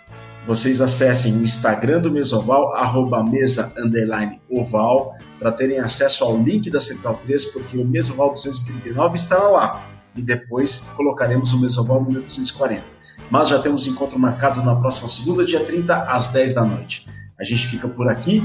vocês 0.47 0.81
acessem 0.81 1.36
o 1.36 1.43
Instagram 1.43 2.01
do 2.01 2.12
Mesoval, 2.12 2.74
arroba 2.74 3.24
mesa 3.24 3.73
underline 3.77 4.41
oval, 4.49 5.16
para 5.45 5.53
terem 5.53 5.79
acesso 5.79 6.25
ao 6.25 6.39
link 6.39 6.71
da 6.71 6.81
Central 6.81 7.21
3, 7.23 7.45
porque 7.53 7.77
o 7.77 7.85
Mesoval 7.85 8.33
239 8.33 9.15
estará 9.16 9.47
lá. 9.49 9.87
E 10.16 10.23
depois 10.23 10.91
colocaremos 10.97 11.53
o 11.53 11.61
Mesoval 11.61 12.01
número 12.01 12.23
240. 12.23 12.83
Mas 13.31 13.49
já 13.49 13.59
temos 13.59 13.87
encontro 13.87 14.19
marcado 14.19 14.62
na 14.62 14.75
próxima 14.75 15.07
segunda, 15.07 15.45
dia 15.45 15.62
30, 15.62 16.05
às 16.05 16.29
10 16.29 16.55
da 16.55 16.65
noite. 16.65 17.07
A 17.39 17.45
gente 17.45 17.66
fica 17.66 17.87
por 17.87 18.09
aqui. 18.09 18.43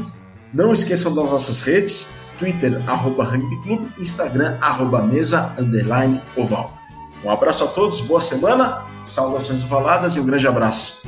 Não 0.53 0.73
esqueçam 0.73 1.15
das 1.15 1.31
nossas 1.31 1.61
redes, 1.61 2.19
Twitter, 2.37 2.81
arroba 2.85 3.25
Club, 3.63 3.87
Instagram, 3.97 4.57
arroba 4.59 5.01
mesa 5.01 5.55
underline 5.57 6.19
oval. 6.35 6.77
Um 7.23 7.31
abraço 7.31 7.63
a 7.63 7.67
todos, 7.67 8.01
boa 8.01 8.19
semana, 8.19 8.85
saudações 9.05 9.63
ovaladas 9.63 10.17
e 10.17 10.19
um 10.19 10.25
grande 10.25 10.49
abraço. 10.49 11.07